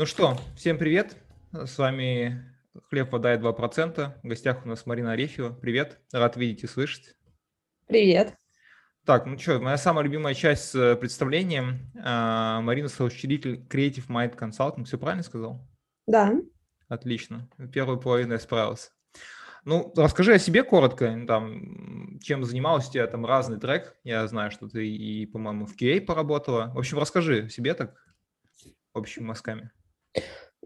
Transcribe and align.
Ну 0.00 0.06
что, 0.06 0.34
всем 0.56 0.78
привет. 0.78 1.14
С 1.52 1.76
вами 1.76 2.42
«Хлеб, 2.88 3.12
вода 3.12 3.34
и 3.34 3.38
2%». 3.38 4.12
В 4.22 4.26
гостях 4.26 4.64
у 4.64 4.68
нас 4.70 4.86
Марина 4.86 5.12
Арефьева. 5.12 5.52
Привет, 5.52 6.00
рад 6.10 6.38
видеть 6.38 6.64
и 6.64 6.66
слышать. 6.66 7.14
Привет. 7.86 8.34
Так, 9.04 9.26
ну 9.26 9.36
что, 9.38 9.60
моя 9.60 9.76
самая 9.76 10.02
любимая 10.02 10.32
часть 10.32 10.70
с 10.70 10.74
э, 10.74 10.96
представлением. 10.96 11.92
А, 12.02 12.62
Марина– 12.62 12.88
соучредитель 12.88 13.56
Creative 13.68 14.06
Mind 14.06 14.38
Consulting. 14.38 14.84
Все 14.84 14.96
правильно 14.96 15.22
сказал? 15.22 15.68
Да. 16.06 16.32
Отлично. 16.88 17.46
Первую 17.70 18.00
половину 18.00 18.32
я 18.32 18.38
справился. 18.38 18.92
Ну, 19.66 19.92
расскажи 19.94 20.32
о 20.32 20.38
себе 20.38 20.62
коротко, 20.62 21.26
там, 21.28 22.18
чем 22.20 22.44
занималась 22.44 22.88
у 22.88 22.92
тебя 22.92 23.06
там 23.06 23.26
разный 23.26 23.60
трек. 23.60 23.94
Я 24.02 24.26
знаю, 24.28 24.50
что 24.50 24.66
ты 24.66 24.88
и, 24.88 25.26
по-моему, 25.26 25.66
в 25.66 25.76
QA 25.76 26.00
поработала. 26.00 26.72
В 26.74 26.78
общем, 26.78 26.98
расскажи 26.98 27.44
о 27.44 27.48
себе 27.50 27.74
так 27.74 28.02
общими 28.94 29.24
мазками. 29.24 29.70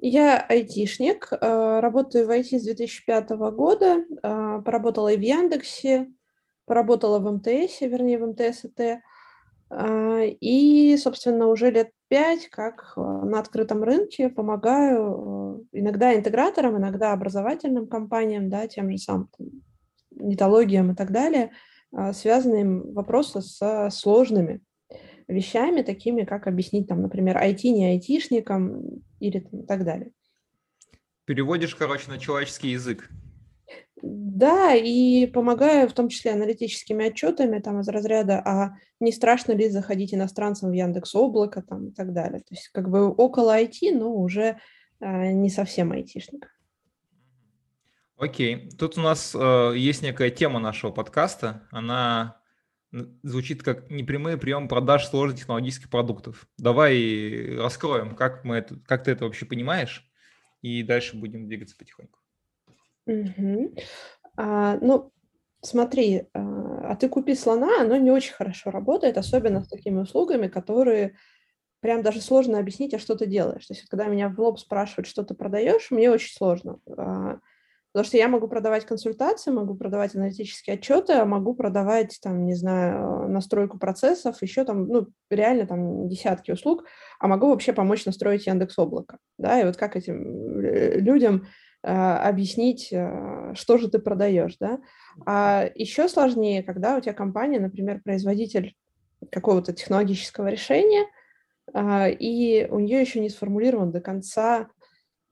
Я 0.07 0.37
айтишник, 0.37 1.31
э, 1.33 1.81
работаю 1.81 2.27
в 2.27 2.31
IT 2.31 2.59
с 2.59 2.65
2005 2.65 3.31
года, 3.53 4.05
э, 4.23 4.63
поработала 4.63 5.09
и 5.09 5.17
в 5.17 5.23
Яндексе, 5.23 6.13
поработала 6.67 7.21
в 7.21 7.33
МТС, 7.33 7.81
вернее, 7.81 8.19
в 8.19 8.27
МТС 8.27 8.67
ИТ, 8.67 9.01
э, 9.71 10.27
и, 10.43 10.95
собственно, 10.99 11.47
уже 11.47 11.71
лет 11.71 11.91
пять 12.09 12.51
как 12.51 12.93
на 12.99 13.39
открытом 13.39 13.83
рынке 13.83 14.29
помогаю 14.29 15.67
иногда 15.73 16.15
интеграторам, 16.15 16.77
иногда 16.77 17.15
образовательным 17.15 17.87
компаниям, 17.87 18.51
да, 18.51 18.69
тем 18.69 18.91
же 18.91 18.99
самым 18.99 19.31
там, 19.39 19.47
нетологиям 20.11 20.93
и 20.93 20.95
так 20.95 21.13
далее, 21.13 21.53
связанные 22.13 22.93
вопросы 22.93 23.41
с 23.41 23.89
сложными 23.91 24.61
вещами, 25.29 25.83
такими 25.83 26.25
как 26.25 26.47
объяснить, 26.47 26.89
там, 26.89 27.03
например, 27.03 27.37
IT 27.37 27.63
не 27.71 27.87
айтишникам 27.87 29.03
или 29.21 29.41
там, 29.41 29.67
так 29.67 29.85
далее. 29.85 30.11
Переводишь, 31.25 31.75
короче, 31.75 32.11
на 32.11 32.19
человеческий 32.19 32.71
язык. 32.71 33.09
Да, 34.03 34.75
и 34.75 35.27
помогаю 35.27 35.89
в 35.89 35.95
том 35.95 36.09
числе 36.09 36.33
аналитическими 36.33 37.07
отчетами 37.07 37.59
там 37.59 37.81
из 37.81 37.89
разряда, 37.89 38.43
а 38.45 38.77
не 39.01 39.13
страшно 39.13 39.53
ли 39.53 39.71
заходить 39.71 40.13
иностранцам 40.13 40.71
в 40.71 40.75
Яндекс 40.75 41.15
Облако 41.15 41.63
там 41.63 41.89
и 41.89 41.91
так 41.93 42.13
далее. 42.13 42.41
То 42.41 42.55
есть 42.55 42.69
как 42.69 42.91
бы 42.91 43.09
около 43.09 43.59
IT, 43.59 43.97
но 43.97 44.13
уже 44.13 44.59
а, 45.01 45.29
не 45.33 45.49
совсем 45.49 45.93
айтишник. 45.93 46.51
Окей, 48.17 48.69
тут 48.79 48.99
у 48.99 49.01
нас 49.01 49.35
э, 49.35 49.73
есть 49.77 50.03
некая 50.03 50.31
тема 50.31 50.61
нашего 50.61 50.93
подкаста, 50.93 51.67
она 51.71 52.41
звучит 53.23 53.63
как 53.63 53.91
непрямые 53.91 54.37
приемы 54.37 54.69
продаж 54.69 55.07
сложных 55.07 55.39
технологических 55.39 55.91
продуктов. 55.91 56.47
Давай 56.59 57.57
раскроем, 57.57 58.15
как, 58.15 58.45
мы 58.45 58.57
это, 58.57 58.79
как 58.87 59.05
ты 59.05 59.11
это 59.11 59.25
вообще 59.25 59.47
понимаешь, 59.47 60.09
и 60.63 60.83
дальше 60.83 61.17
будем 61.17 61.47
двигаться 61.47 61.77
потихоньку. 61.77 62.19
А, 64.37 64.79
ну, 64.81 65.13
смотри, 65.61 66.29
а, 66.33 66.93
а 66.93 66.97
ты 66.97 67.09
купи 67.09 67.35
слона, 67.35 67.81
оно 67.81 67.97
не 67.97 68.11
очень 68.11 68.35
хорошо 68.35 68.71
работает, 68.71 69.19
особенно 69.19 69.63
с 69.63 69.69
такими 69.69 70.01
услугами, 70.01 70.49
которые 70.49 71.17
прям 71.81 72.03
даже 72.03 72.21
сложно 72.21 72.59
объяснить, 72.59 72.95
а 72.95 72.99
что 72.99 73.15
ты 73.15 73.27
делаешь. 73.27 73.67
То 73.67 73.75
есть, 73.75 73.87
когда 73.89 74.07
меня 74.07 74.29
в 74.29 74.41
лоб 74.41 74.59
спрашивают, 74.59 75.07
что 75.07 75.23
ты 75.23 75.35
продаешь, 75.35 75.91
мне 75.91 76.11
очень 76.11 76.33
сложно. 76.33 76.79
Потому 77.95 78.09
что 78.09 78.17
я 78.17 78.27
могу 78.27 78.49
продавать 78.49 78.85
консультации, 78.87 79.53
могу 79.53 79.77
продавать 79.77 80.17
аналитические 80.17 80.75
отчеты, 80.75 81.13
а 81.13 81.25
могу 81.25 81.55
продавать, 81.55 82.19
там, 82.21 82.45
не 82.45 82.55
знаю, 82.55 83.29
настройку 83.29 83.79
процессов, 83.79 84.43
еще 84.43 84.65
там, 84.65 84.89
ну, 84.89 85.07
реально 85.31 85.65
там 85.69 86.09
десятки 86.09 86.51
услуг, 86.51 86.87
а 87.21 87.29
могу 87.29 87.51
вообще 87.51 87.73
помочь 87.73 88.05
настроить 88.05 88.49
Яндекс 88.49 88.81
Облако, 88.81 89.19
да, 89.39 89.61
и 89.61 89.65
вот 89.65 89.77
как 89.77 89.95
этим 89.95 90.59
э, 90.59 90.99
людям 90.99 91.47
э, 91.85 91.93
объяснить, 91.93 92.89
э, 92.91 93.53
что 93.55 93.79
же 93.79 93.89
ты 93.89 94.01
продаешь, 94.01 94.57
да. 94.59 94.81
А 95.25 95.71
еще 95.77 96.09
сложнее, 96.09 96.65
когда 96.65 96.97
у 96.97 97.01
тебя 97.01 97.13
компания, 97.13 97.61
например, 97.61 98.01
производитель 98.03 98.75
какого-то 99.31 99.73
технологического 99.73 100.49
решения, 100.49 101.07
э, 101.73 102.11
и 102.11 102.67
у 102.69 102.81
нее 102.81 103.01
еще 103.01 103.21
не 103.21 103.29
сформулирован 103.29 103.93
до 103.93 104.01
конца, 104.01 104.67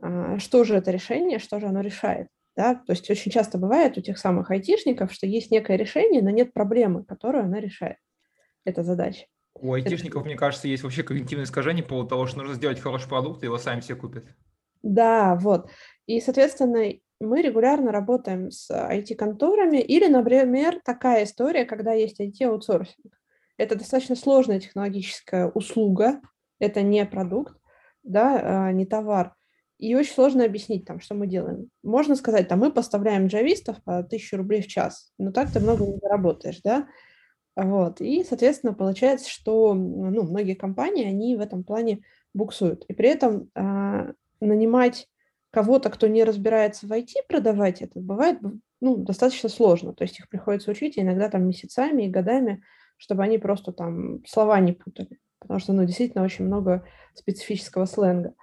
э, 0.01 0.39
что 0.39 0.63
же 0.63 0.77
это 0.77 0.93
решение, 0.93 1.41
что 1.41 1.59
же 1.59 1.67
оно 1.67 1.81
решает. 1.81 2.29
Да? 2.57 2.75
То 2.75 2.93
есть 2.93 3.11
очень 3.11 3.31
часто 3.31 3.59
бывает 3.59 3.97
у 3.97 4.01
тех 4.01 4.19
самых 4.19 4.51
айтишников, 4.51 5.13
что 5.13 5.27
есть 5.27 5.51
некое 5.51 5.77
решение, 5.77 6.23
но 6.23 6.31
нет 6.31 6.53
проблемы, 6.53 7.05
которую 7.05 7.45
она 7.45 7.61
решает. 7.61 7.97
Это 8.65 8.83
задача. 8.83 9.27
У 9.55 9.73
айтишников, 9.73 10.23
это... 10.23 10.29
мне 10.29 10.37
кажется, 10.37 10.69
есть 10.69 10.83
вообще 10.83 11.03
когнитивное 11.03 11.45
искажение 11.45 11.83
по 11.83 11.91
поводу 11.91 12.09
того, 12.09 12.27
что 12.27 12.39
нужно 12.39 12.55
сделать 12.55 12.81
хороший 12.81 13.09
продукт, 13.09 13.43
и 13.43 13.47
его 13.47 13.59
сами 13.59 13.81
все 13.81 13.95
купят. 13.95 14.25
Да, 14.83 15.37
вот. 15.37 15.71
И, 16.07 16.21
соответственно, 16.21 16.93
мы 17.21 17.43
регулярно 17.43 17.93
работаем 17.93 18.51
с 18.51 18.71
IT-конторами 18.71 19.79
или, 19.79 20.07
например, 20.09 20.81
такая 20.85 21.25
история, 21.25 21.65
когда 21.65 21.93
есть 21.93 22.21
IT-аутсорсинг. 22.21 23.15
Это 23.57 23.77
достаточно 23.77 24.17
сложная 24.17 24.61
технологическая 24.61 25.47
услуга, 25.47 26.21
это 26.59 26.83
не 26.83 27.05
продукт, 27.07 27.57
да, 28.03 28.67
а, 28.67 28.73
не 28.73 28.87
товар 28.87 29.35
и 29.83 29.97
очень 29.97 30.15
сложно 30.15 30.45
объяснить 30.45 30.85
там, 30.85 31.01
что 31.01 31.17
мы 31.17 31.27
делаем. 31.27 31.69
Можно 31.83 32.15
сказать, 32.15 32.47
там, 32.47 32.61
мы 32.61 32.71
поставляем 32.71 33.27
джавистов 33.27 33.83
по 33.83 33.99
1000 33.99 34.37
рублей 34.37 34.63
в 34.63 34.69
час, 34.69 35.13
но 35.19 35.33
так 35.33 35.51
ты 35.51 35.59
много 35.59 35.85
не 35.85 35.99
заработаешь, 36.01 36.61
да? 36.63 36.87
Вот, 37.57 38.01
и, 38.01 38.23
соответственно, 38.23 38.75
получается, 38.75 39.29
что 39.29 39.75
ну, 39.75 40.23
многие 40.23 40.55
компании, 40.55 41.05
они 41.05 41.35
в 41.35 41.41
этом 41.41 41.65
плане 41.65 42.05
буксуют. 42.33 42.85
И 42.87 42.95
при 42.95 43.09
этом 43.09 43.51
а, 43.57 44.13
нанимать 44.41 45.09
кого-то, 45.51 45.91
кто 45.91 46.07
не 46.07 46.23
разбирается 46.23 46.87
в 46.87 46.93
IT, 46.93 47.27
продавать 47.29 47.83
это 47.83 47.99
бывает 47.99 48.39
ну, 48.81 48.97
достаточно 48.99 49.49
сложно. 49.49 49.93
То 49.95 50.05
есть 50.05 50.21
их 50.21 50.29
приходится 50.29 50.71
учить 50.71 50.97
иногда 50.97 51.29
там 51.29 51.45
месяцами 51.45 52.05
и 52.05 52.11
годами, 52.11 52.63
чтобы 52.99 53.25
они 53.25 53.39
просто 53.39 53.73
там 53.73 54.25
слова 54.27 54.61
не 54.61 54.75
путали. 54.75 55.19
Потому 55.41 55.59
что, 55.59 55.73
ну, 55.73 55.85
действительно 55.85 56.23
очень 56.23 56.45
много 56.45 56.87
специфического 57.15 57.87
сленга. 57.87 58.35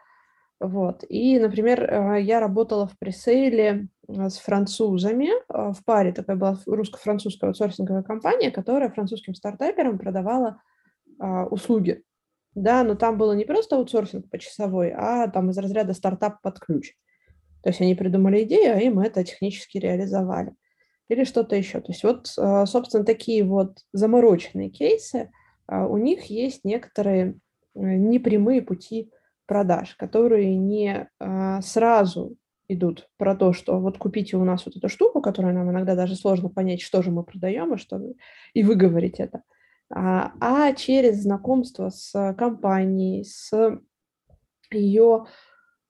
Вот. 0.59 1.05
И, 1.07 1.39
например, 1.39 1.83
э, 1.83 2.21
я 2.21 2.39
работала 2.39 2.85
в 2.85 2.97
пресейле 2.99 3.87
э, 4.07 4.29
с 4.29 4.37
французами. 4.39 5.29
Э, 5.47 5.71
в 5.71 5.83
паре 5.85 6.11
такая 6.11 6.35
была 6.35 6.57
русско-французская 6.65 7.47
аутсорсинговая 7.47 8.03
компания, 8.03 8.51
которая 8.51 8.89
французским 8.89 9.35
стартаперам 9.35 9.97
продавала 9.97 10.61
услуги. 11.51 12.01
Да, 12.55 12.85
но 12.85 12.95
там 12.95 13.17
было 13.17 13.33
не 13.33 13.43
просто 13.43 13.75
аутсорсинг 13.75 14.29
почасовой, 14.29 14.93
а 14.95 15.27
там 15.27 15.49
из 15.49 15.57
разряда 15.57 15.93
стартап 15.93 16.41
под 16.41 16.61
ключ. 16.61 16.93
То 17.61 17.71
есть 17.71 17.81
они 17.81 17.93
придумали 17.93 18.43
идею, 18.43 18.75
а 18.75 18.79
им 18.79 18.99
это 18.99 19.25
технически 19.25 19.79
реализовали. 19.79 20.53
Или 21.09 21.25
что-то 21.25 21.57
еще. 21.57 21.81
То 21.81 21.91
есть 21.91 22.03
вот, 22.05 22.27
собственно, 22.69 23.03
такие 23.03 23.43
вот 23.43 23.79
замороченные 23.91 24.69
кейсы, 24.69 25.29
у 25.67 25.97
них 25.97 26.25
есть 26.25 26.63
некоторые 26.63 27.35
непрямые 27.75 28.61
пути 28.61 29.11
продаж, 29.49 29.95
которые 29.95 30.55
не 30.55 31.09
а, 31.19 31.59
сразу 31.61 32.37
идут 32.67 33.09
про 33.17 33.35
то, 33.35 33.51
что 33.51 33.79
вот 33.79 33.97
купите 33.97 34.37
у 34.37 34.45
нас 34.45 34.63
вот 34.67 34.77
эту 34.77 34.89
штуку, 34.89 35.21
которую 35.21 35.55
нам 35.55 35.71
иногда 35.71 35.95
даже 35.95 36.15
сложно 36.15 36.49
понять, 36.49 36.81
что 36.81 37.01
же 37.01 37.09
мы 37.09 37.23
продаем 37.23 37.73
и 37.73 37.77
что 37.77 37.99
и 38.53 38.63
выговорить 38.63 39.19
это, 39.19 39.41
а, 39.91 40.33
а 40.39 40.73
через 40.73 41.23
знакомство 41.23 41.89
с 41.89 42.35
компанией, 42.37 43.23
с 43.23 43.51
ее 44.71 45.25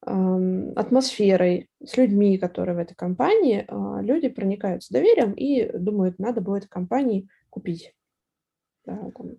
э, 0.05 0.71
атмосферой, 0.77 1.69
с 1.83 1.97
людьми, 1.97 2.37
которые 2.37 2.77
в 2.77 2.79
этой 2.79 2.95
компании, 2.95 3.65
э, 3.67 4.01
люди 4.01 4.29
проникаются 4.29 4.93
доверием 4.93 5.33
и 5.33 5.69
думают, 5.77 6.17
надо 6.17 6.39
будет 6.39 6.67
компании 6.67 7.27
купить. 7.49 7.93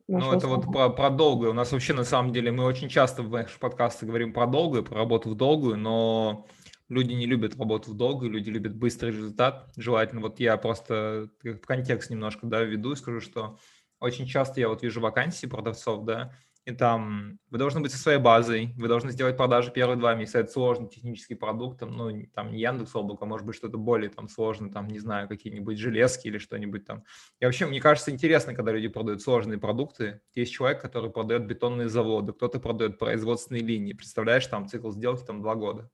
Да, 0.08 0.18
ну, 0.18 0.32
это 0.32 0.46
вот 0.46 0.64
про, 0.64 0.90
про 0.90 1.10
долгую. 1.10 1.50
У 1.50 1.54
нас 1.54 1.72
вообще, 1.72 1.94
на 1.94 2.04
самом 2.04 2.32
деле, 2.32 2.50
мы 2.52 2.64
очень 2.64 2.88
часто 2.88 3.22
в 3.22 3.30
наших 3.30 3.58
подкастах 3.58 4.08
говорим 4.08 4.32
про 4.32 4.46
долгую, 4.46 4.84
про 4.84 4.98
работу 4.98 5.30
в 5.30 5.34
долгую, 5.36 5.76
но 5.76 6.46
люди 6.88 7.12
не 7.12 7.26
любят 7.26 7.56
работу 7.56 7.92
в 7.92 7.96
долгую, 7.96 8.30
люди 8.30 8.50
любят 8.50 8.74
быстрый 8.74 9.12
результат. 9.12 9.70
Желательно, 9.76 10.20
вот 10.20 10.40
я 10.40 10.56
просто 10.56 11.28
в 11.42 11.66
контекст 11.66 12.10
немножко 12.10 12.46
да, 12.46 12.62
введу 12.62 12.92
и 12.92 12.96
скажу, 12.96 13.20
что 13.20 13.58
очень 14.00 14.26
часто 14.26 14.60
я 14.60 14.68
вот 14.68 14.82
вижу 14.82 15.00
вакансии 15.00 15.46
продавцов, 15.46 16.04
да, 16.04 16.32
и 16.66 16.72
там 16.72 17.38
вы 17.50 17.58
должны 17.58 17.80
быть 17.80 17.90
со 17.90 17.98
своей 17.98 18.18
базой, 18.18 18.74
вы 18.76 18.86
должны 18.86 19.10
сделать 19.12 19.36
продажи 19.36 19.70
первые 19.70 19.96
два 19.96 20.14
месяца, 20.14 20.40
это 20.40 20.52
сложный 20.52 20.88
технический 20.88 21.34
продукт, 21.34 21.80
там, 21.80 21.96
ну, 21.96 22.26
там 22.34 22.52
не 22.52 22.60
Яндекс 22.60 22.94
Облако, 22.94 23.24
может 23.24 23.46
быть 23.46 23.56
что-то 23.56 23.78
более 23.78 24.10
там 24.10 24.28
сложное, 24.28 24.70
там, 24.70 24.86
не 24.88 24.98
знаю, 24.98 25.28
какие-нибудь 25.28 25.78
железки 25.78 26.28
или 26.28 26.38
что-нибудь 26.38 26.84
там. 26.84 27.04
И 27.40 27.44
вообще, 27.44 27.66
мне 27.66 27.80
кажется, 27.80 28.10
интересно, 28.10 28.54
когда 28.54 28.72
люди 28.72 28.88
продают 28.88 29.22
сложные 29.22 29.58
продукты. 29.58 30.20
Есть 30.34 30.52
человек, 30.52 30.82
который 30.82 31.10
продает 31.10 31.46
бетонные 31.46 31.88
заводы, 31.88 32.32
кто-то 32.32 32.60
продает 32.60 32.98
производственные 32.98 33.62
линии, 33.62 33.94
представляешь, 33.94 34.46
там 34.46 34.68
цикл 34.68 34.90
сделки 34.90 35.24
там 35.24 35.40
два 35.40 35.54
года. 35.54 35.90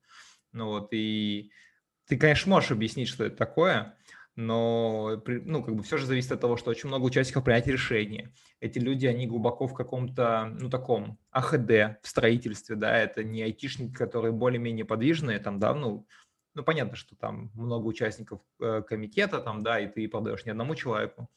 Ну 0.53 0.67
вот, 0.67 0.89
и 0.91 1.51
ты, 2.07 2.17
конечно, 2.17 2.51
можешь 2.51 2.71
объяснить, 2.71 3.09
что 3.09 3.25
это 3.25 3.37
такое, 3.37 3.97
но 4.37 5.23
ну, 5.27 5.65
как 5.65 5.75
бы 5.75 5.83
все 5.83 5.97
же 5.97 6.07
зависит 6.07 6.31
от 6.31 6.41
того, 6.41 6.57
что 6.57 6.71
очень 6.71 6.89
много 6.89 7.05
участников 7.05 7.45
принятия 7.45 7.73
решения. 7.73 8.33
Эти 8.61 8.79
люди, 8.79 9.07
они 9.07 9.27
глубоко 9.27 9.67
в 9.67 9.75
каком-то, 9.75 10.55
ну, 10.61 10.69
таком 10.69 11.19
АХД 11.31 12.01
в 12.03 12.09
строительстве, 12.09 12.77
да, 12.77 12.97
это 12.97 13.25
не 13.25 13.43
айтишники, 13.43 13.95
которые 13.95 14.33
более-менее 14.33 14.85
подвижные, 14.85 15.39
там, 15.39 15.59
да, 15.59 15.75
ну, 15.75 16.07
ну, 16.55 16.63
понятно, 16.63 16.97
что 16.97 17.17
там 17.17 17.51
много 17.55 17.87
участников 17.87 18.41
э, 18.61 18.83
комитета, 18.83 19.41
там, 19.41 19.63
да, 19.63 19.81
и 19.81 19.89
ты 19.89 20.09
продаешь 20.09 20.45
не 20.45 20.51
одному 20.51 20.75
человеку, 20.75 21.29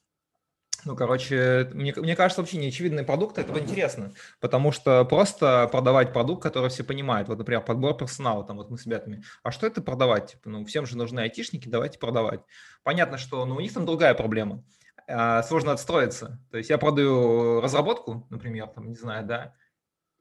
ну, 0.85 0.95
короче, 0.95 1.69
мне, 1.73 1.93
мне 1.95 2.15
кажется, 2.15 2.41
вообще 2.41 2.57
неочевидный 2.57 3.03
продукт, 3.03 3.37
это 3.37 3.57
интересно, 3.59 4.13
потому 4.39 4.71
что 4.71 5.05
просто 5.05 5.67
продавать 5.71 6.13
продукт, 6.13 6.41
который 6.43 6.69
все 6.69 6.83
понимают, 6.83 7.27
вот, 7.27 7.37
например, 7.37 7.61
подбор 7.61 7.95
персонала, 7.95 8.43
там, 8.43 8.57
вот 8.57 8.69
мы 8.69 8.77
с 8.77 8.85
ребятами, 8.85 9.23
а 9.43 9.51
что 9.51 9.67
это 9.67 9.81
продавать? 9.81 10.31
Типа, 10.31 10.49
ну, 10.49 10.65
всем 10.65 10.85
же 10.85 10.97
нужны 10.97 11.21
айтишники, 11.21 11.67
давайте 11.67 11.99
продавать. 11.99 12.41
Понятно, 12.83 13.17
что, 13.17 13.45
ну, 13.45 13.55
у 13.55 13.59
них 13.59 13.73
там 13.73 13.85
другая 13.85 14.13
проблема, 14.13 14.63
а, 15.07 15.43
сложно 15.43 15.71
отстроиться. 15.71 16.39
То 16.51 16.57
есть 16.57 16.69
я 16.69 16.77
продаю 16.77 17.61
разработку, 17.61 18.27
например, 18.29 18.67
там, 18.67 18.89
не 18.89 18.95
знаю, 18.95 19.25
да, 19.25 19.53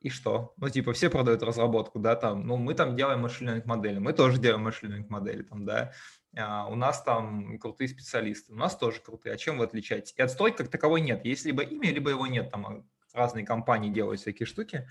и 0.01 0.11
что? 0.11 0.55
Ну, 0.57 0.69
типа, 0.69 0.93
все 0.93 1.11
продают 1.11 1.43
разработку, 1.43 1.99
да, 1.99 2.15
там, 2.15 2.47
ну, 2.47 2.57
мы 2.57 2.75
там 2.75 2.95
делаем 2.95 3.21
машин 3.21 3.63
модели, 3.65 3.99
мы 3.99 4.13
тоже 4.13 4.39
делаем 4.39 4.63
машин 4.63 5.07
модели, 5.09 5.43
там, 5.43 5.65
да, 5.65 5.93
у 6.35 6.75
нас 6.75 7.03
там 7.03 7.59
крутые 7.59 7.89
специалисты, 7.89 8.53
у 8.53 8.57
нас 8.57 8.77
тоже 8.77 9.01
крутые, 9.01 9.35
а 9.35 9.39
чем 9.39 9.59
вы 9.59 9.65
отличаетесь? 9.65 10.15
И 10.17 10.23
отстройки 10.23 10.57
как 10.59 10.69
таковой 10.69 11.01
нет, 11.01 11.25
есть 11.25 11.45
либо 11.45 11.63
имя, 11.63 11.91
либо 11.91 12.11
его 12.11 12.27
нет, 12.27 12.51
там 12.51 12.67
а, 12.67 12.85
разные 13.15 13.45
компании 13.45 13.91
делают 13.91 14.21
всякие 14.21 14.47
штуки. 14.47 14.89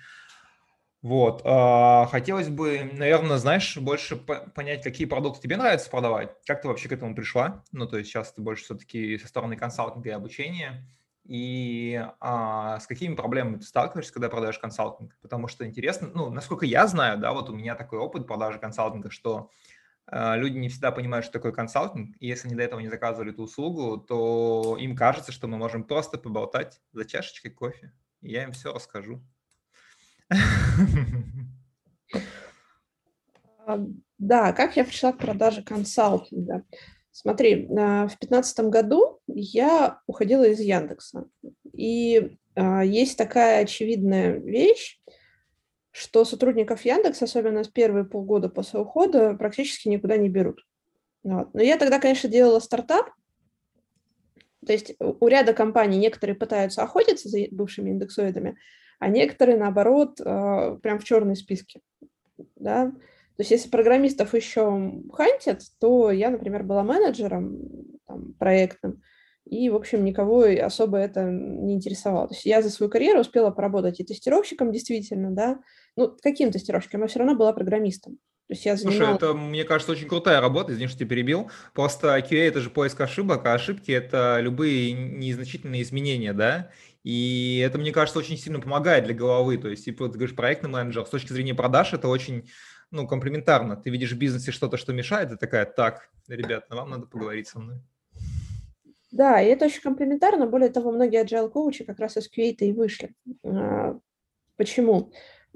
Вот, 1.03 1.41
а, 1.45 2.07
хотелось 2.07 2.49
бы, 2.49 2.89
наверное, 2.91 3.37
знаешь, 3.37 3.77
больше 3.77 4.17
понять, 4.17 4.83
какие 4.83 5.05
продукты 5.05 5.41
тебе 5.41 5.55
нравится 5.55 5.89
продавать, 5.89 6.35
как 6.45 6.61
ты 6.61 6.67
вообще 6.67 6.89
к 6.89 6.91
этому 6.91 7.15
пришла, 7.15 7.63
ну, 7.71 7.87
то 7.87 7.97
есть 7.97 8.09
сейчас 8.09 8.33
ты 8.33 8.41
больше 8.41 8.63
все-таки 8.63 9.17
со 9.19 9.27
стороны 9.27 9.55
консалтинга 9.55 10.09
и 10.09 10.13
обучения, 10.13 10.87
и 11.23 12.03
а, 12.19 12.79
с 12.79 12.87
какими 12.87 13.13
проблемами 13.13 13.57
ты 13.57 13.65
сталкиваешься, 13.65 14.11
когда 14.11 14.29
продаешь 14.29 14.57
консалтинг, 14.57 15.15
потому 15.21 15.47
что 15.47 15.67
интересно, 15.67 16.09
ну, 16.13 16.29
насколько 16.31 16.65
я 16.65 16.87
знаю, 16.87 17.19
да, 17.19 17.31
вот 17.31 17.49
у 17.49 17.53
меня 17.53 17.75
такой 17.75 17.99
опыт 17.99 18.25
продажи 18.25 18.57
консалтинга, 18.57 19.11
что 19.11 19.37
а, 19.37 19.76
люди 20.12 20.57
не 20.57 20.69
всегда 20.69 20.92
понимают, 20.92 21.25
что 21.25 21.33
такое 21.33 21.51
консалтинг, 21.51 22.15
и 22.19 22.27
если 22.27 22.48
они 22.48 22.56
до 22.56 22.63
этого 22.63 22.80
не 22.80 22.88
заказывали 22.88 23.31
эту 23.31 23.44
услугу, 23.44 23.98
то 23.98 24.77
им 24.80 24.95
кажется, 24.95 25.31
что 25.31 25.48
мы 25.48 25.57
можем 25.57 25.83
просто 25.83 26.18
поболтать 26.18 26.80
за 26.94 27.06
чашечкой 27.06 27.51
кофе, 27.51 27.92
и 28.21 28.31
я 28.31 28.44
им 28.44 28.51
все 28.51 28.74
расскажу. 28.74 29.21
А, 33.65 33.80
да, 34.18 34.54
как 34.54 34.77
я 34.77 34.86
пришла 34.86 35.12
к 35.12 35.18
продаже 35.18 35.62
консалтинга? 35.62 36.63
Смотри, 37.12 37.65
в 37.65 38.07
2015 38.07 38.59
году 38.68 39.19
я 39.27 40.00
уходила 40.07 40.45
из 40.45 40.59
Яндекса, 40.59 41.27
и 41.74 42.38
а, 42.56 42.83
есть 42.86 43.18
такая 43.18 43.63
очевидная 43.63 44.38
вещь, 44.38 45.01
что 45.97 46.25
сотрудников 46.25 46.85
Яндекс, 46.85 47.23
особенно 47.23 47.63
с 47.63 47.67
первые 47.67 48.05
полгода 48.05 48.49
после 48.49 48.79
ухода, 48.79 49.33
практически 49.33 49.88
никуда 49.88 50.17
не 50.17 50.29
берут. 50.29 50.65
Вот. 51.23 51.53
Но 51.53 51.61
я 51.61 51.77
тогда, 51.77 51.99
конечно, 51.99 52.29
делала 52.29 52.59
стартап, 52.59 53.09
то 54.65 54.73
есть 54.73 54.95
у 54.99 55.27
ряда 55.27 55.53
компаний 55.53 55.97
некоторые 55.97 56.35
пытаются 56.35 56.83
охотиться 56.83 57.29
за 57.29 57.39
бывшими 57.51 57.89
индексоидами, 57.89 58.57
а 58.99 59.07
некоторые, 59.07 59.57
наоборот, 59.57 60.19
э, 60.19 60.77
прям 60.81 60.99
в 60.99 61.03
черной 61.03 61.35
списке. 61.35 61.81
Да? 62.55 62.91
То 62.91 63.41
есть 63.41 63.51
если 63.51 63.69
программистов 63.69 64.33
еще 64.33 65.01
хантят, 65.13 65.61
то 65.79 66.11
я, 66.11 66.29
например, 66.29 66.63
была 66.63 66.83
менеджером 66.83 67.59
там, 68.07 68.33
проектным, 68.33 69.01
и, 69.49 69.69
в 69.69 69.75
общем, 69.75 70.03
никого 70.03 70.44
особо 70.44 70.97
это 70.97 71.23
не 71.23 71.73
интересовало. 71.73 72.27
То 72.27 72.33
есть 72.33 72.45
я 72.45 72.61
за 72.61 72.69
свою 72.69 72.89
карьеру 72.89 73.21
успела 73.21 73.51
поработать 73.51 73.99
и 73.99 74.03
тестировщиком 74.03 74.71
действительно, 74.71 75.31
да, 75.31 75.59
ну, 75.95 76.15
каким 76.21 76.51
тестировщиком, 76.51 77.01
я 77.01 77.07
все 77.07 77.19
равно 77.19 77.35
была 77.35 77.53
программистом. 77.53 78.17
То 78.47 78.53
есть 78.53 78.65
я 78.65 78.77
занималась... 78.77 78.99
Слушай, 78.99 79.15
это, 79.15 79.33
мне 79.33 79.63
кажется, 79.65 79.91
очень 79.91 80.07
крутая 80.07 80.39
работа, 80.39 80.71
извини, 80.71 80.88
что 80.88 80.99
тебя 80.99 81.09
перебил. 81.09 81.51
Просто 81.73 82.17
QA– 82.19 82.38
это 82.47 82.61
же 82.61 82.69
поиск 82.69 83.01
ошибок, 83.01 83.45
а 83.45 83.53
ошибки– 83.53 83.91
это 83.94 84.39
любые 84.39 84.94
незначительные 84.94 85.81
изменения, 85.81 86.31
да? 86.31 86.69
И 87.03 87.61
это, 87.65 87.77
мне 87.77 87.91
кажется, 87.91 88.19
очень 88.19 88.38
сильно 88.38 88.59
помогает 88.61 89.03
для 89.03 89.13
головы. 89.13 89.57
То 89.57 89.67
есть, 89.67 89.83
типа, 89.85 90.07
ты 90.07 90.13
говоришь, 90.13 90.35
проектный 90.35 90.69
менеджер, 90.69 91.05
с 91.05 91.09
точки 91.09 91.33
зрения 91.33 91.55
продаж 91.55 91.94
это 91.94 92.07
очень 92.07 92.49
ну, 92.89 93.05
комплементарно. 93.05 93.75
Ты 93.75 93.89
видишь 93.89 94.13
в 94.13 94.17
бизнесе 94.17 94.51
что-то, 94.51 94.77
что 94.77 94.94
мешает, 94.94 95.31
и 95.31 95.38
такая, 95.38 95.65
так, 95.65 96.09
ребят, 96.27 96.65
вам 96.69 96.89
надо 96.89 97.05
поговорить 97.05 97.47
со 97.47 97.59
мной. 97.59 97.81
Да, 99.12 99.42
и 99.42 99.48
это 99.48 99.65
очень 99.65 99.81
комплементарно. 99.81 100.48
Более 100.48 100.69
того, 100.69 100.92
многие 100.92 101.24
agile 101.24 101.50
коучи 101.50 101.86
как 101.86 102.00
раз 102.00 102.18
из 102.18 102.30
QA-то 102.30 102.65
и 102.65 102.74
вышли. 102.74 103.13
А, 103.44 103.98
почему? 104.57 105.12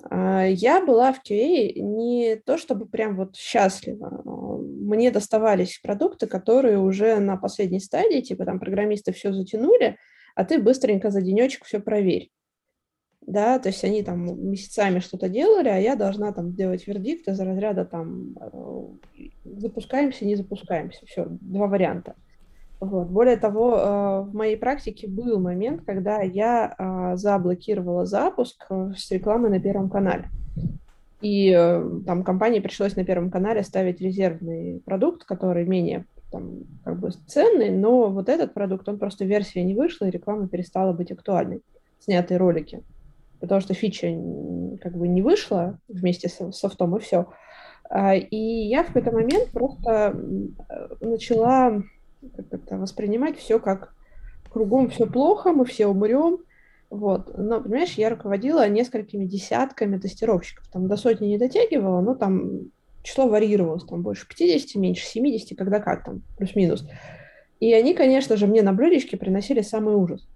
А, 0.09 0.45
я 0.45 0.83
была 0.83 1.12
в 1.12 1.21
QA 1.24 1.74
не 1.75 2.38
то 2.38 2.57
чтобы 2.57 2.86
прям 2.86 3.15
вот 3.15 3.36
счастлива. 3.36 4.21
Мне 4.24 5.12
доставались 5.12 5.80
продукты, 5.83 6.27
которые 6.27 6.80
уже 6.80 7.19
на 7.19 7.38
последней 7.38 7.80
стадии, 7.80 8.21
типа 8.21 8.45
там 8.45 8.59
программисты 8.59 9.12
все 9.12 9.33
затянули, 9.33 9.98
а 10.36 10.45
ты 10.45 10.62
быстренько 10.62 11.09
за 11.09 11.21
денечек 11.21 11.65
все 11.65 11.80
проверь. 11.80 12.31
Да, 13.21 13.59
то 13.59 13.69
есть 13.69 13.83
они 13.83 14.01
там 14.01 14.50
месяцами 14.50 15.00
что-то 15.00 15.30
делали, 15.30 15.68
а 15.68 15.77
я 15.77 15.95
должна 15.95 16.33
там 16.33 16.56
делать 16.56 16.88
вердикт 16.88 17.27
из 17.27 17.39
разряда 17.39 17.86
там 17.86 18.36
э, 18.39 19.30
запускаемся, 19.44 20.25
не 20.25 20.36
запускаемся. 20.36 21.06
Все, 21.06 21.27
два 21.30 21.68
варианта. 21.68 22.15
Вот. 22.81 23.09
Более 23.09 23.37
того, 23.37 23.77
э, 23.77 24.21
в 24.21 24.33
моей 24.33 24.57
практике 24.57 25.07
был 25.07 25.39
момент, 25.39 25.83
когда 25.85 26.21
я 26.21 26.73
э, 26.75 27.15
заблокировала 27.15 28.07
запуск 28.07 28.65
э, 28.71 28.93
с 28.97 29.11
рекламы 29.11 29.49
на 29.49 29.59
Первом 29.59 29.87
канале. 29.87 30.29
И 31.21 31.53
там 32.07 32.23
компании 32.23 32.59
пришлось 32.59 32.95
на 32.95 33.05
Первом 33.05 33.29
канале 33.29 33.61
ставить 33.61 34.01
резервный 34.01 34.81
продукт, 34.83 35.23
который 35.23 35.67
менее 35.67 36.05
там, 36.31 36.61
как 36.83 36.99
бы 36.99 37.11
ценный, 37.27 37.69
но 37.69 38.09
вот 38.09 38.27
этот 38.27 38.55
продукт, 38.55 38.89
он 38.89 38.97
просто 38.97 39.25
версия 39.25 39.63
не 39.63 39.75
вышла, 39.75 40.05
и 40.05 40.11
реклама 40.11 40.47
перестала 40.47 40.93
быть 40.93 41.11
актуальной, 41.11 41.61
снятые 42.00 42.39
ролики. 42.39 42.81
Потому 43.39 43.61
что 43.61 43.75
фича 43.75 44.07
как 44.81 44.97
бы 44.97 45.07
не 45.07 45.21
вышла 45.21 45.77
вместе 45.88 46.27
с 46.27 46.51
софтом, 46.53 46.95
и 46.95 47.00
все. 47.00 47.27
А, 47.88 48.15
и 48.15 48.35
я 48.35 48.83
в 48.83 48.88
какой-то 48.88 49.11
момент 49.11 49.51
просто 49.51 50.19
начала 51.01 51.83
как 52.35 52.45
это, 52.51 52.77
воспринимать 52.77 53.37
все 53.37 53.59
как 53.59 53.93
кругом 54.51 54.89
все 54.89 55.05
плохо, 55.07 55.51
мы 55.51 55.65
все 55.65 55.87
умрем. 55.87 56.39
Вот. 56.89 57.37
Но, 57.37 57.61
понимаешь, 57.61 57.93
я 57.93 58.09
руководила 58.09 58.67
несколькими 58.67 59.25
десятками 59.25 59.97
тестировщиков. 59.97 60.67
Там 60.67 60.87
до 60.87 60.97
сотни 60.97 61.27
не 61.27 61.37
дотягивала, 61.37 62.01
но 62.01 62.15
там 62.15 62.71
число 63.01 63.27
варьировалось. 63.27 63.85
Там 63.85 64.01
больше 64.01 64.27
50, 64.27 64.75
меньше 64.75 65.05
70, 65.05 65.57
когда 65.57 65.79
как 65.79 66.03
там, 66.03 66.21
плюс-минус. 66.37 66.85
И 67.61 67.73
они, 67.73 67.93
конечно 67.93 68.35
же, 68.35 68.47
мне 68.47 68.61
на 68.61 68.73
блюдечке 68.73 69.17
приносили 69.17 69.61
самый 69.61 69.95
ужас. 69.95 70.27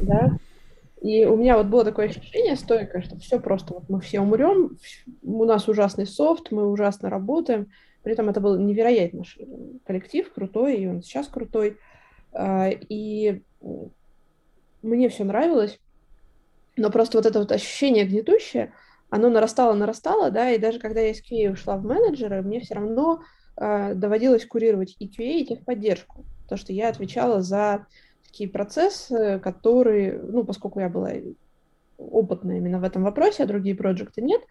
Да? 0.00 0.36
И 1.00 1.24
у 1.24 1.36
меня 1.36 1.56
вот 1.56 1.66
было 1.66 1.84
такое 1.84 2.08
ощущение 2.08 2.56
стойкое, 2.56 3.02
что 3.02 3.16
все 3.18 3.38
просто, 3.38 3.74
вот 3.74 3.88
мы 3.88 4.00
все 4.00 4.20
умрем, 4.20 4.76
у 5.22 5.44
нас 5.44 5.68
ужасный 5.68 6.06
софт, 6.06 6.50
мы 6.50 6.68
ужасно 6.68 7.08
работаем, 7.08 7.70
при 8.06 8.12
этом 8.12 8.28
это 8.28 8.40
был 8.40 8.56
невероятно 8.56 9.24
коллектив, 9.84 10.32
крутой, 10.32 10.76
и 10.76 10.86
он 10.86 11.02
сейчас 11.02 11.26
крутой. 11.26 11.76
А, 12.32 12.68
и 12.70 13.42
мне 14.80 15.08
все 15.08 15.24
нравилось, 15.24 15.80
но 16.76 16.90
просто 16.90 17.18
вот 17.18 17.26
это 17.26 17.40
вот 17.40 17.50
ощущение 17.50 18.04
гнетущее, 18.04 18.72
оно 19.10 19.28
нарастало, 19.28 19.74
нарастало, 19.74 20.30
да, 20.30 20.52
и 20.52 20.58
даже 20.58 20.78
когда 20.78 21.00
я 21.00 21.10
из 21.10 21.20
QA 21.20 21.50
ушла 21.50 21.78
в 21.78 21.84
менеджеры, 21.84 22.42
мне 22.42 22.60
все 22.60 22.74
равно 22.74 23.22
э, 23.56 23.94
доводилось 23.94 24.46
курировать 24.46 24.94
и 25.00 25.08
QA, 25.08 25.40
и 25.40 25.46
техподдержку, 25.46 26.24
потому 26.44 26.60
что 26.60 26.72
я 26.72 26.90
отвечала 26.90 27.42
за 27.42 27.88
такие 28.24 28.48
процессы, 28.48 29.40
которые, 29.42 30.22
ну, 30.22 30.44
поскольку 30.44 30.78
я 30.78 30.88
была 30.88 31.10
опытная 31.98 32.58
именно 32.58 32.78
в 32.78 32.84
этом 32.84 33.02
вопросе, 33.02 33.42
а 33.42 33.46
другие 33.46 33.74
проекты 33.74 34.22
нет, 34.22 34.42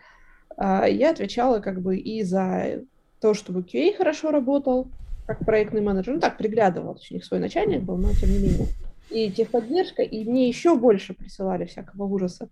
э, 0.58 0.88
я 0.90 1.12
отвечала 1.12 1.60
как 1.62 1.80
бы 1.80 1.96
и 1.96 2.22
за 2.22 2.84
то, 3.26 3.34
чтобы 3.34 3.62
QA 3.62 3.98
хорошо 3.98 4.30
работал, 4.30 4.88
как 5.26 5.40
проектный 5.40 5.82
менеджер, 5.82 6.14
ну 6.14 6.20
так, 6.20 6.38
приглядывал, 6.38 6.92
у 7.10 7.14
них 7.14 7.26
свой 7.26 7.40
начальник 7.40 7.82
был, 7.82 7.98
но 7.98 8.14
тем 8.14 8.30
не 8.30 8.38
менее. 8.38 8.68
И 9.10 9.32
техподдержка, 9.32 10.04
и 10.04 10.24
мне 10.26 10.48
еще 10.48 10.76
больше 10.78 11.16
присылали 11.16 11.66
всякого 11.66 12.04
ужаса. 12.04 12.50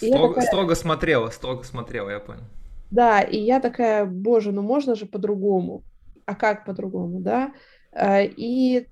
И 0.00 0.06
строго, 0.06 0.34
такая... 0.34 0.46
строго 0.46 0.74
смотрела, 0.76 1.30
строго 1.30 1.64
смотрела, 1.64 2.10
я 2.10 2.20
понял. 2.20 2.44
Да, 2.92 3.20
и 3.20 3.36
я 3.36 3.58
такая, 3.58 4.04
боже, 4.04 4.52
ну 4.52 4.62
можно 4.62 4.94
же 4.94 5.06
по-другому. 5.06 5.82
А 6.24 6.36
как 6.36 6.64
по-другому, 6.64 7.18
да? 7.18 7.52
А, 7.90 8.22
и 8.22 8.86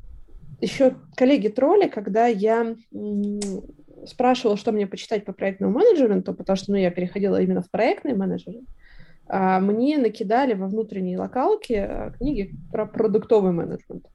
еще 0.61 0.97
коллеги 1.15 1.47
тролли, 1.47 1.87
когда 1.87 2.27
я 2.27 2.75
спрашивала, 4.05 4.57
что 4.57 4.73
мне 4.73 4.89
почитать 4.89 5.25
по 5.25 5.33
проектному 5.33 5.79
менеджменту, 5.79 6.35
потому 6.35 6.57
что 6.57 6.73
ну, 6.73 6.77
я 6.77 6.91
переходила 6.91 7.41
именно 7.41 7.63
в 7.63 7.71
проектный 7.71 8.17
менеджер, 8.17 8.55
мне 9.33 9.99
накидали 9.99 10.55
во 10.55 10.67
внутренние 10.67 11.19
локалки 11.19 11.75
а, 11.75 12.11
книги 12.11 12.53
про 12.73 12.87
продуктовый 12.87 13.53
менеджмент. 13.53 14.07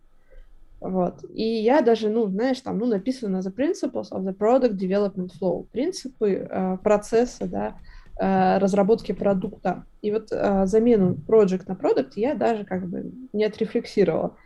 Вот. 0.81 1.23
И 1.33 1.43
я 1.43 1.81
даже, 1.81 2.09
ну, 2.09 2.27
знаешь, 2.27 2.59
там, 2.61 2.77
ну, 2.77 2.85
написано 2.85 3.37
The 3.37 3.55
Principles 3.55 4.11
of 4.11 4.23
the 4.25 4.35
Product 4.37 4.77
Development 4.77 5.29
Flow. 5.39 5.67
Принципы 5.71 6.47
э, 6.49 6.77
процесса, 6.83 7.47
да, 7.47 7.75
разработки 8.17 9.11
продукта. 9.11 9.85
И 10.01 10.09
вот 10.09 10.29
замену 10.29 11.17
project 11.27 11.63
на 11.67 11.73
product 11.73 12.11
я 12.15 12.33
даже 12.33 12.63
как 12.63 12.87
бы 12.87 13.11
не 13.33 13.43
отрефлексировала. 13.43 14.37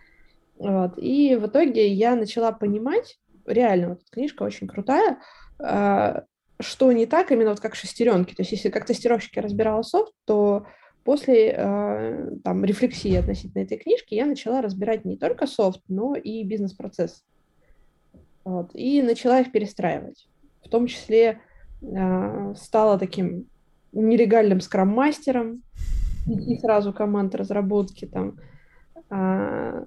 Вот. 0.57 0.93
И 0.97 1.35
в 1.35 1.45
итоге 1.45 1.87
я 1.87 2.15
начала 2.15 2.51
понимать, 2.51 3.19
реально, 3.45 3.89
вот 3.89 4.01
книжка 4.09 4.41
очень 4.41 4.67
крутая, 4.67 5.19
что 6.59 6.91
не 6.91 7.05
так, 7.05 7.31
именно 7.31 7.51
вот 7.51 7.59
как 7.59 7.75
шестеренки. 7.75 8.35
То 8.35 8.41
есть 8.41 8.51
если 8.51 8.69
как 8.69 8.85
тестировщики 8.85 9.39
разбирала 9.39 9.81
софт, 9.81 10.13
то 10.25 10.65
после 11.03 11.53
э, 11.55 12.31
там, 12.43 12.65
рефлексии 12.65 13.15
относительно 13.15 13.63
этой 13.63 13.77
книжки 13.77 14.13
я 14.13 14.25
начала 14.25 14.61
разбирать 14.61 15.05
не 15.05 15.17
только 15.17 15.47
софт, 15.47 15.81
но 15.87 16.15
и 16.15 16.43
бизнес-процесс. 16.43 17.23
Вот, 18.43 18.71
и 18.73 19.01
начала 19.01 19.39
их 19.39 19.51
перестраивать. 19.51 20.27
В 20.63 20.69
том 20.69 20.87
числе 20.87 21.41
э, 21.81 22.53
стала 22.57 22.99
таким 22.99 23.47
нелегальным 23.91 24.61
скрам-мастером, 24.61 25.63
и 26.27 26.57
сразу 26.57 26.93
команд 26.93 27.35
разработки 27.35 28.05
там. 28.05 28.37
Э, 29.11 29.83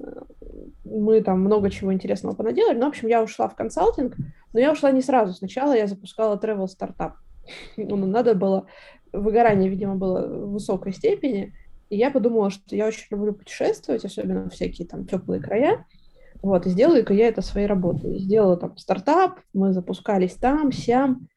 мы 0.84 1.22
там 1.22 1.40
много 1.40 1.70
чего 1.70 1.92
интересного 1.92 2.34
понаделали. 2.34 2.78
Ну, 2.78 2.86
в 2.86 2.88
общем, 2.88 3.08
я 3.08 3.22
ушла 3.22 3.48
в 3.48 3.56
консалтинг, 3.56 4.16
но 4.52 4.60
я 4.60 4.72
ушла 4.72 4.90
не 4.90 5.02
сразу. 5.02 5.32
Сначала 5.32 5.72
я 5.72 5.86
запускала 5.86 6.36
travel 6.36 6.66
стартап. 6.66 7.16
Ну, 7.76 7.96
надо 7.96 8.34
было 8.34 8.66
выгорание, 9.12 9.68
видимо, 9.68 9.96
было 9.96 10.26
в 10.26 10.52
высокой 10.52 10.92
степени, 10.92 11.52
и 11.90 11.96
я 11.96 12.10
подумала, 12.10 12.50
что 12.50 12.74
я 12.74 12.86
очень 12.86 13.06
люблю 13.10 13.34
путешествовать, 13.34 14.04
особенно 14.04 14.48
всякие 14.48 14.88
там 14.88 15.06
теплые 15.06 15.42
края, 15.42 15.84
вот, 16.40 16.66
и 16.66 16.70
сделаю-ка 16.70 17.12
я 17.12 17.28
это 17.28 17.42
своей 17.42 17.66
работой. 17.66 18.18
Сделала 18.18 18.56
там 18.56 18.76
стартап, 18.76 19.38
мы 19.52 19.72
запускались 19.72 20.34
там, 20.34 20.72
сям, 20.72 21.28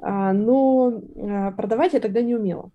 а, 0.00 0.32
но 0.32 1.00
а, 1.16 1.52
продавать 1.52 1.92
я 1.92 2.00
тогда 2.00 2.22
не 2.22 2.34
умела. 2.34 2.70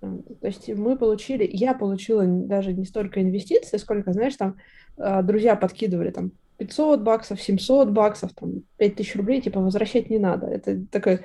То 0.00 0.46
есть 0.46 0.68
мы 0.68 0.96
получили, 0.96 1.48
я 1.50 1.74
получила 1.74 2.24
даже 2.26 2.72
не 2.72 2.84
столько 2.84 3.22
инвестиций, 3.22 3.78
сколько, 3.78 4.12
знаешь, 4.12 4.36
там 4.36 4.56
а, 4.98 5.22
друзья 5.22 5.56
подкидывали 5.56 6.10
там 6.10 6.32
500 6.58 7.00
баксов, 7.00 7.40
700 7.40 7.90
баксов, 7.90 8.32
там 8.34 8.62
5000 8.78 9.16
рублей, 9.16 9.40
типа 9.40 9.60
возвращать 9.60 10.10
не 10.10 10.18
надо. 10.18 10.46
Это 10.46 10.80
такой 10.90 11.20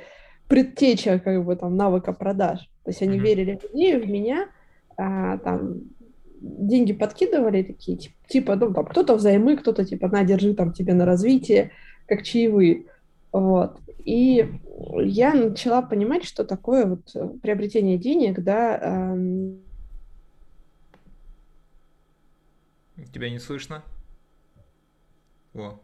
предтеча 0.47 1.19
как 1.19 1.43
бы 1.45 1.55
там 1.55 1.75
навыка 1.75 2.13
продаж. 2.13 2.59
То 2.83 2.91
есть 2.91 3.01
они 3.01 3.17
mm-hmm. 3.17 3.21
верили 3.21 3.59
в 3.61 3.75
идею, 3.75 4.03
в 4.03 4.09
меня, 4.09 4.47
а, 4.97 5.37
там 5.37 5.81
деньги 6.41 6.93
подкидывали 6.93 7.63
такие, 7.63 7.97
типа, 7.97 8.15
типа 8.27 8.55
ну, 8.55 8.73
там, 8.73 8.85
кто-то 8.85 9.15
взаймы, 9.15 9.57
кто-то 9.57 9.85
типа, 9.85 10.07
на, 10.07 10.23
держи 10.23 10.53
там 10.53 10.73
тебе 10.73 10.93
на 10.93 11.05
развитие, 11.05 11.71
как 12.07 12.23
чаевые. 12.23 12.85
Вот. 13.31 13.77
И 14.05 14.49
я 14.99 15.33
начала 15.33 15.81
понимать, 15.81 16.23
что 16.23 16.43
такое 16.43 16.85
вот 16.85 17.41
приобретение 17.41 17.97
денег, 17.97 18.39
да. 18.43 18.77
Эм... 18.77 19.61
Тебя 23.13 23.29
не 23.29 23.39
слышно? 23.39 23.83
О. 25.53 25.79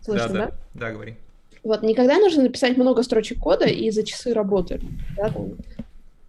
Слышно, 0.00 0.28
да? 0.28 0.34
Да, 0.34 0.46
да, 0.46 0.56
да 0.74 0.92
говори. 0.92 1.16
Вот, 1.66 1.82
никогда 1.82 2.18
нужно 2.18 2.44
написать 2.44 2.76
много 2.76 3.02
строчек 3.02 3.40
кода 3.40 3.66
и 3.66 3.90
за 3.90 4.04
часы 4.04 4.32
работы, 4.32 4.80
да, 5.16 5.30
там. 5.30 5.56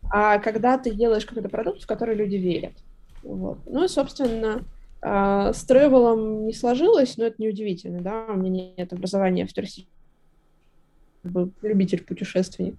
а 0.09 0.39
когда 0.39 0.79
ты 0.79 0.89
делаешь 0.89 1.27
какой-то 1.27 1.47
продукт, 1.47 1.83
в 1.83 1.85
который 1.85 2.15
люди 2.15 2.37
верят. 2.37 2.73
Вот. 3.21 3.59
Ну 3.67 3.85
и, 3.85 3.87
собственно, 3.87 4.63
э, 5.01 5.51
с 5.53 5.63
тревелом 5.63 6.47
не 6.47 6.53
сложилось, 6.53 7.17
но 7.17 7.25
это 7.25 7.39
неудивительно, 7.39 8.01
да, 8.01 8.25
у 8.29 8.33
меня 8.35 8.71
нет 8.77 8.91
образования 8.91 9.45
в 9.45 9.53
туристическом 9.53 9.96
был 11.31 11.51
любитель-путешественник. 11.61 12.75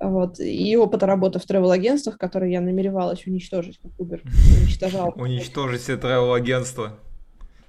Вот. 0.00 0.40
И 0.40 0.76
опыта 0.76 1.06
работы 1.06 1.38
в 1.38 1.44
тревел-агентствах, 1.44 2.18
которые 2.18 2.52
я 2.52 2.60
намеревалась 2.60 3.26
уничтожить, 3.26 3.78
как 3.78 3.92
Uber 3.98 4.20
уничтожал. 4.60 5.12
Уничтожить 5.16 5.82
все 5.82 5.96
тревел-агентства. 5.96 6.98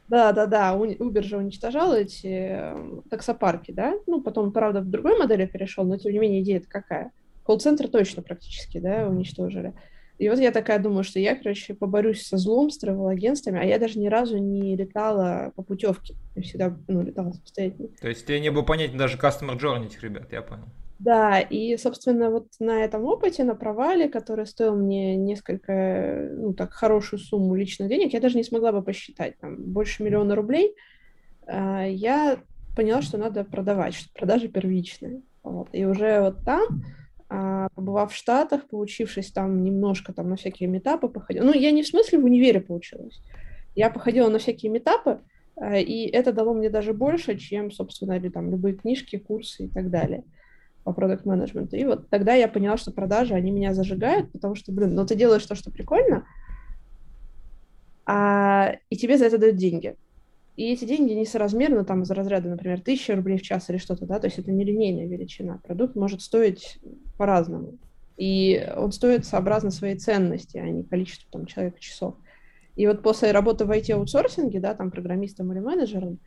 Да, 0.07 0.31
да, 0.33 0.45
да, 0.45 0.75
Uber 0.75 1.23
же 1.23 1.37
уничтожал 1.37 1.93
эти 1.93 2.27
эм, 2.27 3.01
таксопарки, 3.09 3.71
да, 3.71 3.95
ну, 4.05 4.21
потом, 4.21 4.51
правда, 4.51 4.81
в 4.81 4.89
другой 4.89 5.17
модели 5.17 5.47
перешел, 5.47 5.83
но, 5.83 5.97
тем 5.97 6.11
не 6.11 6.19
менее, 6.19 6.43
идея-то 6.43 6.67
какая? 6.67 7.11
Колл-центр 7.43 7.87
точно 7.87 8.21
практически, 8.21 8.79
да, 8.79 9.07
уничтожили. 9.07 9.73
И 10.17 10.29
вот 10.29 10.39
я 10.39 10.51
такая 10.51 10.79
думаю, 10.79 11.03
что 11.03 11.19
я, 11.19 11.35
короче, 11.35 11.73
поборюсь 11.73 12.25
со 12.25 12.37
злом, 12.37 12.69
с 12.69 12.77
тревел-агентствами, 12.77 13.59
а 13.59 13.63
я 13.63 13.79
даже 13.79 13.99
ни 13.99 14.07
разу 14.07 14.37
не 14.37 14.75
летала 14.75 15.51
по 15.55 15.63
путевке. 15.63 16.15
Я 16.35 16.41
всегда, 16.41 16.77
ну, 16.87 17.01
летала 17.01 17.31
самостоятельно. 17.31 17.89
То 17.99 18.07
есть 18.07 18.25
тебе 18.25 18.39
не 18.39 18.51
было 18.51 18.61
понятен 18.61 18.97
даже 18.97 19.17
customer 19.17 19.59
journey 19.59 19.87
этих 19.87 20.03
ребят, 20.03 20.31
я 20.31 20.41
понял. 20.41 20.65
Да, 20.99 21.41
и, 21.41 21.75
собственно, 21.75 22.29
вот 22.29 22.47
на 22.59 22.83
этом 22.83 23.03
опыте, 23.03 23.43
на 23.43 23.55
провале, 23.55 24.07
который 24.07 24.45
стоил 24.45 24.75
мне 24.75 25.17
несколько, 25.17 26.29
ну, 26.31 26.53
так, 26.53 26.71
хорошую 26.71 27.19
сумму 27.19 27.55
личных 27.55 27.89
денег, 27.89 28.13
я 28.13 28.21
даже 28.21 28.37
не 28.37 28.43
смогла 28.43 28.71
бы 28.71 28.81
посчитать, 28.81 29.37
там, 29.39 29.57
больше 29.57 30.03
миллиона 30.03 30.35
рублей, 30.35 30.73
а, 31.47 31.83
я 31.85 32.39
поняла, 32.75 33.01
что 33.01 33.17
надо 33.17 33.43
продавать, 33.43 33.93
что 33.95 34.09
продажи 34.13 34.47
первичные. 34.47 35.21
Вот. 35.43 35.69
И 35.73 35.85
уже 35.85 36.21
вот 36.21 36.43
там, 36.45 36.63
побывав 37.27 38.11
в 38.11 38.15
Штатах, 38.15 38.67
поучившись 38.67 39.31
там 39.31 39.63
немножко 39.63 40.13
там 40.13 40.29
на 40.29 40.35
всякие 40.35 40.69
метапы, 40.69 41.07
походила, 41.07 41.45
ну, 41.45 41.53
я 41.53 41.71
не 41.71 41.83
в 41.83 41.87
смысле 41.87 42.19
в 42.19 42.25
универе 42.25 42.61
получилась, 42.61 43.21
я 43.75 43.89
походила 43.89 44.29
на 44.29 44.39
всякие 44.39 44.71
метапы, 44.71 45.21
а, 45.57 45.77
и 45.77 46.05
это 46.07 46.31
дало 46.33 46.53
мне 46.53 46.69
даже 46.69 46.93
больше, 46.93 47.37
чем, 47.37 47.71
собственно, 47.71 48.13
или 48.13 48.29
там 48.29 48.51
любые 48.51 48.75
книжки, 48.75 49.17
курсы 49.17 49.65
и 49.65 49.67
так 49.67 49.89
далее 49.89 50.23
по 50.83 50.93
продукт 50.93 51.25
менеджменту. 51.25 51.75
И 51.75 51.83
вот 51.83 52.09
тогда 52.09 52.35
я 52.35 52.47
поняла, 52.47 52.77
что 52.77 52.91
продажи, 52.91 53.33
они 53.33 53.49
меня 53.49 53.73
зажигают, 53.73 54.31
потому 54.31 54.53
что, 54.53 54.71
блин, 54.71 54.93
ну 54.93 55.05
ты 55.05 55.15
делаешь 55.15 55.45
то, 55.45 55.55
что 55.55 55.71
прикольно, 55.71 56.25
а, 58.05 58.75
и 58.89 58.97
тебе 58.97 59.17
за 59.17 59.25
это 59.25 59.37
дают 59.37 59.55
деньги. 59.55 59.95
И 60.55 60.71
эти 60.71 60.85
деньги 60.85 61.11
несоразмерны 61.13 61.83
там 61.83 62.03
из 62.03 62.11
разряда, 62.11 62.49
например, 62.49 62.79
тысяча 62.79 63.15
рублей 63.15 63.37
в 63.37 63.41
час 63.41 63.69
или 63.69 63.77
что-то, 63.77 64.05
да, 64.05 64.19
то 64.19 64.27
есть 64.27 64.39
это 64.39 64.51
нелинейная 64.51 65.07
величина. 65.07 65.59
Продукт 65.63 65.95
может 65.95 66.21
стоить 66.21 66.79
по-разному. 67.17 67.77
И 68.15 68.65
он 68.77 68.93
стоит 68.93 69.25
сообразно 69.25 69.71
своей 69.71 69.97
ценности, 69.97 70.57
а 70.57 70.69
не 70.69 70.83
количеству 70.83 71.29
там 71.29 71.45
человека 71.45 71.79
часов. 71.79 72.15
И 72.77 72.87
вот 72.87 73.01
после 73.03 73.31
работы 73.31 73.65
в 73.65 73.71
IT-аутсорсинге, 73.71 74.59
да, 74.59 74.73
там 74.73 74.91
программистом 74.91 75.51
или 75.51 75.59
менеджером, 75.59 76.19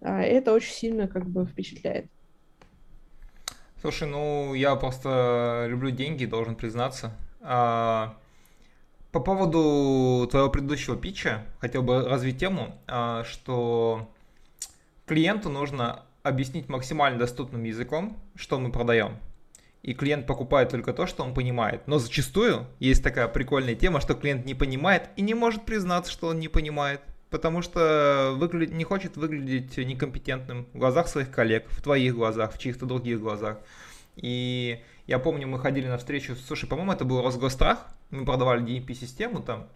а, 0.00 0.22
это 0.22 0.52
очень 0.52 0.72
сильно 0.72 1.08
как 1.08 1.28
бы 1.28 1.46
впечатляет. 1.46 2.06
Слушай, 3.80 4.08
ну 4.08 4.54
я 4.54 4.76
просто 4.76 5.66
люблю 5.68 5.90
деньги, 5.90 6.24
должен 6.24 6.54
признаться. 6.54 7.12
А, 7.40 8.16
по 9.12 9.20
поводу 9.20 10.26
твоего 10.30 10.48
предыдущего 10.48 10.96
питча, 10.96 11.44
хотел 11.60 11.82
бы 11.82 12.08
развить 12.08 12.38
тему, 12.38 12.80
а, 12.86 13.24
что 13.24 14.10
клиенту 15.06 15.50
нужно 15.50 16.04
объяснить 16.22 16.68
максимально 16.68 17.18
доступным 17.18 17.62
языком, 17.64 18.16
что 18.34 18.58
мы 18.58 18.72
продаем. 18.72 19.18
И 19.82 19.94
клиент 19.94 20.26
покупает 20.26 20.70
только 20.70 20.92
то, 20.92 21.06
что 21.06 21.24
он 21.24 21.34
понимает. 21.34 21.86
Но 21.86 21.98
зачастую 21.98 22.66
есть 22.78 23.02
такая 23.02 23.28
прикольная 23.28 23.74
тема, 23.74 24.00
что 24.00 24.14
клиент 24.14 24.46
не 24.46 24.54
понимает 24.54 25.10
и 25.16 25.22
не 25.22 25.34
может 25.34 25.64
признаться, 25.64 26.10
что 26.10 26.28
он 26.28 26.40
не 26.40 26.48
понимает 26.48 27.00
потому 27.32 27.62
что 27.62 28.34
выглядит, 28.36 28.74
не 28.74 28.84
хочет 28.84 29.16
выглядеть 29.16 29.78
некомпетентным 29.78 30.68
в 30.74 30.78
глазах 30.78 31.08
своих 31.08 31.30
коллег, 31.30 31.64
в 31.70 31.82
твоих 31.82 32.14
глазах, 32.14 32.52
в 32.52 32.58
чьих-то 32.58 32.84
других 32.84 33.20
глазах. 33.20 33.56
И 34.16 34.82
я 35.06 35.18
помню, 35.18 35.48
мы 35.48 35.58
ходили 35.58 35.88
на 35.88 35.96
встречу, 35.96 36.36
слушай, 36.36 36.68
по-моему, 36.68 36.92
это 36.92 37.06
был 37.06 37.22
Росгострах, 37.22 37.86
мы 38.12 38.24
продавали 38.24 38.62
DMP-систему 38.64 39.42
там, 39.42 39.68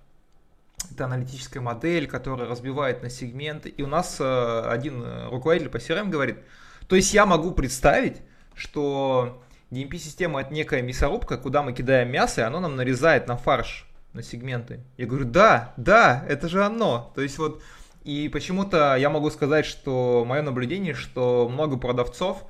это 0.90 1.06
аналитическая 1.06 1.60
модель, 1.60 2.06
которая 2.06 2.48
разбивает 2.48 3.02
на 3.02 3.10
сегменты, 3.10 3.68
и 3.68 3.82
у 3.82 3.88
нас 3.88 4.18
э, 4.20 4.60
один 4.68 5.28
руководитель 5.28 5.70
по 5.70 5.78
CRM 5.78 6.10
говорит, 6.10 6.38
то 6.86 6.94
есть 6.94 7.12
я 7.12 7.26
могу 7.26 7.50
представить, 7.50 8.18
что 8.54 9.42
DMP-система 9.70 10.42
это 10.42 10.52
некая 10.52 10.82
мясорубка, 10.82 11.38
куда 11.38 11.62
мы 11.62 11.72
кидаем 11.72 12.10
мясо, 12.10 12.42
и 12.42 12.44
оно 12.44 12.60
нам 12.60 12.76
нарезает 12.76 13.26
на 13.26 13.36
фарш 13.36 13.88
на 14.12 14.22
сегменты. 14.22 14.80
Я 14.96 15.06
говорю, 15.06 15.24
да, 15.24 15.74
да, 15.76 16.24
это 16.28 16.48
же 16.48 16.64
оно. 16.64 17.12
То 17.14 17.22
есть 17.22 17.38
вот, 17.38 17.62
и 18.04 18.28
почему-то 18.28 18.96
я 18.96 19.10
могу 19.10 19.30
сказать, 19.30 19.66
что 19.66 20.24
мое 20.26 20.42
наблюдение, 20.42 20.94
что 20.94 21.48
много 21.48 21.76
продавцов 21.76 22.44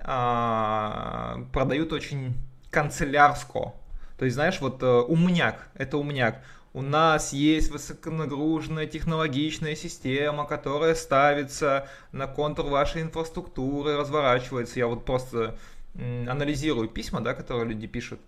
а, 0.00 1.44
продают 1.52 1.92
очень 1.92 2.34
канцелярско. 2.70 3.74
То 4.18 4.24
есть, 4.24 4.34
знаешь, 4.34 4.60
вот 4.60 4.82
э, 4.82 4.86
умняк, 4.86 5.68
это 5.74 5.98
умняк. 5.98 6.42
У 6.74 6.80
нас 6.80 7.34
есть 7.34 7.70
высоконагруженная 7.70 8.86
технологичная 8.86 9.74
система, 9.74 10.46
которая 10.46 10.94
ставится 10.94 11.86
на 12.12 12.26
контур 12.26 12.66
вашей 12.66 13.02
инфраструктуры, 13.02 13.96
разворачивается. 13.98 14.78
Я 14.78 14.86
вот 14.86 15.04
просто 15.04 15.58
анализирую 15.94 16.88
письма, 16.88 17.20
да, 17.20 17.34
которые 17.34 17.68
люди 17.68 17.86
пишут. 17.86 18.20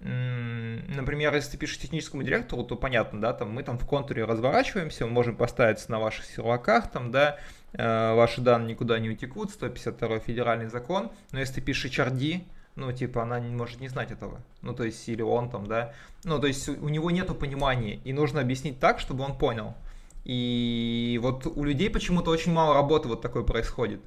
например, 0.00 1.34
если 1.34 1.52
ты 1.52 1.58
пишешь 1.58 1.78
техническому 1.78 2.22
директору, 2.22 2.64
то 2.64 2.74
понятно, 2.76 3.20
да, 3.20 3.34
там 3.34 3.50
мы 3.50 3.62
там 3.62 3.78
в 3.78 3.86
контуре 3.86 4.24
разворачиваемся, 4.24 5.04
мы 5.04 5.12
можем 5.12 5.36
поставиться 5.36 5.90
на 5.90 5.98
ваших 5.98 6.24
серваках, 6.24 6.90
там, 6.90 7.10
да, 7.10 7.36
э, 7.74 8.14
ваши 8.14 8.40
данные 8.40 8.70
никуда 8.70 8.98
не 8.98 9.10
утекут, 9.10 9.50
152 9.50 10.20
федеральный 10.20 10.68
закон, 10.68 11.10
но 11.32 11.40
если 11.40 11.56
ты 11.56 11.60
пишешь 11.60 11.98
HRD, 11.98 12.44
ну, 12.76 12.92
типа, 12.92 13.22
она 13.22 13.40
не 13.40 13.54
может 13.54 13.80
не 13.80 13.88
знать 13.88 14.10
этого, 14.10 14.40
ну, 14.62 14.74
то 14.74 14.84
есть, 14.84 15.08
или 15.08 15.22
он 15.22 15.50
там, 15.50 15.66
да, 15.66 15.92
ну, 16.24 16.38
то 16.38 16.46
есть, 16.46 16.68
у 16.68 16.88
него 16.88 17.10
нету 17.10 17.34
понимания, 17.34 18.00
и 18.04 18.12
нужно 18.12 18.40
объяснить 18.40 18.78
так, 18.78 19.00
чтобы 19.00 19.24
он 19.24 19.36
понял. 19.36 19.74
И 20.24 21.18
вот 21.22 21.46
у 21.46 21.64
людей 21.64 21.88
почему-то 21.88 22.30
очень 22.30 22.52
мало 22.52 22.74
работы 22.74 23.08
вот 23.08 23.22
такой 23.22 23.44
происходит 23.44 24.00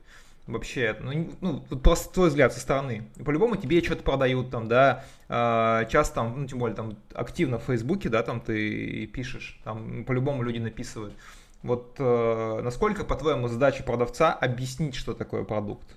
вообще, 0.48 0.98
ну, 1.00 1.30
ну 1.42 1.66
вот 1.70 1.82
просто 1.82 2.14
твой 2.14 2.30
взгляд 2.30 2.54
со 2.54 2.60
стороны. 2.60 3.10
По-любому 3.24 3.56
тебе 3.56 3.82
что-то 3.82 4.04
продают 4.04 4.52
там, 4.52 4.68
да, 4.68 5.06
э, 5.30 5.88
часто 5.90 6.16
там, 6.16 6.42
ну, 6.42 6.48
тем 6.48 6.60
более 6.60 6.76
там 6.76 6.98
активно 7.14 7.60
в 7.60 7.64
Фейсбуке, 7.64 8.10
да, 8.10 8.24
там 8.24 8.42
ты 8.42 9.08
пишешь, 9.08 9.60
там 9.64 10.04
по-любому 10.06 10.44
люди 10.44 10.60
написывают. 10.60 11.14
Вот 11.62 11.96
э, 11.98 12.60
насколько, 12.62 13.06
по-твоему, 13.06 13.48
задача 13.48 13.84
продавца 13.84 14.34
объяснить, 14.34 14.96
что 14.96 15.14
такое 15.14 15.44
продукт? 15.44 15.88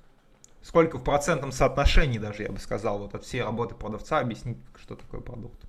Сколько 0.66 0.98
в 0.98 1.04
процентном 1.04 1.52
соотношении 1.52 2.18
даже, 2.18 2.42
я 2.42 2.50
бы 2.50 2.58
сказал, 2.58 2.98
вот 2.98 3.14
от 3.14 3.22
всей 3.22 3.40
работы 3.40 3.76
продавца 3.76 4.18
объяснить, 4.18 4.56
что 4.74 4.96
такое 4.96 5.20
продукт? 5.20 5.60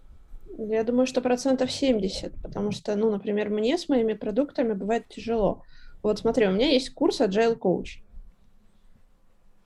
Я 0.58 0.84
думаю, 0.84 1.06
что 1.06 1.22
процентов 1.22 1.72
70, 1.72 2.34
потому 2.42 2.72
что, 2.72 2.96
ну, 2.96 3.12
например, 3.12 3.52
мне 3.52 3.78
с 3.78 3.90
моими 3.90 4.14
продуктами 4.14 4.74
бывает 4.74 5.08
тяжело. 5.08 5.62
Вот 6.02 6.18
смотри, 6.18 6.48
у 6.48 6.52
меня 6.52 6.72
есть 6.72 6.96
курс 6.96 7.22
Agile 7.22 7.60
Coach. 7.60 8.02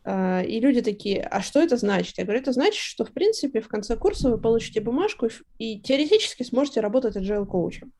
А, 0.03 0.41
и 0.41 0.59
люди 0.59 0.81
такие, 0.81 1.23
а 1.23 1.41
что 1.41 1.61
это 1.61 1.77
значит? 1.77 2.17
Я 2.17 2.25
говорю, 2.25 2.41
это 2.41 2.51
значит, 2.51 2.81
что, 2.81 3.05
в 3.05 3.13
принципе, 3.13 3.61
в 3.61 3.69
конце 3.69 3.95
курса 3.95 4.29
вы 4.29 4.37
получите 4.37 4.81
бумажку 4.81 5.29
и 5.57 5.79
теоретически 5.79 6.43
сможете 6.43 6.81
работать 6.81 7.15
agile 7.15 7.45
коучем. 7.45 7.93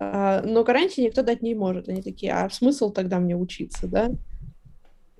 А, 0.00 0.42
но 0.42 0.64
гарантии 0.64 1.02
никто 1.02 1.22
дать 1.22 1.40
не 1.40 1.54
может. 1.54 1.88
Они 1.88 2.02
такие, 2.02 2.32
а 2.32 2.50
смысл 2.50 2.90
тогда 2.90 3.20
мне 3.20 3.36
учиться, 3.36 3.86
да? 3.86 4.10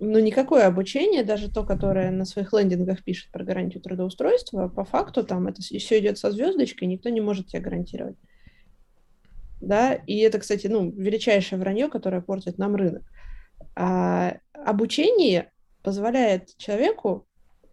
Но 0.02 0.18
никакое 0.18 0.66
обучение, 0.66 1.22
даже 1.22 1.50
то, 1.50 1.62
которое 1.62 2.10
на 2.10 2.24
своих 2.24 2.54
лендингах 2.54 3.04
пишет 3.04 3.30
про 3.30 3.44
гарантию 3.44 3.82
трудоустройства, 3.82 4.68
по 4.68 4.86
факту 4.86 5.22
там 5.24 5.46
это 5.46 5.60
все 5.60 5.98
идет 5.98 6.16
со 6.16 6.30
звездочкой, 6.30 6.88
никто 6.88 7.10
не 7.10 7.20
может 7.20 7.48
тебе 7.48 7.60
гарантировать. 7.60 8.16
Да, 9.60 9.92
и 9.92 10.16
это, 10.20 10.38
кстати, 10.38 10.68
ну, 10.68 10.90
величайшее 10.90 11.58
вранье, 11.58 11.88
которое 11.88 12.22
портит 12.22 12.56
нам 12.56 12.76
рынок. 12.76 13.02
А 13.76 14.38
обучение 14.54 15.52
позволяет 15.82 16.56
человеку 16.56 17.26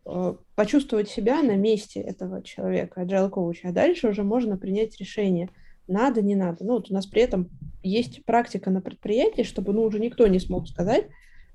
э, 0.05 0.35
почувствовать 0.55 1.09
себя 1.09 1.41
на 1.41 1.55
месте 1.55 2.01
этого 2.01 2.43
человека, 2.43 3.03
agile 3.03 3.29
коуча, 3.29 3.69
а 3.69 3.71
дальше 3.71 4.09
уже 4.09 4.23
можно 4.23 4.57
принять 4.57 4.99
решение, 4.99 5.49
надо, 5.87 6.21
не 6.21 6.35
надо. 6.35 6.65
Ну, 6.65 6.73
вот 6.73 6.91
у 6.91 6.93
нас 6.93 7.05
при 7.05 7.21
этом 7.21 7.49
есть 7.83 8.25
практика 8.25 8.69
на 8.69 8.81
предприятии, 8.81 9.43
чтобы, 9.43 9.71
ну, 9.71 9.83
уже 9.83 10.01
никто 10.01 10.27
не 10.27 10.39
смог 10.39 10.67
сказать, 10.67 11.07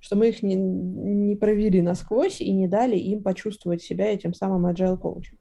что 0.02 0.16
мы 0.16 0.30
их 0.30 0.42
не, 0.42 0.56
не 0.56 1.36
провели 1.36 1.80
насквозь 1.80 2.40
и 2.40 2.52
не 2.52 2.66
дали 2.66 2.96
им 2.96 3.22
почувствовать 3.22 3.82
себя 3.82 4.12
этим 4.12 4.34
самым 4.34 4.66
agile 4.66 4.98
коучем. 4.98 5.38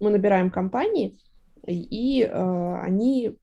Мы 0.00 0.10
набираем 0.10 0.50
компании, 0.50 1.16
и 1.64 2.22
э, 2.22 2.80
они 2.82 3.36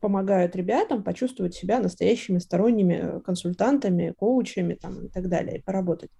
помогают 0.00 0.56
ребятам 0.56 1.02
почувствовать 1.02 1.54
себя 1.54 1.78
настоящими 1.78 2.38
сторонними 2.38 3.20
консультантами, 3.20 4.14
коучами 4.16 4.74
там, 4.74 5.06
и 5.06 5.08
так 5.08 5.28
далее, 5.28 5.58
и 5.58 5.62
поработать. 5.62 6.10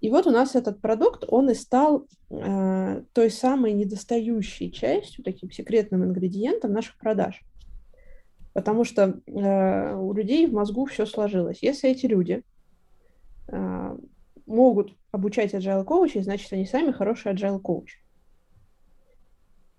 И 0.00 0.08
вот 0.08 0.26
у 0.26 0.30
нас 0.30 0.54
этот 0.54 0.80
продукт, 0.80 1.24
он 1.28 1.50
и 1.50 1.54
стал 1.54 2.06
э, 2.30 3.02
той 3.12 3.30
самой 3.30 3.74
недостающей 3.74 4.72
частью, 4.72 5.22
таким 5.22 5.50
секретным 5.50 6.04
ингредиентом 6.04 6.72
наших 6.72 6.96
продаж. 6.96 7.42
Потому 8.54 8.84
что 8.84 9.20
э, 9.26 9.94
у 9.94 10.14
людей 10.14 10.46
в 10.46 10.54
мозгу 10.54 10.86
все 10.86 11.04
сложилось. 11.04 11.58
Если 11.60 11.90
эти 11.90 12.06
люди 12.06 12.44
могут 14.46 14.96
обучать 15.12 15.54
agile 15.54 15.84
коучей, 15.84 16.22
значит, 16.22 16.52
они 16.52 16.66
сами 16.66 16.92
хороший 16.92 17.32
agile 17.32 17.60
коуч. 17.60 17.98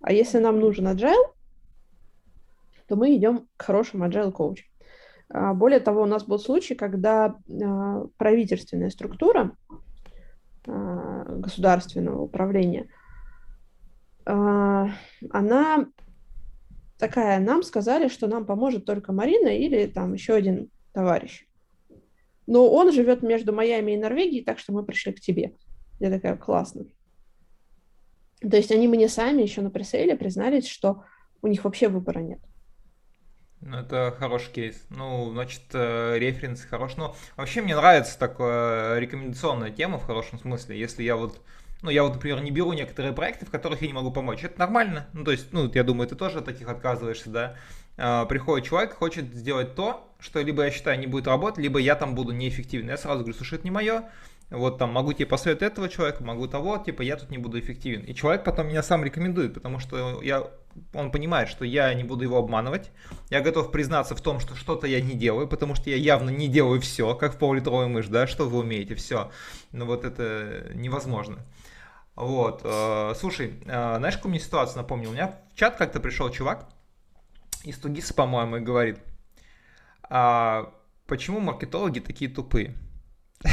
А 0.00 0.12
если 0.12 0.38
нам 0.38 0.58
нужен 0.58 0.88
agile, 0.88 1.32
то 2.88 2.96
мы 2.96 3.16
идем 3.16 3.48
к 3.56 3.62
хорошему 3.62 4.06
agile 4.06 4.32
коучу. 4.32 4.64
А, 5.28 5.54
более 5.54 5.80
того, 5.80 6.02
у 6.02 6.06
нас 6.06 6.24
был 6.24 6.38
случай, 6.38 6.74
когда 6.74 7.36
а, 7.36 8.06
правительственная 8.16 8.90
структура 8.90 9.56
а, 10.66 11.24
государственного 11.24 12.22
управления, 12.22 12.88
она 14.24 15.86
такая, 16.96 17.40
нам 17.40 17.64
сказали, 17.64 18.06
что 18.06 18.28
нам 18.28 18.46
поможет 18.46 18.84
только 18.84 19.12
Марина 19.12 19.48
или 19.48 19.86
там 19.86 20.12
еще 20.12 20.34
один 20.34 20.70
товарищ. 20.92 21.44
Но 22.52 22.70
он 22.70 22.92
живет 22.92 23.22
между 23.22 23.54
Майами 23.54 23.92
и 23.92 23.96
Норвегией, 23.96 24.44
так 24.44 24.58
что 24.58 24.74
мы 24.74 24.84
пришли 24.84 25.14
к 25.14 25.20
тебе. 25.20 25.54
Я 26.00 26.10
такая, 26.10 26.36
классно. 26.36 26.84
То 28.42 28.58
есть 28.58 28.70
они 28.70 28.88
мне 28.88 29.08
сами 29.08 29.40
еще 29.40 29.62
на 29.62 29.70
пресейле 29.70 30.16
признались, 30.16 30.68
что 30.68 31.02
у 31.40 31.46
них 31.46 31.64
вообще 31.64 31.88
выбора 31.88 32.18
нет. 32.18 32.40
Ну, 33.62 33.78
это 33.78 34.14
хороший 34.18 34.52
кейс. 34.52 34.84
Ну, 34.90 35.30
значит, 35.32 35.62
э, 35.72 36.18
референс 36.18 36.60
хорош. 36.66 36.98
Ну, 36.98 37.14
вообще 37.38 37.62
мне 37.62 37.74
нравится 37.74 38.18
такая 38.18 38.98
рекомендационная 38.98 39.70
тема 39.70 39.98
в 39.98 40.04
хорошем 40.04 40.38
смысле. 40.38 40.78
Если 40.78 41.04
я 41.04 41.16
вот, 41.16 41.40
ну, 41.80 41.88
я 41.88 42.02
вот, 42.02 42.16
например, 42.16 42.42
не 42.42 42.50
беру 42.50 42.74
некоторые 42.74 43.14
проекты, 43.14 43.46
в 43.46 43.50
которых 43.50 43.80
я 43.80 43.86
не 43.86 43.94
могу 43.94 44.10
помочь. 44.10 44.44
Это 44.44 44.58
нормально. 44.58 45.08
Ну, 45.14 45.24
то 45.24 45.30
есть, 45.30 45.54
ну, 45.54 45.72
я 45.72 45.84
думаю, 45.84 46.06
ты 46.06 46.16
тоже 46.16 46.40
от 46.40 46.44
таких 46.44 46.68
отказываешься, 46.68 47.30
да. 47.30 47.56
А, 48.04 48.24
приходит 48.24 48.66
человек, 48.66 48.94
хочет 48.94 49.32
сделать 49.32 49.76
то, 49.76 50.12
что 50.18 50.40
либо 50.40 50.64
я 50.64 50.72
считаю 50.72 50.98
не 50.98 51.06
будет 51.06 51.28
работать, 51.28 51.62
либо 51.62 51.78
я 51.78 51.94
там 51.94 52.16
буду 52.16 52.32
неэффективен. 52.32 52.88
Я 52.88 52.96
сразу 52.96 53.20
говорю, 53.20 53.36
слушай, 53.36 53.54
это 53.54 53.64
не 53.64 53.70
мое, 53.70 54.10
вот 54.50 54.78
там 54.78 54.90
могу 54.90 55.12
тебе 55.12 55.26
посоветовать 55.26 55.72
этого 55.72 55.88
человека, 55.88 56.24
могу 56.24 56.48
того, 56.48 56.78
типа 56.78 57.02
я 57.02 57.14
тут 57.14 57.30
не 57.30 57.38
буду 57.38 57.60
эффективен. 57.60 58.02
И 58.02 58.12
человек 58.12 58.42
потом 58.42 58.66
меня 58.66 58.82
сам 58.82 59.04
рекомендует, 59.04 59.54
потому 59.54 59.78
что 59.78 60.20
я, 60.20 60.48
он 60.92 61.12
понимает, 61.12 61.48
что 61.48 61.64
я 61.64 61.94
не 61.94 62.02
буду 62.02 62.24
его 62.24 62.38
обманывать, 62.38 62.90
я 63.30 63.40
готов 63.40 63.70
признаться 63.70 64.16
в 64.16 64.20
том, 64.20 64.40
что 64.40 64.56
что-то 64.56 64.88
я 64.88 65.00
не 65.00 65.14
делаю, 65.14 65.46
потому 65.46 65.76
что 65.76 65.88
я 65.88 65.94
явно 65.94 66.30
не 66.30 66.48
делаю 66.48 66.80
все, 66.80 67.14
как 67.14 67.36
в 67.36 67.38
полулитровой 67.38 67.86
мышь, 67.86 68.08
да, 68.08 68.26
что 68.26 68.48
вы 68.48 68.58
умеете, 68.58 68.96
все. 68.96 69.30
Но 69.70 69.84
вот 69.84 70.04
это 70.04 70.72
невозможно. 70.74 71.38
Вот, 72.16 72.62
э, 72.64 73.14
слушай, 73.16 73.54
э, 73.64 73.96
знаешь, 73.98 74.16
какую 74.16 74.30
мне 74.30 74.40
ситуацию 74.40 74.78
напомнил? 74.78 75.10
У 75.10 75.12
меня 75.12 75.36
в 75.54 75.56
чат 75.56 75.76
как-то 75.76 76.00
пришел 76.00 76.28
чувак 76.30 76.66
из 77.64 77.78
Тугиса, 77.78 78.14
по-моему, 78.14 78.56
и 78.56 78.60
говорит, 78.60 78.98
а 80.02 80.72
почему 81.06 81.40
маркетологи 81.40 82.00
такие 82.00 82.30
тупые? 82.30 82.76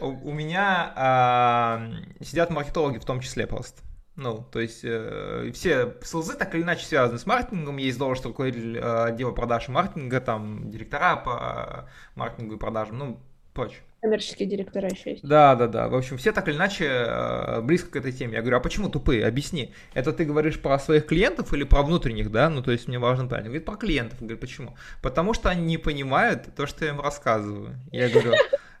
У 0.00 0.32
меня 0.32 0.92
а, 0.96 1.90
сидят 2.20 2.50
маркетологи 2.50 2.98
в 2.98 3.04
том 3.04 3.20
числе 3.20 3.46
просто. 3.46 3.82
Ну, 4.14 4.46
то 4.52 4.60
есть 4.60 4.80
э, 4.84 5.50
все 5.54 5.94
слзы 6.02 6.34
так 6.36 6.54
или 6.54 6.62
иначе 6.62 6.84
связаны 6.84 7.18
с 7.18 7.24
маркетингом. 7.24 7.78
Есть 7.78 7.98
должность 7.98 8.26
руководитель 8.26 8.76
э, 8.76 9.04
отдела 9.04 9.32
продаж 9.32 9.68
и 9.68 9.72
маркетинга, 9.72 10.20
там 10.20 10.68
директора 10.70 11.16
по 11.16 11.88
маркетингу 12.14 12.56
и 12.56 12.58
продажам, 12.58 12.98
ну, 12.98 13.20
прочее. 13.52 13.80
Коммерческие 14.00 14.48
директора 14.48 14.88
еще 14.88 15.10
есть. 15.12 15.22
Да, 15.22 15.54
да, 15.54 15.68
да. 15.68 15.88
В 15.88 15.94
общем, 15.94 16.16
все 16.16 16.32
так 16.32 16.48
или 16.48 16.56
иначе 16.56 16.86
э, 16.86 17.60
близко 17.60 17.90
к 17.90 17.96
этой 17.96 18.10
теме. 18.10 18.34
Я 18.34 18.40
говорю, 18.40 18.56
а 18.56 18.60
почему 18.60 18.88
тупые? 18.88 19.24
Объясни. 19.24 19.72
Это 19.94 20.12
ты 20.12 20.24
говоришь 20.24 20.58
про 20.58 20.76
своих 20.80 21.06
клиентов 21.06 21.54
или 21.54 21.62
про 21.62 21.82
внутренних, 21.82 22.32
да? 22.32 22.50
Ну, 22.50 22.62
то 22.62 22.72
есть 22.72 22.88
мне 22.88 22.98
важно 22.98 23.28
понять. 23.28 23.44
Говорит, 23.44 23.64
про 23.64 23.76
клиентов. 23.76 24.18
Говорит, 24.18 24.40
почему? 24.40 24.74
Потому 25.02 25.34
что 25.34 25.50
они 25.50 25.62
не 25.62 25.78
понимают 25.78 26.48
то, 26.56 26.66
что 26.66 26.84
я 26.84 26.90
им 26.90 27.00
рассказываю. 27.00 27.78
Я 27.92 28.08
говорю, 28.08 28.32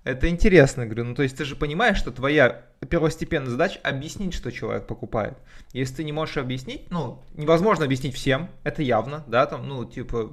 это 0.04 0.28
интересно, 0.28 0.84
говорю, 0.84 1.04
ну 1.04 1.14
то 1.14 1.22
есть 1.22 1.36
ты 1.36 1.44
же 1.44 1.54
понимаешь, 1.54 1.96
что 1.96 2.10
твоя 2.10 2.62
первостепенная 2.88 3.50
задача 3.50 3.78
объяснить, 3.84 4.34
что 4.34 4.50
человек 4.50 4.88
покупает. 4.88 5.38
Если 5.72 5.96
ты 5.96 6.04
не 6.04 6.10
можешь 6.10 6.38
объяснить, 6.38 6.90
ну, 6.90 7.22
невозможно 7.34 7.84
объяснить 7.84 8.14
всем, 8.16 8.50
это 8.64 8.82
явно, 8.82 9.22
да, 9.28 9.46
там, 9.46 9.68
ну, 9.68 9.84
типа, 9.84 10.28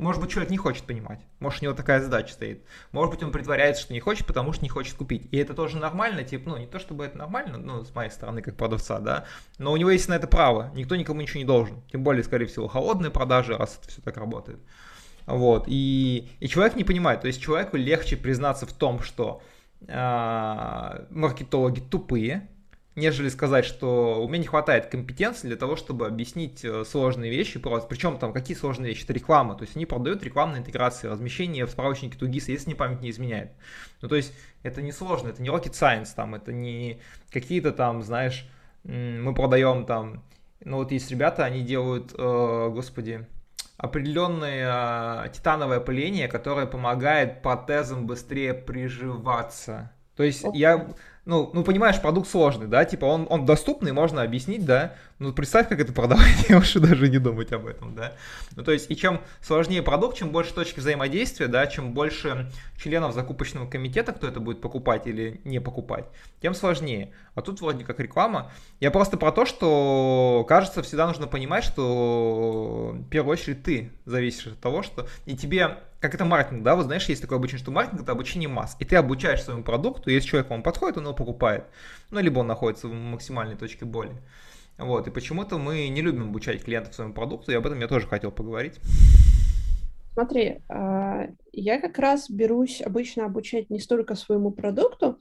может 0.00 0.20
быть, 0.20 0.30
человек 0.30 0.50
не 0.50 0.56
хочет 0.56 0.84
понимать, 0.84 1.20
может, 1.38 1.62
у 1.62 1.66
него 1.66 1.74
такая 1.74 2.00
задача 2.00 2.32
стоит, 2.32 2.64
может 2.92 3.14
быть, 3.14 3.22
он 3.22 3.30
притворяется, 3.30 3.82
что 3.82 3.92
не 3.92 4.00
хочет, 4.00 4.26
потому 4.26 4.52
что 4.52 4.62
не 4.62 4.68
хочет 4.68 4.94
купить, 4.94 5.28
и 5.30 5.36
это 5.36 5.54
тоже 5.54 5.78
нормально, 5.78 6.24
типа, 6.24 6.50
ну, 6.50 6.56
не 6.56 6.66
то 6.66 6.78
чтобы 6.78 7.04
это 7.04 7.18
нормально, 7.18 7.58
ну, 7.58 7.84
с 7.84 7.94
моей 7.94 8.10
стороны, 8.10 8.42
как 8.42 8.56
продавца, 8.56 8.98
да, 8.98 9.26
но 9.58 9.72
у 9.72 9.76
него 9.76 9.90
есть 9.90 10.08
на 10.08 10.14
это 10.14 10.26
право, 10.26 10.70
никто 10.74 10.96
никому 10.96 11.20
ничего 11.20 11.38
не 11.38 11.44
должен, 11.44 11.82
тем 11.92 12.02
более, 12.02 12.24
скорее 12.24 12.46
всего, 12.46 12.66
холодные 12.66 13.10
продажи, 13.10 13.56
раз 13.56 13.78
это 13.80 13.90
все 13.90 14.02
так 14.02 14.16
работает. 14.16 14.60
Вот, 15.26 15.64
и, 15.66 16.28
и 16.40 16.48
человек 16.48 16.76
не 16.76 16.84
понимает, 16.84 17.20
то 17.20 17.26
есть 17.26 17.40
человеку 17.40 17.76
легче 17.76 18.16
признаться 18.16 18.66
в 18.66 18.72
том, 18.72 19.00
что 19.00 19.42
э, 19.86 21.06
маркетологи 21.10 21.80
тупые, 21.80 22.48
нежели 23.00 23.28
сказать, 23.28 23.64
что 23.64 24.22
у 24.22 24.28
меня 24.28 24.38
не 24.38 24.46
хватает 24.46 24.86
компетенции 24.86 25.48
для 25.48 25.56
того, 25.56 25.74
чтобы 25.74 26.06
объяснить 26.06 26.64
э, 26.64 26.84
сложные 26.84 27.30
вещи 27.30 27.58
просто. 27.58 27.88
Причем 27.88 28.18
там 28.18 28.32
какие 28.32 28.56
сложные 28.56 28.90
вещи? 28.90 29.04
Это 29.04 29.12
реклама. 29.12 29.56
То 29.56 29.62
есть 29.62 29.74
они 29.74 29.86
продают 29.86 30.22
рекламные 30.22 30.60
интеграции, 30.60 31.08
размещение 31.08 31.66
в 31.66 31.70
справочнике 31.70 32.18
Тугиса, 32.18 32.52
если 32.52 32.68
не 32.68 32.74
память 32.74 33.00
не 33.00 33.10
изменяет. 33.10 33.50
Ну 34.02 34.08
то 34.08 34.16
есть 34.16 34.32
это 34.62 34.82
не 34.82 34.92
сложно, 34.92 35.28
это 35.28 35.42
не 35.42 35.48
rocket 35.48 35.72
science, 35.72 36.10
там, 36.14 36.34
это 36.34 36.52
не 36.52 37.00
какие-то 37.30 37.72
там, 37.72 38.02
знаешь, 38.02 38.48
мы 38.84 39.34
продаем 39.34 39.84
там, 39.84 40.22
ну 40.64 40.76
вот 40.76 40.92
есть 40.92 41.10
ребята, 41.10 41.44
они 41.44 41.62
делают, 41.62 42.14
э, 42.16 42.70
господи, 42.72 43.26
определенное 43.76 45.24
э, 45.24 45.28
титановое 45.30 45.80
пыление, 45.80 46.28
которое 46.28 46.66
помогает 46.66 47.42
протезам 47.42 48.06
быстрее 48.06 48.52
приживаться. 48.52 49.90
То 50.16 50.24
есть 50.24 50.44
я 50.52 50.86
ну, 51.26 51.50
ну, 51.52 51.62
понимаешь, 51.64 52.00
продукт 52.00 52.28
сложный, 52.28 52.66
да, 52.66 52.84
типа 52.84 53.04
он, 53.04 53.26
он 53.28 53.44
доступный, 53.44 53.92
можно 53.92 54.22
объяснить, 54.22 54.64
да, 54.64 54.94
ну, 55.18 55.32
представь, 55.34 55.68
как 55.68 55.78
это 55.78 55.92
продавать, 55.92 56.26
я 56.48 56.56
лучше 56.56 56.80
даже 56.80 57.08
не 57.08 57.18
думать 57.18 57.52
об 57.52 57.66
этом, 57.66 57.94
да. 57.94 58.14
Ну, 58.56 58.64
то 58.64 58.72
есть, 58.72 58.90
и 58.90 58.96
чем 58.96 59.20
сложнее 59.42 59.82
продукт, 59.82 60.16
чем 60.16 60.30
больше 60.30 60.54
точки 60.54 60.80
взаимодействия, 60.80 61.46
да, 61.46 61.66
чем 61.66 61.92
больше 61.92 62.50
членов 62.82 63.14
закупочного 63.14 63.68
комитета, 63.68 64.12
кто 64.12 64.26
это 64.26 64.40
будет 64.40 64.62
покупать 64.62 65.06
или 65.06 65.40
не 65.44 65.60
покупать, 65.60 66.06
тем 66.40 66.54
сложнее. 66.54 67.12
А 67.34 67.42
тут 67.42 67.60
вроде 67.60 67.84
как 67.84 68.00
реклама. 68.00 68.50
Я 68.80 68.90
просто 68.90 69.16
про 69.18 69.30
то, 69.30 69.44
что, 69.44 70.44
кажется, 70.48 70.82
всегда 70.82 71.06
нужно 71.06 71.26
понимать, 71.26 71.64
что 71.64 72.94
в 72.94 73.08
первую 73.08 73.34
очередь 73.34 73.62
ты 73.62 73.92
зависишь 74.06 74.46
от 74.46 74.60
того, 74.60 74.82
что 74.82 75.06
и 75.26 75.36
тебе 75.36 75.78
как 76.00 76.14
это 76.14 76.24
маркетинг, 76.24 76.62
да, 76.62 76.74
вот 76.74 76.86
знаешь, 76.86 77.08
есть 77.08 77.20
такое 77.20 77.38
обучение, 77.38 77.62
что 77.62 77.70
маркетинг 77.70 78.02
это 78.02 78.12
обучение 78.12 78.48
масс, 78.48 78.74
и 78.78 78.84
ты 78.84 78.96
обучаешь 78.96 79.42
своему 79.42 79.62
продукту, 79.62 80.10
если 80.10 80.28
человек 80.28 80.50
вам 80.50 80.62
подходит, 80.62 80.96
он 80.96 81.04
его 81.04 81.14
покупает, 81.14 81.66
ну, 82.10 82.20
либо 82.20 82.38
он 82.38 82.46
находится 82.46 82.88
в 82.88 82.92
максимальной 82.92 83.56
точке 83.56 83.84
боли. 83.84 84.16
Вот, 84.78 85.06
и 85.06 85.10
почему-то 85.10 85.58
мы 85.58 85.88
не 85.88 86.00
любим 86.00 86.30
обучать 86.30 86.64
клиентов 86.64 86.94
своему 86.94 87.12
продукту, 87.12 87.52
и 87.52 87.54
об 87.54 87.66
этом 87.66 87.78
я 87.80 87.86
тоже 87.86 88.06
хотел 88.06 88.32
поговорить. 88.32 88.80
Смотри, 90.14 90.62
а, 90.68 91.28
я 91.52 91.80
как 91.80 91.98
раз 91.98 92.30
берусь 92.30 92.80
обычно 92.80 93.26
обучать 93.26 93.68
не 93.68 93.78
столько 93.78 94.14
своему 94.14 94.50
продукту, 94.50 95.18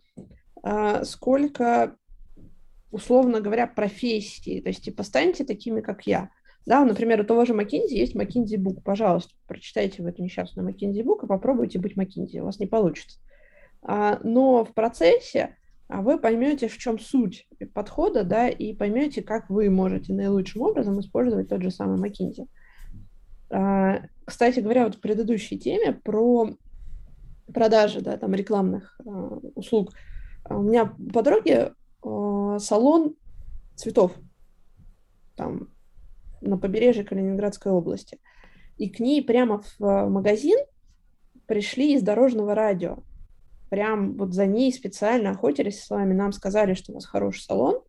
а, 0.64 1.04
сколько, 1.04 1.96
условно 2.90 3.42
говоря, 3.42 3.68
профессии. 3.68 4.62
То 4.62 4.70
есть, 4.70 4.84
типа, 4.84 5.04
станьте 5.04 5.44
такими, 5.44 5.82
как 5.82 6.08
я. 6.08 6.30
Да, 6.66 6.86
например, 6.86 7.22
у 7.22 7.24
того 7.24 7.46
же 7.46 7.54
McKinsey 7.54 7.94
есть 7.94 8.16
McKinsey 8.16 8.58
Book. 8.58 8.82
Пожалуйста, 8.84 9.34
прочитайте 9.48 10.04
в 10.04 10.06
эту 10.06 10.22
несчастную 10.22 10.70
McKinsey 10.70 11.04
Book 11.04 11.24
и 11.24 11.28
попробуйте 11.28 11.80
быть 11.80 11.98
McKinsey. 11.98 12.40
У 12.40 12.46
вас 12.46 12.60
не 12.60 12.68
получится. 12.68 13.20
А, 13.82 14.20
но 14.24 14.66
в 14.66 14.74
процессе 14.74 15.56
а, 15.88 16.02
вы 16.02 16.20
поймете, 16.20 16.68
в 16.68 16.78
чем 16.78 17.00
суть 17.00 17.48
подхода, 17.74 18.24
да, 18.24 18.50
и 18.50 18.74
поймете, 18.74 19.22
как 19.22 19.50
вы 19.50 19.70
можете 19.70 20.14
наилучшим 20.14 20.62
образом 20.62 21.00
использовать 21.00 21.50
тот 21.50 21.64
же 21.64 21.72
самый 21.72 21.98
McKinsey. 21.98 22.48
А, 23.52 24.02
кстати 24.26 24.60
говоря, 24.60 24.86
вот 24.86 24.96
в 24.96 25.02
предыдущей 25.02 25.58
теме 25.58 25.94
про 25.94 26.50
продажи, 27.52 28.02
да, 28.02 28.18
там 28.18 28.34
рекламных 28.36 29.00
услуг. 29.56 29.94
У 30.50 30.62
меня 30.62 30.94
подруги 31.14 31.72
а, 32.04 32.60
салон 32.60 33.16
цветов. 33.76 34.14
Там 35.36 35.70
на 36.42 36.58
побережье 36.58 37.04
Калининградской 37.04 37.72
области. 37.72 38.18
И 38.78 38.90
к 38.90 39.00
ней 39.00 39.24
прямо 39.24 39.62
в 39.62 39.84
э, 39.84 40.08
магазин 40.08 40.58
пришли 41.46 41.96
из 41.96 42.02
дорожного 42.02 42.56
радио. 42.56 43.00
Прям 43.70 44.18
вот 44.18 44.34
за 44.34 44.46
ней 44.46 44.72
специально 44.74 45.32
охотились 45.32 45.84
с 45.84 45.90
вами, 45.90 46.14
нам 46.14 46.32
сказали, 46.32 46.74
что 46.74 46.92
у 46.92 46.96
вас 46.96 47.06
хороший 47.06 47.42
салон, 47.42 47.82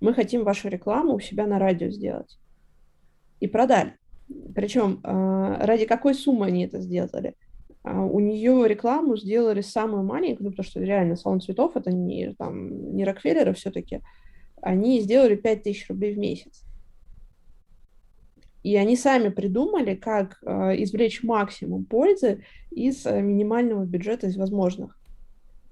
мы 0.00 0.14
хотим 0.14 0.44
вашу 0.44 0.68
рекламу 0.68 1.14
у 1.14 1.20
себя 1.20 1.46
на 1.46 1.58
радио 1.58 1.90
сделать. 1.90 2.38
И 3.40 3.46
продали. 3.46 3.96
Причем 4.54 5.00
э, 5.02 5.56
ради 5.64 5.86
какой 5.86 6.14
суммы 6.14 6.46
они 6.46 6.64
это 6.64 6.80
сделали? 6.80 7.34
А, 7.86 8.02
у 8.02 8.18
нее 8.18 8.66
рекламу 8.66 9.16
сделали 9.16 9.60
самую 9.60 10.02
маленькую, 10.02 10.46
ну, 10.46 10.50
потому 10.50 10.66
что 10.66 10.80
реально 10.80 11.16
салон 11.16 11.40
цветов 11.40 11.76
это 11.76 11.92
не, 11.92 12.34
там, 12.34 12.94
не 12.94 13.04
Рокфеллера 13.04 13.52
все-таки. 13.52 14.00
Они 14.60 15.00
сделали 15.00 15.36
5000 15.36 15.88
рублей 15.90 16.14
в 16.14 16.18
месяц. 16.18 16.65
И 18.66 18.74
они 18.74 18.96
сами 18.96 19.28
придумали, 19.28 19.94
как 19.94 20.38
э, 20.42 20.82
извлечь 20.82 21.22
максимум 21.22 21.84
пользы 21.84 22.42
из 22.72 23.06
э, 23.06 23.22
минимального 23.22 23.84
бюджета 23.84 24.26
из 24.26 24.36
возможных. 24.36 24.98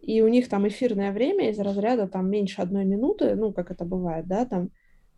И 0.01 0.23
у 0.23 0.29
них 0.29 0.49
там 0.49 0.69
эфирное 0.69 1.11
время 1.11 1.51
из 1.51 1.59
разряда 1.59 2.07
там 2.07 2.31
меньше 2.31 2.63
одной 2.63 2.85
минуты, 2.85 3.35
ну, 3.35 3.53
как 3.53 3.73
это 3.73 3.85
бывает, 3.85 4.29
да, 4.29 4.45
там, 4.45 4.71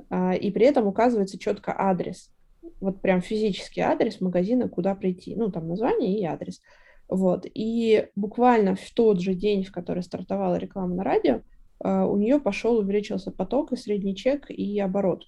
э, 0.08 0.38
и 0.38 0.50
при 0.50 0.64
этом 0.64 0.86
указывается 0.86 1.38
четко 1.38 1.74
адрес. 1.78 2.32
Вот 2.80 3.02
прям 3.02 3.20
физический 3.20 3.82
адрес 3.82 4.22
магазина, 4.22 4.70
куда 4.70 4.94
прийти. 4.94 5.36
Ну, 5.36 5.50
там 5.50 5.68
название 5.68 6.18
и 6.18 6.24
адрес. 6.24 6.62
Вот. 7.10 7.44
И 7.52 8.08
буквально 8.16 8.74
в 8.74 8.90
тот 8.92 9.20
же 9.20 9.34
день, 9.34 9.64
в 9.64 9.70
который 9.70 10.02
стартовала 10.02 10.54
реклама 10.56 10.94
на 10.94 11.04
радио, 11.04 11.42
э, 11.84 12.04
у 12.04 12.16
нее 12.16 12.40
пошел, 12.40 12.78
увеличился 12.78 13.32
поток 13.32 13.72
и 13.72 13.76
средний 13.76 14.16
чек, 14.16 14.48
и 14.48 14.80
оборот. 14.80 15.26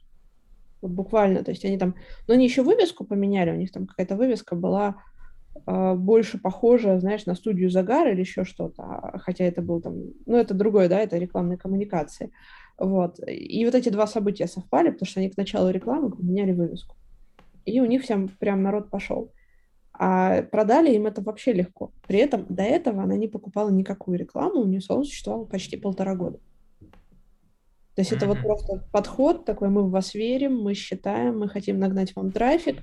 Вот 0.81 0.91
буквально, 0.91 1.43
то 1.43 1.51
есть 1.51 1.65
они 1.65 1.79
там, 1.79 1.95
но 2.27 2.35
они 2.35 2.45
еще 2.45 2.63
вывеску 2.63 3.05
поменяли, 3.05 3.51
у 3.51 3.57
них 3.57 3.73
там 3.73 3.87
какая-то 3.87 4.17
вывеска 4.17 4.55
была 4.55 5.03
э, 5.67 5.95
больше 5.95 6.39
похожа, 6.39 7.01
знаешь, 7.01 7.27
на 7.27 7.35
студию 7.35 7.71
Загар 7.71 8.09
или 8.09 8.21
еще 8.21 8.45
что-то, 8.45 8.83
а, 8.83 9.19
хотя 9.19 9.45
это 9.45 9.63
был 9.63 9.81
там, 9.81 9.95
ну 10.27 10.37
это 10.37 10.55
другое, 10.55 10.89
да, 10.89 11.01
это 11.01 11.19
рекламные 11.19 11.59
коммуникации, 11.59 12.33
вот. 12.79 13.19
И 13.27 13.65
вот 13.65 13.75
эти 13.75 13.89
два 13.89 14.07
события 14.07 14.47
совпали, 14.47 14.91
потому 14.91 15.09
что 15.09 15.21
они 15.21 15.31
к 15.31 15.37
началу 15.37 15.71
рекламы 15.71 16.11
поменяли 16.11 16.53
вывеску, 16.53 16.97
и 17.65 17.81
у 17.81 17.87
них 17.87 18.03
всем 18.03 18.29
прям 18.29 18.63
народ 18.63 18.91
пошел. 18.91 19.33
А 20.01 20.43
продали 20.43 20.95
им 20.95 21.07
это 21.07 21.21
вообще 21.23 21.53
легко. 21.53 21.91
При 22.07 22.21
этом 22.21 22.47
до 22.49 22.63
этого 22.63 23.03
она 23.03 23.17
не 23.17 23.27
покупала 23.27 23.69
никакую 23.71 24.17
рекламу, 24.17 24.61
у 24.61 24.67
нее 24.67 24.81
салон 24.81 25.05
существовал 25.05 25.45
почти 25.45 25.77
полтора 25.77 26.15
года. 26.15 26.39
То 27.99 28.03
есть 28.03 28.13
mm-hmm. 28.13 28.17
это 28.17 28.27
вот 28.29 28.39
просто 28.43 28.85
подход 28.93 29.45
такой, 29.45 29.71
мы 29.71 29.83
в 29.83 29.91
вас 29.91 30.15
верим, 30.15 30.57
мы 30.57 30.75
считаем, 30.75 31.41
мы 31.41 31.49
хотим 31.49 31.81
нагнать 31.81 32.15
вам 32.15 32.31
трафик, 32.31 32.77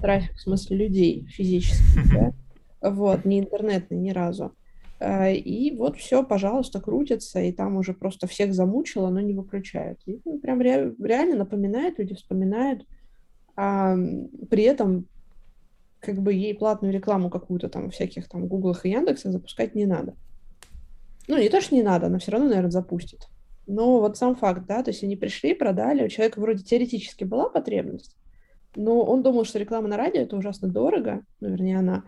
трафик 0.00 0.34
в 0.34 0.40
смысле 0.40 0.78
людей 0.78 1.28
физических, 1.28 2.12
да? 2.12 2.90
вот, 2.90 3.24
не 3.24 3.38
интернетный 3.38 3.96
ни 3.96 4.10
разу. 4.10 4.52
А, 4.98 5.30
и 5.30 5.70
вот 5.76 5.96
все, 5.96 6.24
пожалуйста, 6.24 6.80
крутится, 6.80 7.38
и 7.40 7.52
там 7.52 7.76
уже 7.76 7.94
просто 7.94 8.26
всех 8.26 8.52
замучило, 8.52 9.10
но 9.10 9.20
не 9.20 9.32
выключают. 9.32 10.00
И 10.06 10.20
ну, 10.24 10.40
прям 10.40 10.60
ре- 10.60 10.92
реально 11.00 11.36
напоминает, 11.36 12.00
люди 12.00 12.16
вспоминают, 12.16 12.84
а 13.54 13.94
при 14.50 14.64
этом 14.64 15.06
как 16.00 16.20
бы 16.20 16.34
ей 16.34 16.52
платную 16.52 16.92
рекламу 16.92 17.30
какую-то 17.30 17.68
там 17.68 17.90
всяких 17.90 18.28
там 18.28 18.48
Гуглах 18.48 18.86
и 18.86 18.90
Яндексах 18.90 19.30
запускать 19.30 19.76
не 19.76 19.86
надо. 19.86 20.16
Ну, 21.28 21.38
не 21.38 21.48
то, 21.48 21.60
что 21.60 21.76
не 21.76 21.84
надо, 21.84 22.06
она 22.06 22.18
все 22.18 22.32
равно, 22.32 22.48
наверное, 22.48 22.72
запустит. 22.72 23.28
Но 23.66 24.00
вот 24.00 24.16
сам 24.16 24.36
факт, 24.36 24.66
да, 24.66 24.82
то 24.82 24.90
есть 24.90 25.02
они 25.02 25.16
пришли, 25.16 25.54
продали, 25.54 26.04
у 26.04 26.08
человека 26.08 26.40
вроде 26.40 26.62
теоретически 26.62 27.24
была 27.24 27.48
потребность, 27.48 28.16
но 28.76 29.02
он 29.02 29.22
думал, 29.22 29.44
что 29.44 29.58
реклама 29.58 29.88
на 29.88 29.96
радио 29.96 30.20
это 30.20 30.36
ужасно 30.36 30.68
дорого, 30.68 31.22
ну, 31.40 31.48
вернее, 31.50 31.78
она, 31.78 32.04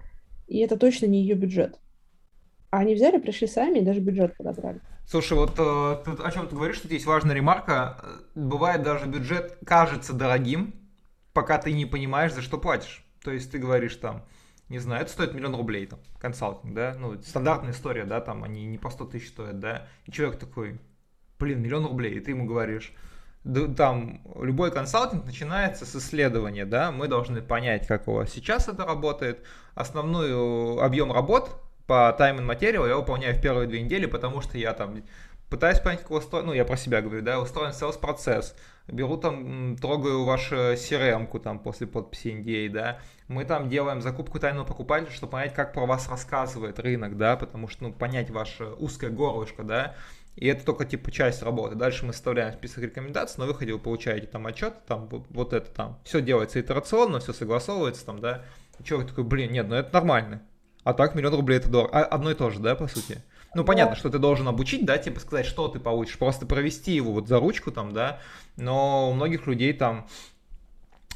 и 0.46 0.58
это 0.58 0.76
точно 0.76 1.06
не 1.06 1.20
ее 1.20 1.34
бюджет. 1.34 1.78
А 2.70 2.78
они 2.78 2.94
взяли, 2.94 3.18
пришли 3.18 3.46
сами 3.46 3.78
и 3.78 3.84
даже 3.84 4.00
бюджет 4.00 4.36
подобрали. 4.36 4.80
Слушай, 5.06 5.38
вот 5.38 5.54
э, 5.58 6.02
ты, 6.04 6.22
о 6.22 6.30
чем 6.30 6.48
ты 6.48 6.54
говоришь, 6.54 6.76
что 6.76 6.86
здесь 6.86 7.06
важная 7.06 7.34
ремарка. 7.34 8.04
Бывает 8.34 8.82
даже 8.82 9.06
бюджет 9.06 9.56
кажется 9.64 10.12
дорогим, 10.12 10.74
пока 11.32 11.56
ты 11.56 11.72
не 11.72 11.86
понимаешь, 11.86 12.34
за 12.34 12.42
что 12.42 12.58
платишь. 12.58 13.06
То 13.24 13.30
есть 13.30 13.50
ты 13.50 13.58
говоришь 13.58 13.96
там, 13.96 14.22
не 14.68 14.78
знаю, 14.78 15.02
это 15.02 15.10
стоит 15.10 15.32
миллион 15.32 15.56
рублей, 15.56 15.86
там, 15.86 15.98
консалтинг, 16.20 16.74
да, 16.74 16.94
ну, 16.98 17.20
стандартная 17.22 17.72
история, 17.72 18.04
да, 18.04 18.20
там, 18.20 18.44
они 18.44 18.66
не 18.66 18.76
по 18.76 18.90
100 18.90 19.06
тысяч 19.06 19.28
стоят, 19.28 19.58
да, 19.60 19.88
и 20.04 20.12
человек 20.12 20.38
такой, 20.38 20.78
блин, 21.38 21.62
миллион 21.62 21.86
рублей, 21.86 22.14
и 22.14 22.20
ты 22.20 22.32
ему 22.32 22.46
говоришь, 22.46 22.92
там 23.76 24.20
любой 24.40 24.70
консалтинг 24.70 25.24
начинается 25.24 25.86
с 25.86 25.96
исследования, 25.96 26.66
да, 26.66 26.90
мы 26.90 27.08
должны 27.08 27.40
понять, 27.40 27.86
как 27.86 28.08
у 28.08 28.14
вас 28.14 28.30
сейчас 28.30 28.68
это 28.68 28.84
работает, 28.84 29.42
основной 29.74 30.84
объем 30.84 31.12
работ 31.12 31.50
по 31.86 32.14
time 32.18 32.40
and 32.40 32.46
material 32.46 32.86
я 32.86 32.96
выполняю 32.96 33.34
в 33.34 33.40
первые 33.40 33.66
две 33.66 33.80
недели, 33.80 34.06
потому 34.06 34.42
что 34.42 34.58
я 34.58 34.74
там 34.74 35.02
пытаюсь 35.48 35.80
понять, 35.80 36.02
как 36.02 36.10
устроен, 36.10 36.46
ну, 36.46 36.52
я 36.52 36.64
про 36.64 36.76
себя 36.76 37.00
говорю, 37.00 37.22
да, 37.22 37.40
устроен 37.40 37.70
sales 37.70 37.98
процесс, 37.98 38.54
беру 38.86 39.16
там, 39.16 39.76
трогаю 39.76 40.24
вашу 40.24 40.54
CRM-ку 40.74 41.38
там 41.38 41.58
после 41.58 41.86
подписи 41.86 42.28
NDA, 42.28 42.68
да, 42.68 42.98
мы 43.28 43.44
там 43.44 43.68
делаем 43.68 44.02
закупку 44.02 44.38
тайного 44.38 44.66
покупателя, 44.66 45.10
чтобы 45.10 45.32
понять, 45.32 45.54
как 45.54 45.72
про 45.72 45.86
вас 45.86 46.08
рассказывает 46.08 46.78
рынок, 46.78 47.16
да, 47.16 47.36
потому 47.36 47.68
что, 47.68 47.84
ну, 47.84 47.92
понять 47.92 48.30
ваше 48.30 48.64
узкое 48.64 49.10
горлышко, 49.10 49.62
да, 49.62 49.94
и 50.38 50.46
это 50.46 50.64
только 50.64 50.84
типа 50.84 51.10
часть 51.10 51.42
работы. 51.42 51.74
Дальше 51.74 52.06
мы 52.06 52.12
составляем 52.12 52.52
список 52.52 52.84
рекомендаций, 52.84 53.40
на 53.40 53.46
выходе 53.46 53.72
вы 53.72 53.80
получаете 53.80 54.28
там 54.28 54.46
отчет, 54.46 54.72
там 54.86 55.08
вот, 55.08 55.26
вот 55.30 55.52
это 55.52 55.68
там. 55.68 55.98
Все 56.04 56.20
делается 56.20 56.60
итерационно, 56.60 57.18
все 57.18 57.32
согласовывается 57.32 58.06
там, 58.06 58.20
да. 58.20 58.44
И 58.78 58.84
человек 58.84 59.08
такой, 59.08 59.24
блин, 59.24 59.50
нет, 59.50 59.66
ну 59.66 59.74
это 59.74 59.92
нормально. 59.92 60.42
А 60.84 60.94
так 60.94 61.16
миллион 61.16 61.34
рублей 61.34 61.58
это 61.58 61.68
дорого. 61.68 61.90
А, 61.92 62.04
одно 62.04 62.30
и 62.30 62.34
то 62.34 62.50
же, 62.50 62.60
да, 62.60 62.76
по 62.76 62.86
сути? 62.86 63.18
Ну, 63.56 63.64
понятно, 63.64 63.96
что 63.96 64.10
ты 64.10 64.18
должен 64.18 64.46
обучить, 64.46 64.84
да, 64.84 64.96
типа 64.96 65.18
сказать, 65.18 65.44
что 65.44 65.66
ты 65.66 65.80
получишь, 65.80 66.18
просто 66.18 66.46
провести 66.46 66.92
его 66.92 67.12
вот 67.12 67.26
за 67.26 67.40
ручку 67.40 67.72
там, 67.72 67.92
да, 67.92 68.20
но 68.56 69.10
у 69.10 69.14
многих 69.14 69.48
людей 69.48 69.72
там 69.72 70.06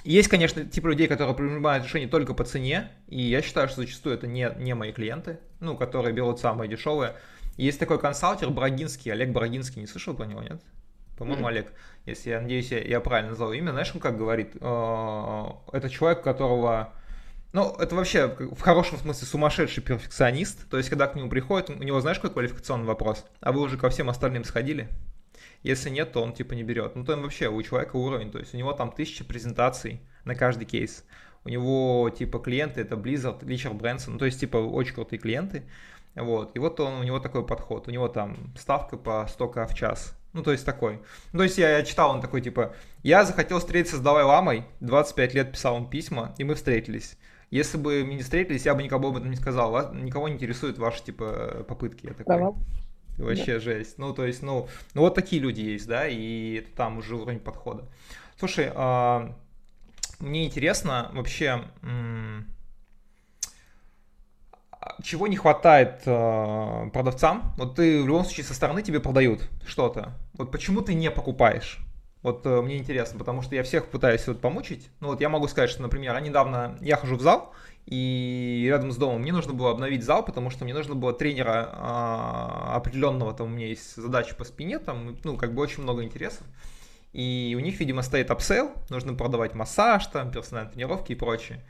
есть, 0.03 0.29
конечно, 0.29 0.65
тип 0.65 0.85
людей, 0.87 1.07
которые 1.07 1.37
принимают 1.37 1.85
решения 1.85 2.09
только 2.09 2.35
по 2.35 2.43
цене, 2.43 2.91
и 3.07 3.23
я 3.23 3.41
считаю, 3.41 3.69
что 3.69 3.83
зачастую 3.83 4.17
это 4.17 4.27
не, 4.27 4.53
не 4.59 4.75
мои 4.75 4.91
клиенты, 4.91 5.39
ну, 5.61 5.77
которые 5.77 6.13
берут 6.13 6.41
самые 6.41 6.69
дешевые. 6.69 7.15
Есть 7.57 7.79
такой 7.79 7.99
консалтер 7.99 8.51
Брагинский, 8.51 9.12
Олег 9.12 9.31
Брагинский, 9.31 9.81
не 9.81 9.87
слышал 9.87 10.15
про 10.15 10.25
него, 10.25 10.43
нет? 10.43 10.61
По-моему, 11.19 11.45
mm-hmm. 11.45 11.49
Олег, 11.49 11.73
если 12.07 12.31
я 12.31 12.41
надеюсь, 12.41 12.71
я, 12.71 12.81
я 12.81 13.01
правильно 13.01 13.31
назвал 13.31 13.53
имя. 13.53 13.71
Знаешь, 13.71 13.93
он 13.95 14.01
как 14.01 14.17
говорит? 14.17 14.57
Э, 14.61 15.45
это 15.73 15.91
человек, 15.91 16.23
которого 16.23 16.93
ну, 17.53 17.77
это 17.79 17.95
вообще 17.95 18.29
в 18.29 18.61
хорошем 18.61 18.97
смысле 18.97 19.27
сумасшедший 19.27 19.83
перфекционист. 19.83 20.69
То 20.71 20.79
есть, 20.79 20.88
когда 20.88 21.07
к 21.07 21.15
нему 21.15 21.29
приходит, 21.29 21.69
у 21.69 21.75
него, 21.75 22.01
знаешь, 22.01 22.19
какой 22.19 22.33
квалификационный 22.33 22.87
вопрос? 22.87 23.27
А 23.41 23.53
вы 23.53 23.61
уже 23.61 23.77
ко 23.77 23.91
всем 23.91 24.09
остальным 24.09 24.45
сходили? 24.45 24.88
Если 25.62 25.91
нет, 25.91 26.12
то 26.12 26.23
он 26.23 26.33
типа 26.33 26.55
не 26.55 26.62
берет. 26.62 26.97
Ну, 26.97 27.05
то 27.05 27.12
он 27.12 27.21
вообще 27.21 27.49
у 27.49 27.62
человека 27.62 27.97
уровень. 27.97 28.31
То 28.31 28.38
есть, 28.38 28.55
у 28.55 28.57
него 28.57 28.73
там 28.73 28.91
тысяча 28.91 29.23
презентаций 29.23 30.01
на 30.25 30.35
каждый 30.35 30.65
кейс. 30.65 31.05
У 31.45 31.51
него 31.51 32.09
типа 32.09 32.38
клиенты 32.38 32.81
это 32.81 32.95
Blizzard, 32.95 33.47
Ричард 33.47 33.75
Брэнсон. 33.75 34.15
Ну, 34.15 34.19
то 34.19 34.25
есть, 34.25 34.41
типа, 34.41 34.57
очень 34.57 34.95
крутые 34.95 35.21
клиенты. 35.21 35.65
Вот. 36.14 36.55
И 36.57 36.59
вот 36.59 36.79
он, 36.81 36.94
у 36.94 37.03
него 37.03 37.20
такой 37.20 37.46
подход. 37.46 37.88
У 37.88 37.90
него 37.90 38.09
там 38.09 38.53
ставка 38.57 38.96
по 38.96 39.27
100к 39.27 39.66
в 39.66 39.75
час. 39.75 40.14
Ну, 40.33 40.42
то 40.42 40.53
есть 40.53 40.64
такой. 40.64 41.01
Ну, 41.33 41.38
то 41.38 41.42
есть 41.44 41.59
я, 41.59 41.79
я 41.79 41.83
читал, 41.83 42.11
он 42.11 42.20
такой, 42.20 42.40
типа, 42.40 42.75
я 43.03 43.25
захотел 43.25 43.59
встретиться 43.59 43.96
с 43.96 44.01
Давай 44.01 44.25
Ламой, 44.25 44.64
25 44.81 45.35
лет 45.35 45.53
писал 45.53 45.77
ему 45.77 45.87
письма, 45.87 46.35
и 46.38 46.44
мы 46.44 46.55
встретились. 46.55 47.18
Если 47.51 47.77
бы 47.77 48.03
мы 48.05 48.14
не 48.14 48.22
встретились, 48.22 48.64
я 48.64 48.75
бы 48.75 48.83
никому 48.83 49.09
об 49.09 49.18
этом 49.18 49.31
не 49.31 49.37
сказал. 49.37 49.70
Вас, 49.72 49.92
никого 49.92 50.29
не 50.29 50.37
интересуют 50.37 50.79
ваши, 50.79 51.05
типа, 51.05 51.66
попытки. 51.68 52.07
Я 52.07 52.14
такой, 52.14 52.37
ага. 52.37 52.55
Вообще 53.18 53.55
да. 53.55 53.61
жесть. 53.61 53.98
Ну, 53.98 54.14
то 54.14 54.25
есть, 54.25 54.42
ну, 54.42 54.68
ну, 54.94 55.03
вот 55.03 55.14
такие 55.14 55.40
люди 55.40 55.61
есть, 55.61 55.87
да, 55.87 56.09
и 56.09 56.55
это 56.55 56.75
там 56.75 56.98
уже 56.98 57.14
уровень 57.14 57.40
подхода. 57.40 57.85
Слушай, 58.38 58.72
а, 58.75 59.37
мне 60.18 60.46
интересно 60.46 61.11
вообще, 61.12 61.64
чего 65.03 65.27
не 65.27 65.37
хватает 65.37 66.03
э, 66.07 66.91
продавцам? 66.93 67.55
Вот 67.57 67.77
ты 67.77 68.03
в 68.03 68.07
любом 68.07 68.25
случае 68.25 68.45
со 68.45 68.55
стороны 68.55 68.83
тебе 68.83 69.01
продают 69.01 69.49
что-то. 69.67 70.19
Вот 70.35 70.51
почему 70.51 70.81
ты 70.81 70.95
не 70.95 71.11
покупаешь? 71.11 71.79
Вот 72.23 72.47
э, 72.47 72.61
мне 72.62 72.79
интересно, 72.79 73.19
потому 73.19 73.43
что 73.43 73.55
я 73.55 73.62
всех 73.65 73.88
пытаюсь 73.88 74.27
вот 74.27 74.41
помучить. 74.41 74.88
Ну 75.01 75.09
вот 75.09 75.21
я 75.21 75.29
могу 75.29 75.49
сказать, 75.49 75.71
что, 75.71 75.83
например, 75.83 76.15
я 76.15 76.21
недавно, 76.21 76.79
я 76.81 76.97
хожу 76.97 77.17
в 77.17 77.21
зал, 77.21 77.53
и 77.87 78.65
рядом 78.69 78.93
с 78.93 78.97
домом 78.97 79.23
мне 79.23 79.33
нужно 79.33 79.53
было 79.53 79.73
обновить 79.73 80.05
зал, 80.05 80.25
потому 80.25 80.51
что 80.51 80.65
мне 80.65 80.73
нужно 80.73 80.95
было 80.95 81.12
тренера 81.12 81.69
а, 81.73 82.77
определенного, 82.77 83.35
там 83.35 83.49
у 83.49 83.51
меня 83.51 83.67
есть 83.67 83.97
задача 83.97 84.37
по 84.37 84.45
спине, 84.45 84.79
там, 84.79 85.17
ну, 85.25 85.37
как 85.37 85.53
бы 85.53 85.62
очень 85.62 85.83
много 85.83 86.05
интересов. 86.05 86.47
И 87.12 87.55
у 87.57 87.61
них, 87.61 87.79
видимо, 87.81 88.03
стоит 88.03 88.31
upsell, 88.31 88.71
нужно 88.88 89.15
продавать 89.15 89.55
массаж, 89.55 90.07
там, 90.07 90.31
персональные 90.31 90.73
тренировки 90.73 91.12
и 91.12 91.17
прочее. 91.17 91.62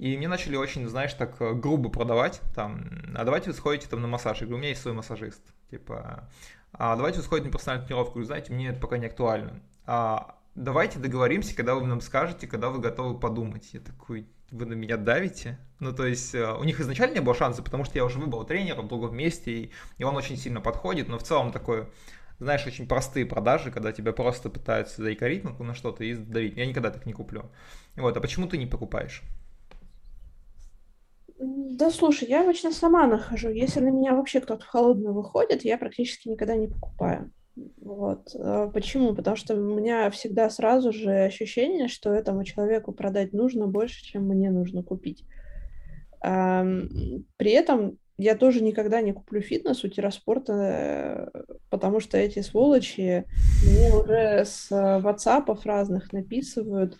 И 0.00 0.16
мне 0.16 0.28
начали 0.28 0.56
очень, 0.56 0.88
знаешь, 0.88 1.12
так 1.12 1.36
э, 1.42 1.52
грубо 1.52 1.90
продавать, 1.90 2.40
там, 2.54 2.90
а 3.14 3.22
давайте 3.22 3.50
вы 3.50 3.52
сходите 3.54 3.86
там 3.86 4.00
на 4.00 4.08
массаж. 4.08 4.40
Я 4.40 4.46
говорю, 4.46 4.56
у 4.56 4.58
меня 4.60 4.70
есть 4.70 4.80
свой 4.80 4.94
массажист. 4.94 5.42
Типа, 5.70 6.26
а 6.72 6.96
давайте 6.96 7.18
вы 7.18 7.24
сходите 7.24 7.48
на 7.48 7.52
персональную 7.52 7.86
тренировку. 7.86 8.12
Говорю, 8.12 8.26
знаете, 8.26 8.50
мне 8.50 8.70
это 8.70 8.80
пока 8.80 8.96
не 8.96 9.04
актуально 9.04 9.60
а, 9.84 10.36
давайте 10.54 10.98
договоримся, 10.98 11.54
когда 11.54 11.74
вы 11.74 11.86
нам 11.86 12.00
скажете, 12.00 12.46
когда 12.46 12.70
вы 12.70 12.78
готовы 12.78 13.20
подумать. 13.20 13.68
Я 13.74 13.80
такой, 13.80 14.26
вы 14.50 14.64
на 14.64 14.72
меня 14.72 14.96
давите? 14.96 15.58
Ну, 15.80 15.92
то 15.92 16.06
есть, 16.06 16.34
э, 16.34 16.50
у 16.50 16.64
них 16.64 16.80
изначально 16.80 17.16
не 17.16 17.20
было 17.20 17.34
шанса, 17.34 17.62
потому 17.62 17.84
что 17.84 17.98
я 17.98 18.06
уже 18.06 18.18
выбрал 18.18 18.46
тренера 18.46 18.80
в 18.80 18.88
другом 18.88 19.14
месте, 19.14 19.52
и, 19.52 19.70
и 19.98 20.04
он 20.04 20.16
очень 20.16 20.38
сильно 20.38 20.62
подходит, 20.62 21.08
но 21.08 21.18
в 21.18 21.24
целом 21.24 21.52
такое, 21.52 21.90
знаешь, 22.38 22.66
очень 22.66 22.88
простые 22.88 23.26
продажи, 23.26 23.70
когда 23.70 23.92
тебя 23.92 24.14
просто 24.14 24.48
пытаются 24.48 25.02
заикарить 25.02 25.44
на 25.44 25.74
что-то 25.74 26.04
и 26.04 26.14
давить. 26.14 26.56
Я 26.56 26.64
никогда 26.64 26.90
так 26.90 27.04
не 27.04 27.12
куплю. 27.12 27.50
Вот, 27.96 28.16
а 28.16 28.20
почему 28.22 28.46
ты 28.46 28.56
не 28.56 28.66
покупаешь? 28.66 29.22
Да 31.40 31.90
слушай, 31.90 32.28
я 32.28 32.42
обычно 32.42 32.70
сама 32.70 33.06
нахожу. 33.06 33.48
Если 33.48 33.80
на 33.80 33.88
меня 33.88 34.14
вообще 34.14 34.40
кто-то 34.40 34.64
холодно 34.64 35.12
выходит, 35.12 35.64
я 35.64 35.78
практически 35.78 36.28
никогда 36.28 36.54
не 36.54 36.68
покупаю. 36.68 37.32
Вот. 37.80 38.34
А 38.38 38.68
почему? 38.68 39.14
Потому 39.14 39.36
что 39.36 39.54
у 39.54 39.74
меня 39.74 40.10
всегда 40.10 40.50
сразу 40.50 40.92
же 40.92 41.10
ощущение, 41.10 41.88
что 41.88 42.12
этому 42.12 42.44
человеку 42.44 42.92
продать 42.92 43.32
нужно 43.32 43.66
больше, 43.66 44.04
чем 44.04 44.28
мне 44.28 44.50
нужно 44.50 44.82
купить. 44.82 45.24
При 46.20 47.50
этом 47.50 47.98
я 48.18 48.34
тоже 48.34 48.62
никогда 48.62 49.00
не 49.00 49.12
куплю 49.12 49.40
фитнес 49.40 49.82
у 49.82 49.88
Тираспорта, 49.88 51.32
потому 51.70 52.00
что 52.00 52.18
эти 52.18 52.40
сволочи 52.40 53.24
мне 53.66 53.94
уже 53.94 54.44
с 54.44 54.70
WhatsApp 54.70 55.58
разных 55.64 56.12
написывают, 56.12 56.94
э, 56.94 56.96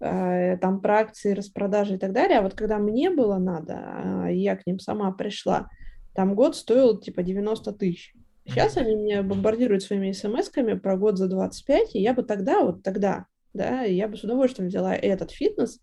там 0.00 0.80
про 0.80 1.00
акции, 1.00 1.32
распродажи 1.32 1.94
и 1.94 1.98
так 1.98 2.12
далее. 2.12 2.38
А 2.38 2.42
вот 2.42 2.54
когда 2.54 2.78
мне 2.78 3.10
было 3.10 3.38
надо, 3.38 3.78
а, 3.78 4.28
я 4.28 4.56
к 4.56 4.66
ним 4.66 4.78
сама 4.78 5.10
пришла, 5.12 5.68
там 6.14 6.34
год 6.34 6.56
стоил 6.56 6.98
типа 6.98 7.22
90 7.22 7.72
тысяч. 7.72 8.14
Сейчас 8.46 8.76
они 8.78 8.94
меня 8.94 9.22
бомбардируют 9.22 9.82
своими 9.82 10.12
смс-ками 10.12 10.74
про 10.78 10.96
год 10.96 11.18
за 11.18 11.28
25, 11.28 11.94
и 11.94 12.00
я 12.00 12.14
бы 12.14 12.22
тогда, 12.22 12.62
вот 12.62 12.82
тогда, 12.82 13.26
да, 13.52 13.82
я 13.82 14.08
бы 14.08 14.16
с 14.16 14.24
удовольствием 14.24 14.68
взяла 14.68 14.94
этот 14.94 15.32
фитнес 15.32 15.80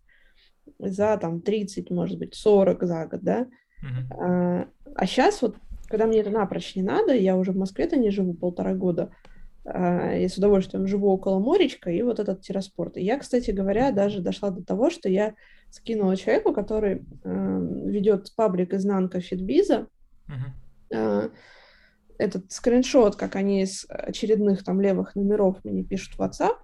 за 0.78 1.16
там 1.16 1.40
30, 1.42 1.90
может 1.90 2.18
быть, 2.18 2.34
40 2.34 2.82
за 2.82 3.06
год, 3.06 3.20
да. 3.22 3.46
Uh-huh. 3.82 4.16
А, 4.18 4.68
а 4.96 5.06
сейчас 5.06 5.42
вот, 5.42 5.56
когда 5.86 6.06
мне 6.06 6.20
это 6.20 6.30
напрочь 6.30 6.74
не 6.74 6.82
надо, 6.82 7.14
я 7.14 7.36
уже 7.36 7.52
в 7.52 7.56
Москве-то 7.56 7.96
не 7.96 8.10
живу 8.10 8.34
полтора 8.34 8.74
года, 8.74 9.12
а, 9.12 9.35
я 9.68 10.28
с 10.28 10.38
удовольствием 10.38 10.86
живу 10.86 11.10
около 11.10 11.38
моречка 11.38 11.90
и 11.90 12.02
вот 12.02 12.20
этот 12.20 12.42
тироспорт. 12.42 12.96
И 12.96 13.02
я, 13.02 13.18
кстати 13.18 13.50
говоря, 13.50 13.90
даже 13.90 14.20
дошла 14.20 14.50
до 14.50 14.64
того, 14.64 14.90
что 14.90 15.08
я 15.08 15.34
скинула 15.70 16.16
человеку, 16.16 16.52
который 16.52 17.04
э, 17.24 17.68
ведет 17.86 18.32
паблик 18.36 18.72
изнанка 18.72 19.20
фитбиза, 19.20 19.88
uh-huh 20.28 21.30
этот 22.18 22.52
скриншот, 22.52 23.16
как 23.16 23.36
они 23.36 23.62
из 23.62 23.86
очередных 23.88 24.64
там 24.64 24.80
левых 24.80 25.14
номеров 25.14 25.58
мне 25.64 25.82
пишут 25.82 26.14
в 26.14 26.20
WhatsApp, 26.20 26.56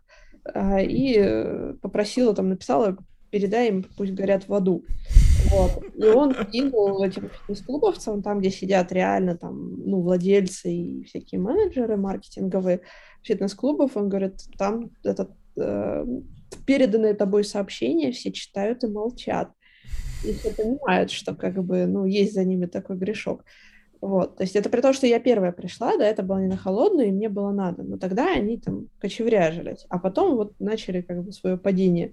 а, 0.44 0.80
и 0.80 1.14
э, 1.18 1.74
попросила, 1.80 2.34
там, 2.34 2.48
написала, 2.48 2.96
передай 3.30 3.68
им, 3.68 3.84
пусть 3.96 4.12
горят 4.12 4.48
в 4.48 4.54
аду. 4.54 4.84
Вот. 5.50 5.82
И 5.94 6.04
он 6.04 6.34
кинул 6.50 7.02
этим 7.02 7.28
фитнес-клубовцам, 7.28 8.22
там, 8.22 8.40
где 8.40 8.50
сидят 8.50 8.92
реально 8.92 9.36
там, 9.36 9.82
ну, 9.84 10.00
владельцы 10.00 10.72
и 10.72 11.04
всякие 11.04 11.40
менеджеры 11.40 11.96
маркетинговые 11.96 12.80
фитнес-клубов, 13.22 13.96
он 13.96 14.08
говорит, 14.08 14.34
там 14.58 14.90
этот 15.04 15.30
э, 15.56 16.04
переданное 16.66 17.14
тобой 17.14 17.44
сообщение 17.44 18.12
все 18.12 18.32
читают 18.32 18.84
и 18.84 18.88
молчат. 18.88 19.52
И 20.24 20.32
все 20.32 20.50
понимают, 20.50 21.10
что 21.10 21.34
как 21.34 21.62
бы, 21.64 21.86
ну, 21.86 22.04
есть 22.04 22.34
за 22.34 22.44
ними 22.44 22.66
такой 22.66 22.96
грешок. 22.96 23.44
Вот, 24.00 24.36
то 24.36 24.42
есть 24.42 24.56
это 24.56 24.68
при 24.68 24.80
том, 24.80 24.92
что 24.92 25.06
я 25.06 25.20
первая 25.20 25.52
пришла, 25.52 25.96
да, 25.96 26.04
это 26.04 26.24
было 26.24 26.38
не 26.38 26.48
на 26.48 26.56
холодную, 26.56 27.08
и 27.08 27.12
мне 27.12 27.28
было 27.28 27.52
надо. 27.52 27.84
Но 27.84 27.98
тогда 27.98 28.32
они 28.32 28.58
там 28.58 28.88
кочевряжились, 28.98 29.86
а 29.88 29.98
потом 29.98 30.34
вот 30.34 30.58
начали 30.58 31.02
как 31.02 31.24
бы 31.24 31.32
свое 31.32 31.56
падение. 31.56 32.12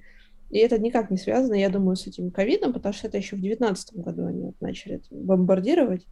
И 0.49 0.57
это 0.57 0.79
никак 0.79 1.11
не 1.11 1.17
связано, 1.17 1.53
я 1.53 1.69
думаю, 1.69 1.95
с 1.95 2.07
этим 2.07 2.31
ковидом, 2.31 2.73
потому 2.73 2.93
что 2.93 3.07
это 3.07 3.17
еще 3.17 3.35
в 3.35 3.41
девятнадцатом 3.41 4.01
году 4.01 4.25
они 4.25 4.43
вот 4.43 4.55
начали 4.61 5.01
бомбардировать. 5.11 6.07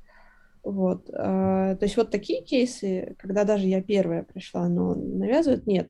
Вот. 0.64 1.10
А, 1.14 1.76
то 1.76 1.86
есть 1.86 1.98
вот 1.98 2.12
такие 2.12 2.44
кейсы, 2.44 3.16
когда 3.18 3.44
даже 3.44 3.68
я 3.68 3.82
первая 3.82 4.24
пришла, 4.24 4.68
но 4.68 4.96
навязывают, 4.96 5.66
нет. 5.66 5.88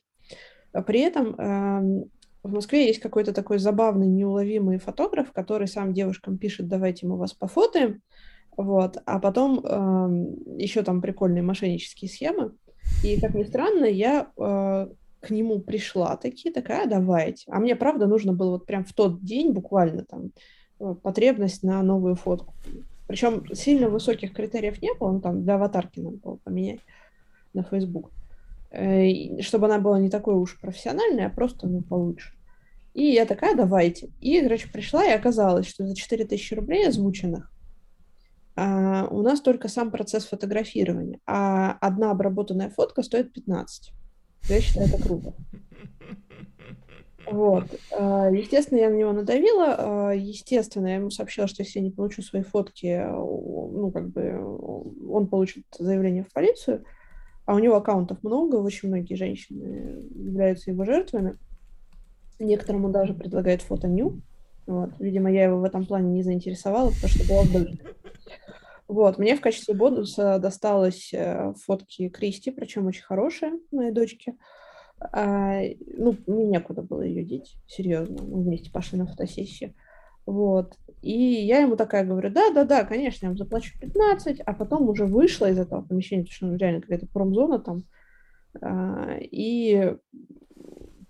А 0.72 0.82
при 0.82 1.02
этом 1.02 1.36
в 2.44 2.52
Москве 2.52 2.88
есть 2.88 3.00
какой-то 3.00 3.34
такой 3.34 3.58
забавный, 3.58 4.08
неуловимый 4.08 4.78
фотограф, 4.78 5.32
который 5.34 5.68
сам 5.68 5.94
девушкам 5.94 6.38
пишет, 6.38 6.68
давайте 6.68 7.08
мы 7.08 7.18
вас 7.18 7.34
пофотаем, 7.34 8.02
вот. 8.56 8.98
А 9.06 9.20
потом 9.20 9.58
еще 10.58 10.84
там 10.84 11.02
прикольные 11.02 11.44
мошеннические 11.44 12.10
схемы. 12.10 12.54
И, 13.04 13.20
как 13.20 13.34
ни 13.36 13.44
странно, 13.44 13.86
я 13.86 14.32
э, 14.38 14.88
к 15.20 15.30
нему 15.30 15.60
пришла 15.60 16.16
такие, 16.18 16.54
такая, 16.54 16.88
давайте. 16.88 17.46
А 17.48 17.60
мне, 17.60 17.76
правда, 17.76 18.08
нужно 18.08 18.34
было 18.34 18.52
вот 18.52 18.66
прям 18.66 18.84
в 18.84 18.94
тот 18.94 19.24
день 19.24 19.52
буквально 19.52 20.04
там 20.04 20.32
э, 20.80 20.96
потребность 21.02 21.64
на 21.64 21.82
новую 21.84 22.16
фотку. 22.16 22.54
Причем 23.08 23.44
сильно 23.54 23.90
высоких 23.90 24.34
критериев 24.34 24.82
не 24.82 24.94
было, 24.94 25.12
ну, 25.12 25.22
там 25.22 25.44
для 25.44 25.56
аватарки 25.56 26.00
надо 26.00 26.18
было 26.18 26.36
поменять 26.44 26.80
на 27.54 27.64
Facebook. 27.64 28.12
Э, 28.72 29.42
чтобы 29.42 29.68
она 29.68 29.80
была 29.80 30.00
не 30.00 30.10
такой 30.10 30.36
уж 30.36 30.60
профессиональной, 30.60 31.26
а 31.26 31.30
просто, 31.30 31.68
ну, 31.68 31.82
получше. 31.82 32.34
И 32.94 33.04
я 33.04 33.26
такая, 33.26 33.56
давайте. 33.56 34.10
И, 34.22 34.42
короче, 34.42 34.70
пришла, 34.70 35.06
и 35.06 35.12
оказалось, 35.12 35.68
что 35.68 35.86
за 35.86 35.96
4000 35.96 36.54
рублей 36.56 36.88
озвученных 36.88 37.52
а, 38.56 39.08
у 39.12 39.22
нас 39.22 39.40
только 39.40 39.68
сам 39.68 39.92
процесс 39.92 40.26
фотографирования, 40.26 41.20
а 41.28 41.78
одна 41.80 42.10
обработанная 42.10 42.72
фотка 42.72 43.04
стоит 43.04 43.32
15. 43.32 43.94
Я 44.50 44.62
считаю, 44.62 44.88
это 44.88 45.02
круто. 45.02 45.34
Вот. 47.30 47.66
А, 47.92 48.30
естественно, 48.30 48.80
я 48.80 48.90
на 48.90 48.96
него 48.96 49.12
надавила. 49.12 49.76
А, 49.78 50.12
естественно, 50.12 50.88
я 50.88 50.96
ему 50.96 51.10
сообщила, 51.10 51.48
что 51.48 51.64
если 51.64 51.80
я 51.80 51.86
не 51.86 51.92
получу 51.92 52.22
свои 52.22 52.42
фотки, 52.44 53.06
ну, 53.06 53.92
как 53.92 54.10
бы 54.10 54.40
он 55.10 55.28
получит 55.28 55.66
заявление 55.78 56.24
в 56.24 56.32
полицию. 56.32 56.86
А 57.46 57.56
у 57.56 57.60
него 57.60 57.76
аккаунтов 57.76 58.24
много, 58.24 58.56
очень 58.56 58.90
многие 58.90 59.16
женщины 59.16 60.04
являются 60.16 60.72
его 60.72 60.86
жертвами. 60.86 61.38
Некоторым 62.40 62.86
он 62.86 62.92
даже 62.92 63.14
предлагает 63.14 63.62
фото 63.62 63.88
ню. 63.88 64.22
Вот. 64.66 64.92
Видимо, 65.00 65.32
я 65.32 65.46
его 65.46 65.60
в 65.60 65.64
этом 65.64 65.86
плане 65.86 66.12
не 66.12 66.24
заинтересовала, 66.24 66.92
потому 66.92 67.08
что 67.08 67.28
была 67.28 67.44
вдаль. 67.44 67.80
Вот, 68.88 69.18
мне 69.18 69.36
в 69.36 69.42
качестве 69.42 69.74
бонуса 69.74 70.40
досталось 70.40 71.14
э, 71.14 71.54
фотки 71.66 72.08
Кристи, 72.08 72.52
причем 72.52 72.88
очень 72.88 73.04
хорошие, 73.04 73.54
моей 73.72 73.92
дочки. 73.92 74.38
А, 75.00 75.62
ну, 75.98 76.16
мне 76.26 76.48
некуда 76.48 76.82
было 76.82 77.02
ее 77.02 77.24
деть, 77.24 77.56
серьезно. 77.68 78.24
Мы 78.24 78.44
вместе 78.44 78.72
пошли 78.72 78.98
на 78.98 79.06
фотосессию. 79.06 79.74
Вот. 80.26 80.78
И 81.02 81.12
я 81.12 81.60
ему 81.60 81.76
такая 81.76 82.06
говорю, 82.06 82.32
да-да-да, 82.32 82.86
конечно, 82.86 83.26
я 83.26 83.30
вам 83.30 83.38
заплачу 83.38 83.78
15, 83.80 84.40
а 84.40 84.54
потом 84.54 84.90
уже 84.90 85.06
вышла 85.06 85.50
из 85.50 85.60
этого 85.60 85.82
помещения, 85.82 86.24
потому 86.24 86.36
что 86.36 86.46
ну, 86.48 86.56
реально 86.56 86.82
какая-то 86.82 87.08
промзона 87.08 87.60
там. 87.60 87.84
А, 88.62 89.18
и 89.20 89.96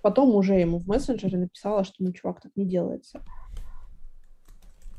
потом 0.02 0.36
уже 0.36 0.56
ему 0.56 0.80
в 0.80 0.88
мессенджере 0.88 1.38
написала, 1.38 1.84
что 1.84 1.96
ну, 2.00 2.12
чувак, 2.12 2.42
так 2.42 2.52
не 2.56 2.66
делается. 2.66 3.24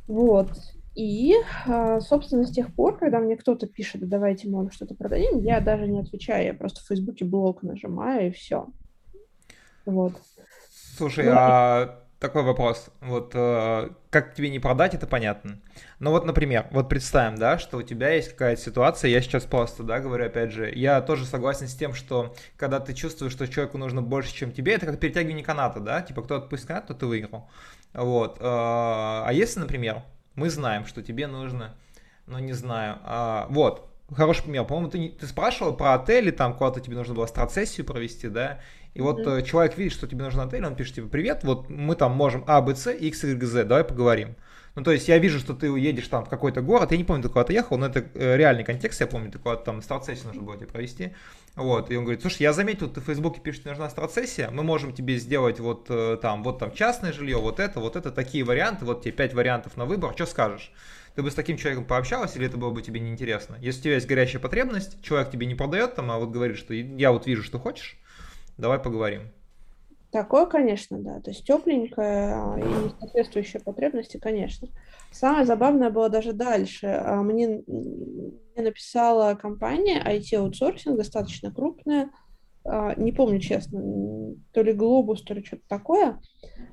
Вот. 0.06 0.50
И, 0.98 1.32
а, 1.64 2.00
собственно, 2.00 2.44
с 2.44 2.50
тех 2.50 2.74
пор, 2.74 2.98
когда 2.98 3.20
мне 3.20 3.36
кто-то 3.36 3.68
пишет, 3.68 4.08
давайте 4.08 4.48
мы 4.48 4.58
вам 4.58 4.72
что-то 4.72 4.96
продадим, 4.96 5.38
я 5.44 5.60
даже 5.60 5.86
не 5.86 6.00
отвечаю, 6.00 6.46
я 6.46 6.54
просто 6.54 6.80
в 6.80 6.88
Фейсбуке 6.88 7.24
блок 7.24 7.62
нажимаю, 7.62 8.26
и 8.26 8.30
все. 8.32 8.66
Вот. 9.86 10.14
Слушай, 10.96 11.26
ну, 11.26 11.34
а 11.36 12.00
такой 12.18 12.42
вопрос. 12.42 12.90
Вот 13.00 13.30
э, 13.32 13.90
как 14.10 14.34
тебе 14.34 14.50
не 14.50 14.58
продать, 14.58 14.94
это 14.94 15.06
понятно. 15.06 15.60
Но 16.00 16.10
вот, 16.10 16.26
например, 16.26 16.66
вот 16.72 16.88
представим, 16.88 17.38
да, 17.38 17.60
что 17.60 17.76
у 17.76 17.82
тебя 17.82 18.10
есть 18.14 18.30
какая-то 18.30 18.60
ситуация, 18.60 19.08
я 19.12 19.20
сейчас 19.20 19.44
просто, 19.44 19.84
да, 19.84 20.00
говорю, 20.00 20.26
опять 20.26 20.50
же, 20.50 20.68
я 20.74 21.00
тоже 21.00 21.26
согласен 21.26 21.68
с 21.68 21.76
тем, 21.76 21.94
что 21.94 22.34
когда 22.56 22.80
ты 22.80 22.92
чувствуешь, 22.92 23.34
что 23.34 23.46
человеку 23.46 23.78
нужно 23.78 24.02
больше, 24.02 24.34
чем 24.34 24.50
тебе, 24.50 24.74
это 24.74 24.86
как 24.86 24.98
перетягивание 24.98 25.44
каната, 25.44 25.78
да, 25.78 26.02
типа 26.02 26.22
кто 26.22 26.38
отпустит 26.38 26.66
канат, 26.66 26.88
то 26.88 26.94
ты 26.94 27.06
выиграл. 27.06 27.48
Вот. 27.94 28.38
Э, 28.38 28.42
а 28.42 29.30
если, 29.30 29.60
например, 29.60 30.02
мы 30.38 30.50
знаем, 30.50 30.86
что 30.86 31.02
тебе 31.02 31.26
нужно, 31.26 31.74
ну 32.26 32.38
не 32.38 32.52
знаю, 32.52 32.98
а, 33.02 33.46
вот, 33.50 33.88
хороший 34.14 34.44
пример, 34.44 34.64
по-моему, 34.64 34.90
ты, 34.90 35.08
ты 35.08 35.26
спрашивал 35.26 35.76
про 35.76 35.94
отели, 35.94 36.30
там 36.30 36.54
куда-то 36.54 36.80
тебе 36.80 36.96
нужно 36.96 37.14
было 37.14 37.26
страцессию 37.26 37.84
провести, 37.84 38.28
да, 38.28 38.60
и 38.94 39.00
вот 39.00 39.20
mm-hmm. 39.20 39.42
человек 39.42 39.76
видит, 39.76 39.92
что 39.92 40.06
тебе 40.06 40.24
нужен 40.24 40.40
отель, 40.40 40.64
он 40.64 40.76
пишет 40.76 40.96
тебе, 40.96 41.08
привет, 41.08 41.44
вот 41.44 41.68
мы 41.68 41.94
там 41.94 42.12
можем 42.12 42.44
А, 42.46 42.60
Б, 42.62 42.74
С, 42.74 42.90
X, 42.90 43.24
Y, 43.24 43.44
Z, 43.44 43.64
давай 43.64 43.84
поговорим. 43.84 44.36
Ну, 44.78 44.84
то 44.84 44.92
есть 44.92 45.08
я 45.08 45.18
вижу, 45.18 45.40
что 45.40 45.54
ты 45.54 45.72
уедешь 45.72 46.06
там 46.06 46.24
в 46.24 46.28
какой-то 46.28 46.62
город, 46.62 46.92
я 46.92 46.98
не 46.98 47.02
помню, 47.02 47.24
ты 47.24 47.28
куда-то 47.28 47.52
ехал, 47.52 47.78
но 47.78 47.86
это 47.86 48.04
э, 48.14 48.36
реальный 48.36 48.62
контекст, 48.62 49.00
я 49.00 49.08
помню, 49.08 49.28
ты 49.28 49.40
куда-то 49.40 49.64
там 49.64 49.82
страцессию 49.82 50.28
нужно 50.28 50.42
было 50.42 50.56
тебе 50.56 50.68
провести. 50.68 51.16
Вот, 51.56 51.90
и 51.90 51.96
он 51.96 52.04
говорит, 52.04 52.20
слушай, 52.20 52.42
я 52.42 52.52
заметил, 52.52 52.88
ты 52.88 53.00
в 53.00 53.04
Фейсбуке 53.06 53.40
пишешь, 53.40 53.62
что 53.62 53.70
нужна 53.70 53.90
страцессия, 53.90 54.50
мы 54.52 54.62
можем 54.62 54.92
тебе 54.92 55.18
сделать 55.18 55.58
вот 55.58 55.86
э, 55.88 56.16
там, 56.22 56.44
вот 56.44 56.60
там 56.60 56.70
частное 56.70 57.12
жилье, 57.12 57.38
вот 57.38 57.58
это, 57.58 57.80
вот 57.80 57.96
это, 57.96 58.12
такие 58.12 58.44
варианты, 58.44 58.84
вот 58.84 59.02
тебе 59.02 59.10
пять 59.10 59.34
вариантов 59.34 59.76
на 59.76 59.84
выбор, 59.84 60.12
что 60.14 60.26
скажешь? 60.26 60.70
Ты 61.16 61.24
бы 61.24 61.32
с 61.32 61.34
таким 61.34 61.56
человеком 61.56 61.84
пообщалась 61.84 62.36
или 62.36 62.46
это 62.46 62.56
было 62.56 62.70
бы 62.70 62.80
тебе 62.80 63.00
неинтересно? 63.00 63.56
Если 63.60 63.80
у 63.80 63.82
тебя 63.82 63.94
есть 63.94 64.06
горящая 64.06 64.40
потребность, 64.40 65.02
человек 65.02 65.32
тебе 65.32 65.46
не 65.46 65.56
продает 65.56 65.96
там, 65.96 66.08
а 66.12 66.18
вот 66.18 66.30
говорит, 66.30 66.56
что 66.56 66.72
я 66.72 67.10
вот 67.10 67.26
вижу, 67.26 67.42
что 67.42 67.58
хочешь, 67.58 67.98
давай 68.56 68.78
поговорим. 68.78 69.22
Такое, 70.10 70.46
конечно, 70.46 70.98
да. 70.98 71.20
То 71.20 71.30
есть 71.30 71.44
тепленькое 71.44 72.32
а, 72.34 72.58
и 72.58 72.90
соответствующие 72.98 73.60
потребности, 73.62 74.16
конечно. 74.16 74.68
Самое 75.12 75.44
забавное 75.44 75.90
было 75.90 76.08
даже 76.08 76.32
дальше. 76.32 76.86
А, 76.86 77.22
мне, 77.22 77.62
мне 77.66 78.62
написала 78.64 79.34
компания 79.34 80.02
IT-аутсорсинг, 80.02 80.96
достаточно 80.96 81.52
крупная, 81.52 82.10
а, 82.64 82.94
не 82.94 83.12
помню 83.12 83.38
честно, 83.38 84.34
то 84.52 84.62
ли 84.62 84.72
Глобус, 84.72 85.22
то 85.24 85.34
ли 85.34 85.44
что-то 85.44 85.62
такое, 85.68 86.20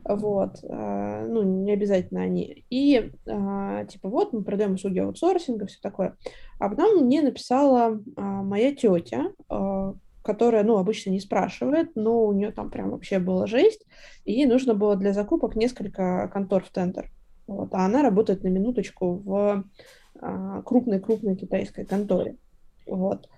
вот, 0.04 0.58
ну, 0.64 1.44
не 1.44 1.72
обязательно 1.72 2.22
они, 2.22 2.66
и 2.70 3.12
типа 3.26 4.10
вот 4.10 4.34
мы 4.34 4.44
продаем 4.44 4.74
услуги 4.74 5.00
аутсорсинга, 5.00 5.68
все 5.68 5.80
такое, 5.82 6.18
а 6.60 6.70
потом 6.70 7.06
мне 7.06 7.22
написала 7.22 8.02
моя 8.18 8.76
тетя, 8.76 9.32
которая, 10.26 10.64
ну, 10.64 10.78
обычно 10.78 11.12
не 11.12 11.20
спрашивает, 11.20 11.92
но 11.96 12.26
у 12.26 12.34
нее 12.34 12.52
там 12.52 12.72
прям 12.72 12.90
вообще 12.90 13.20
была 13.20 13.46
жесть, 13.46 13.86
и 14.26 14.34
ей 14.34 14.48
нужно 14.48 14.74
было 14.74 14.96
для 14.96 15.14
закупок 15.14 15.56
несколько 15.56 16.28
контор 16.34 16.64
в 16.64 16.72
тендер. 16.72 17.12
Вот, 17.46 17.70
а 17.74 17.86
она 17.86 18.02
работает 18.02 18.44
на 18.44 18.48
минуточку 18.48 19.18
в 19.18 19.64
а, 20.20 20.62
крупной-крупной 20.64 21.36
китайской 21.36 21.86
конторе. 21.86 22.38
Вот 22.88 23.30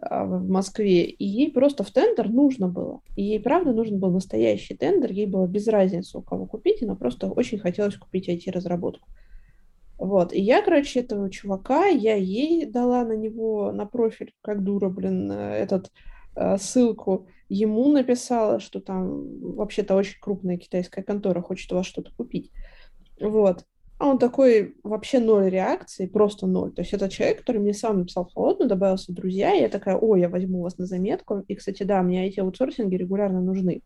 а, 0.00 0.24
в 0.24 0.48
Москве, 0.48 1.06
и 1.06 1.24
ей 1.24 1.50
просто 1.50 1.82
в 1.82 1.90
тендер 1.90 2.28
нужно 2.28 2.68
было. 2.68 3.00
И 3.16 3.24
ей, 3.24 3.40
правда, 3.40 3.72
нужен 3.72 3.98
был 3.98 4.12
настоящий 4.12 4.76
тендер, 4.76 5.10
ей 5.10 5.26
было 5.26 5.48
без 5.48 5.66
разницы, 5.66 6.18
у 6.18 6.22
кого 6.22 6.46
купить, 6.46 6.82
но 6.82 6.94
просто 6.94 7.28
очень 7.28 7.58
хотелось 7.58 7.96
купить 7.96 8.28
IT-разработку. 8.28 9.08
Вот, 9.98 10.32
и 10.32 10.40
я, 10.40 10.62
короче, 10.62 11.00
этого 11.00 11.28
чувака, 11.30 11.86
я 11.86 12.14
ей 12.14 12.64
дала 12.64 13.04
на 13.04 13.16
него, 13.16 13.72
на 13.72 13.86
профиль, 13.86 14.32
как 14.40 14.62
дура, 14.62 14.88
блин, 14.88 15.32
этот 15.32 15.90
Э, 15.90 16.17
ссылку, 16.58 17.26
ему 17.48 17.88
написала, 17.88 18.60
что 18.60 18.80
там 18.80 19.40
вообще-то 19.54 19.94
очень 19.94 20.20
крупная 20.20 20.58
китайская 20.58 21.02
контора 21.02 21.40
хочет 21.40 21.72
у 21.72 21.76
вас 21.76 21.86
что-то 21.86 22.12
купить. 22.16 22.52
Вот. 23.20 23.64
А 23.98 24.06
он 24.06 24.18
такой 24.18 24.76
вообще 24.84 25.18
ноль 25.18 25.50
реакции, 25.50 26.06
просто 26.06 26.46
ноль. 26.46 26.72
То 26.72 26.82
есть 26.82 26.92
это 26.94 27.08
человек, 27.08 27.38
который 27.38 27.60
мне 27.60 27.74
сам 27.74 27.98
написал 27.98 28.30
холодно, 28.32 28.66
добавился 28.66 29.10
в 29.10 29.14
друзья, 29.14 29.54
и 29.54 29.62
я 29.62 29.68
такая, 29.68 29.96
о, 29.96 30.14
я 30.14 30.28
возьму 30.28 30.62
вас 30.62 30.78
на 30.78 30.86
заметку. 30.86 31.40
И, 31.48 31.56
кстати, 31.56 31.82
да, 31.82 32.00
мне 32.02 32.28
эти 32.28 32.38
аутсорсинги 32.38 32.94
регулярно 32.94 33.40
нужны. 33.40 33.82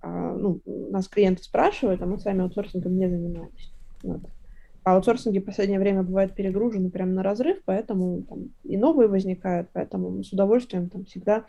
А, 0.00 0.34
ну, 0.34 0.62
нас 0.64 1.08
клиенты 1.08 1.42
спрашивают, 1.42 2.00
а 2.00 2.06
мы 2.06 2.18
сами 2.18 2.42
аутсорсингом 2.42 2.96
не 2.96 3.08
занимаемся. 3.08 3.70
Вот. 4.02 4.22
Аутсорсинги 4.94 5.38
в 5.38 5.44
последнее 5.44 5.80
время 5.80 6.02
бывают 6.02 6.34
перегружены 6.34 6.90
прямо 6.90 7.12
на 7.12 7.22
разрыв, 7.22 7.58
поэтому 7.64 8.22
там, 8.22 8.50
и 8.64 8.76
новые 8.76 9.08
возникают, 9.08 9.68
поэтому 9.72 10.10
мы 10.10 10.24
с 10.24 10.32
удовольствием 10.32 10.88
там 10.88 11.04
всегда 11.04 11.46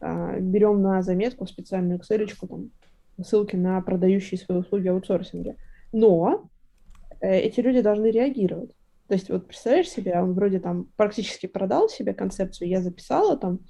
а, 0.00 0.38
берем 0.38 0.82
на 0.82 1.02
заметку 1.02 1.46
специальную 1.46 1.98
excel 1.98 2.28
там, 2.46 2.70
ссылки 3.22 3.56
на 3.56 3.80
продающие 3.80 4.38
свои 4.38 4.58
услуги 4.58 4.88
аутсорсинге. 4.88 5.56
Но 5.92 6.48
э, 7.20 7.38
эти 7.38 7.60
люди 7.60 7.80
должны 7.80 8.10
реагировать. 8.10 8.74
То 9.08 9.14
есть 9.14 9.28
вот 9.28 9.46
представляешь 9.46 9.88
себе, 9.88 10.20
он 10.20 10.32
вроде 10.32 10.58
там 10.58 10.88
практически 10.96 11.46
продал 11.46 11.88
себе 11.88 12.14
концепцию, 12.14 12.68
я 12.68 12.80
записала 12.80 13.36
там, 13.36 13.60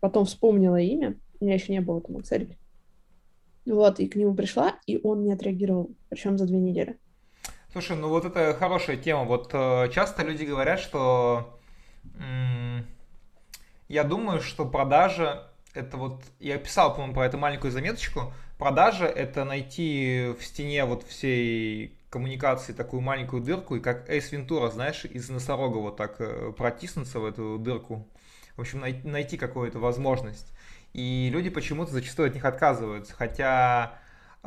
потом 0.00 0.24
вспомнила 0.24 0.76
имя, 0.80 1.16
у 1.40 1.44
меня 1.44 1.54
еще 1.54 1.72
не 1.72 1.80
было 1.80 2.00
там 2.00 2.18
Excel. 2.18 2.56
Вот, 3.64 4.00
и 4.00 4.08
к 4.08 4.16
нему 4.16 4.34
пришла, 4.34 4.76
и 4.86 5.00
он 5.02 5.24
не 5.24 5.32
отреагировал, 5.32 5.90
причем 6.08 6.36
за 6.36 6.46
две 6.46 6.58
недели. 6.58 6.98
Слушай, 7.72 7.96
ну 7.96 8.08
вот 8.08 8.26
это 8.26 8.54
хорошая 8.54 8.98
тема. 8.98 9.24
Вот 9.24 9.50
э, 9.54 9.88
часто 9.92 10.22
люди 10.22 10.44
говорят, 10.44 10.78
что 10.78 11.58
я 13.88 14.04
думаю, 14.04 14.42
что 14.42 14.66
продажа 14.66 15.48
это 15.74 15.96
вот, 15.96 16.22
я 16.38 16.58
писал, 16.58 16.92
по-моему, 16.92 17.14
про 17.14 17.26
эту 17.26 17.38
маленькую 17.38 17.70
заметочку, 17.70 18.32
продажа 18.58 19.06
это 19.06 19.44
найти 19.44 20.34
в 20.38 20.44
стене 20.44 20.84
вот 20.84 21.02
всей 21.04 21.96
коммуникации 22.10 22.74
такую 22.74 23.00
маленькую 23.00 23.42
дырку, 23.42 23.76
и 23.76 23.80
как 23.80 24.08
Эйс 24.10 24.30
Вентура, 24.32 24.68
знаешь, 24.68 25.06
из 25.06 25.30
носорога 25.30 25.78
вот 25.78 25.96
так 25.96 26.16
э, 26.18 26.52
протиснуться 26.54 27.20
в 27.20 27.24
эту 27.24 27.58
дырку. 27.58 28.06
В 28.56 28.60
общем, 28.60 28.80
найти, 28.80 29.08
найти 29.08 29.38
какую-то 29.38 29.78
возможность. 29.78 30.52
И 30.92 31.30
люди 31.32 31.48
почему-то 31.48 31.90
зачастую 31.90 32.28
от 32.28 32.34
них 32.34 32.44
отказываются. 32.44 33.14
Хотя 33.14 33.98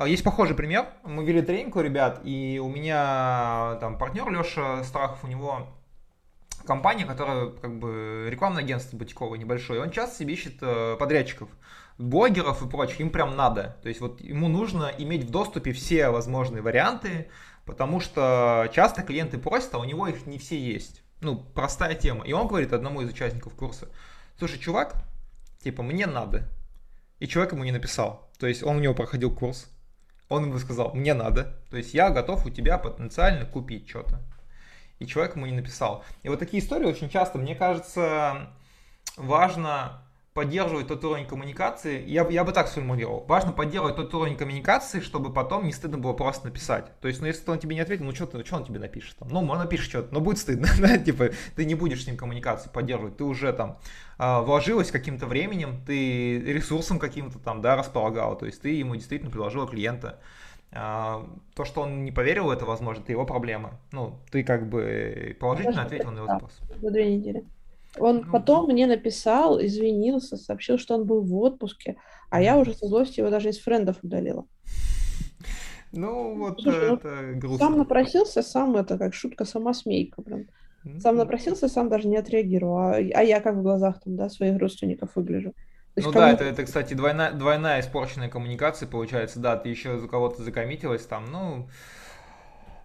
есть 0.03 0.23
похожий 0.23 0.55
пример. 0.55 0.87
Мы 1.03 1.23
вели 1.23 1.41
тренинг 1.41 1.75
у 1.75 1.81
ребят, 1.81 2.21
и 2.25 2.59
у 2.61 2.67
меня 2.67 3.77
там 3.79 3.97
партнер 3.97 4.29
Леша 4.29 4.83
Страхов, 4.83 5.23
у 5.23 5.27
него 5.27 5.67
компания, 6.65 7.05
которая 7.05 7.47
как 7.47 7.79
бы 7.79 8.27
рекламное 8.29 8.63
агентство 8.63 8.97
бутиковое 8.97 9.37
небольшое, 9.39 9.81
он 9.81 9.91
часто 9.91 10.17
себе 10.17 10.33
ищет 10.33 10.55
э, 10.61 10.97
подрядчиков, 10.99 11.49
блогеров 11.97 12.61
и 12.61 12.67
прочих, 12.67 12.99
им 12.99 13.09
прям 13.09 13.35
надо. 13.35 13.77
То 13.81 13.87
есть 13.87 14.01
вот 14.01 14.19
ему 14.19 14.47
нужно 14.47 14.91
иметь 14.97 15.23
в 15.23 15.31
доступе 15.31 15.71
все 15.71 16.09
возможные 16.09 16.61
варианты, 16.61 17.29
потому 17.65 17.99
что 17.99 18.69
часто 18.73 19.01
клиенты 19.03 19.37
просят, 19.37 19.73
а 19.75 19.79
у 19.79 19.85
него 19.85 20.07
их 20.07 20.25
не 20.25 20.37
все 20.37 20.59
есть. 20.59 21.03
Ну, 21.21 21.37
простая 21.37 21.95
тема. 21.95 22.25
И 22.25 22.33
он 22.33 22.47
говорит 22.47 22.73
одному 22.73 23.01
из 23.01 23.09
участников 23.09 23.55
курса, 23.55 23.87
слушай, 24.37 24.59
чувак, 24.59 24.95
типа, 25.63 25.81
мне 25.83 26.05
надо. 26.05 26.49
И 27.19 27.27
человек 27.27 27.53
ему 27.53 27.63
не 27.63 27.71
написал. 27.71 28.29
То 28.37 28.47
есть 28.47 28.61
он 28.63 28.77
у 28.77 28.79
него 28.79 28.93
проходил 28.93 29.33
курс, 29.33 29.71
он 30.29 30.45
ему 30.45 30.57
сказал, 30.59 30.93
мне 30.93 31.13
надо, 31.13 31.55
то 31.69 31.77
есть 31.77 31.93
я 31.93 32.09
готов 32.09 32.45
у 32.45 32.49
тебя 32.49 32.77
потенциально 32.77 33.45
купить 33.45 33.89
что-то. 33.89 34.21
И 34.99 35.05
человек 35.05 35.35
ему 35.35 35.45
не 35.45 35.51
написал. 35.51 36.03
И 36.23 36.29
вот 36.29 36.39
такие 36.39 36.63
истории 36.63 36.85
очень 36.85 37.09
часто, 37.09 37.37
мне 37.37 37.53
кажется, 37.55 38.47
важно 39.17 40.01
поддерживать 40.35 40.89
тот 40.89 41.01
уровень 41.05 41.25
коммуникации, 41.25 42.05
я, 42.05 42.27
я 42.27 42.43
бы 42.43 42.51
так 42.51 42.67
сформулировал, 42.67 43.23
важно 43.25 43.53
поддерживать 43.53 43.95
тот 43.95 44.13
уровень 44.13 44.35
коммуникации, 44.35 44.99
чтобы 44.99 45.31
потом 45.31 45.65
не 45.65 45.71
стыдно 45.71 45.97
было 45.97 46.11
просто 46.11 46.47
написать. 46.47 46.91
То 46.99 47.07
есть, 47.07 47.21
ну, 47.21 47.27
если 47.27 47.49
он 47.49 47.57
тебе 47.57 47.73
не 47.73 47.79
ответил, 47.79 48.03
ну, 48.03 48.13
что, 48.13 48.43
что 48.43 48.57
он 48.57 48.65
тебе 48.65 48.79
напишет? 48.79 49.15
Там? 49.15 49.29
Ну, 49.29 49.39
он 49.39 49.57
напишет 49.57 49.87
что-то, 49.87 50.13
но 50.13 50.19
будет 50.19 50.37
стыдно, 50.37 50.67
да, 50.81 50.97
типа, 50.97 51.29
ты 51.55 51.63
не 51.63 51.73
будешь 51.73 52.03
с 52.03 52.07
ним 52.07 52.17
коммуникацию 52.17 52.69
поддерживать, 52.73 53.15
ты 53.15 53.23
уже 53.23 53.53
там 53.53 53.79
э, 54.19 54.41
вложилась 54.41 54.91
каким-то 54.91 55.25
временем, 55.25 55.81
ты 55.87 56.41
ресурсом 56.41 56.99
каким-то 56.99 57.39
там, 57.39 57.61
да, 57.61 57.77
располагала, 57.77 58.35
то 58.35 58.45
есть 58.45 58.61
ты 58.61 58.71
ему 58.71 58.97
действительно 58.97 59.31
предложила 59.31 59.65
клиента. 59.65 60.19
Э, 60.73 61.23
то, 61.55 61.63
что 61.63 61.79
он 61.79 62.03
не 62.03 62.11
поверил, 62.11 62.51
это, 62.51 62.65
возможно, 62.65 63.01
это 63.01 63.13
его 63.13 63.25
проблема. 63.25 63.79
Ну, 63.93 64.19
ты 64.31 64.43
как 64.43 64.67
бы 64.67 65.37
положительно 65.39 65.83
ответил 65.83 66.11
на 66.11 66.17
его 66.17 66.27
запрос. 66.27 66.59
За 66.81 66.91
две 66.91 67.15
недели. 67.15 67.45
Он 67.99 68.23
ну, 68.25 68.31
потом 68.31 68.67
мне 68.67 68.87
написал, 68.87 69.61
извинился, 69.61 70.37
сообщил, 70.37 70.77
что 70.77 70.95
он 70.95 71.05
был 71.05 71.21
в 71.21 71.35
отпуске, 71.37 71.97
а 72.29 72.41
я 72.41 72.57
уже 72.57 72.73
со 72.73 72.87
злости 72.87 73.19
его 73.19 73.29
даже 73.29 73.49
из 73.49 73.59
френдов 73.59 73.97
удалила. 74.03 74.45
Ну, 75.91 76.37
вот 76.37 76.61
Слушай, 76.61 76.89
ну, 76.89 76.95
это 76.95 77.07
ну, 77.07 77.39
грустно. 77.39 77.57
Сам 77.65 77.77
напросился, 77.77 78.41
сам 78.41 78.75
это 78.75 78.97
как 78.97 79.13
шутка 79.13 79.45
самосмейка 79.45 80.21
прям. 80.21 80.45
Сам 80.99 81.15
напросился, 81.15 81.67
сам 81.67 81.89
даже 81.89 82.07
не 82.07 82.17
отреагировал. 82.17 82.77
А, 82.77 82.95
а 82.95 83.23
я 83.23 83.41
как 83.41 83.55
в 83.55 83.63
глазах 83.63 84.01
там, 84.03 84.15
да, 84.15 84.29
своих 84.29 84.59
родственников 84.59 85.15
выгляжу. 85.15 85.53
Ну 85.95 86.11
да, 86.11 86.31
это, 86.31 86.43
это, 86.43 86.63
кстати, 86.63 86.93
двойная, 86.93 87.31
двойная 87.31 87.79
испорченная 87.79 88.29
коммуникация 88.29 88.87
получается. 88.87 89.39
Да, 89.39 89.55
ты 89.55 89.69
еще 89.69 89.97
за 89.97 90.07
кого-то 90.07 90.43
закоммитилась 90.43 91.05
там, 91.05 91.31
ну... 91.31 91.69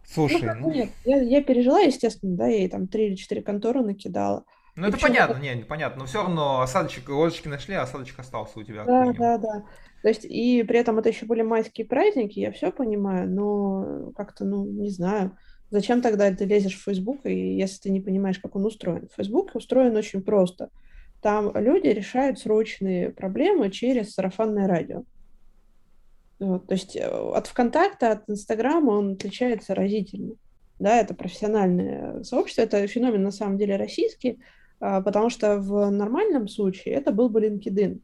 Слушай, 0.06 0.54
ну... 0.54 0.68
ну... 0.68 0.70
Нет, 0.72 0.90
я, 1.04 1.20
я 1.20 1.42
пережила, 1.42 1.80
естественно, 1.80 2.36
да, 2.36 2.46
я 2.46 2.58
ей 2.58 2.68
там 2.68 2.86
три 2.86 3.08
или 3.08 3.16
четыре 3.16 3.42
конторы 3.42 3.82
накидала. 3.82 4.44
Ну, 4.80 4.88
это 4.88 4.98
понятно, 4.98 5.38
не, 5.38 5.56
понятно, 5.56 6.00
но 6.00 6.06
все 6.06 6.22
равно 6.22 6.62
осадочек, 6.62 7.08
ложечки 7.08 7.48
нашли, 7.48 7.74
а 7.74 7.82
осадочек 7.82 8.18
остался 8.18 8.58
у 8.58 8.62
тебя. 8.62 8.84
Да, 8.84 9.12
да, 9.12 9.38
да. 9.38 9.64
То 10.02 10.08
есть, 10.08 10.24
и 10.24 10.62
при 10.62 10.78
этом 10.78 10.98
это 10.98 11.10
еще 11.10 11.26
были 11.26 11.42
майские 11.42 11.86
праздники, 11.86 12.40
я 12.40 12.50
все 12.50 12.72
понимаю, 12.72 13.30
но 13.30 14.12
как-то, 14.16 14.46
ну, 14.46 14.64
не 14.64 14.88
знаю, 14.88 15.36
зачем 15.70 16.00
тогда 16.00 16.32
ты 16.32 16.46
лезешь 16.46 16.78
в 16.78 16.82
Facebook, 16.82 17.26
и 17.26 17.56
если 17.56 17.80
ты 17.82 17.90
не 17.90 18.00
понимаешь, 18.00 18.38
как 18.38 18.56
он 18.56 18.64
устроен. 18.64 19.08
Facebook 19.14 19.54
устроен 19.54 19.94
очень 19.96 20.22
просто. 20.22 20.70
Там 21.20 21.52
люди 21.54 21.88
решают 21.88 22.38
срочные 22.38 23.10
проблемы 23.10 23.70
через 23.70 24.14
сарафанное 24.14 24.66
радио. 24.66 25.04
Вот, 26.38 26.66
то 26.66 26.72
есть 26.72 26.96
э, 26.96 27.06
от 27.06 27.48
ВКонтакта, 27.48 28.12
от 28.12 28.30
Инстаграма 28.30 28.92
он 28.92 29.12
отличается 29.12 29.74
разительно. 29.74 30.36
Да, 30.78 30.98
это 30.98 31.12
профессиональное 31.12 32.22
сообщество, 32.22 32.62
это 32.62 32.86
феномен 32.86 33.22
на 33.22 33.30
самом 33.30 33.58
деле 33.58 33.76
российский, 33.76 34.40
потому 34.80 35.30
что 35.30 35.58
в 35.58 35.90
нормальном 35.90 36.48
случае 36.48 36.94
это 36.94 37.12
был 37.12 37.28
бы 37.28 37.40
LinkedIn. 37.40 38.00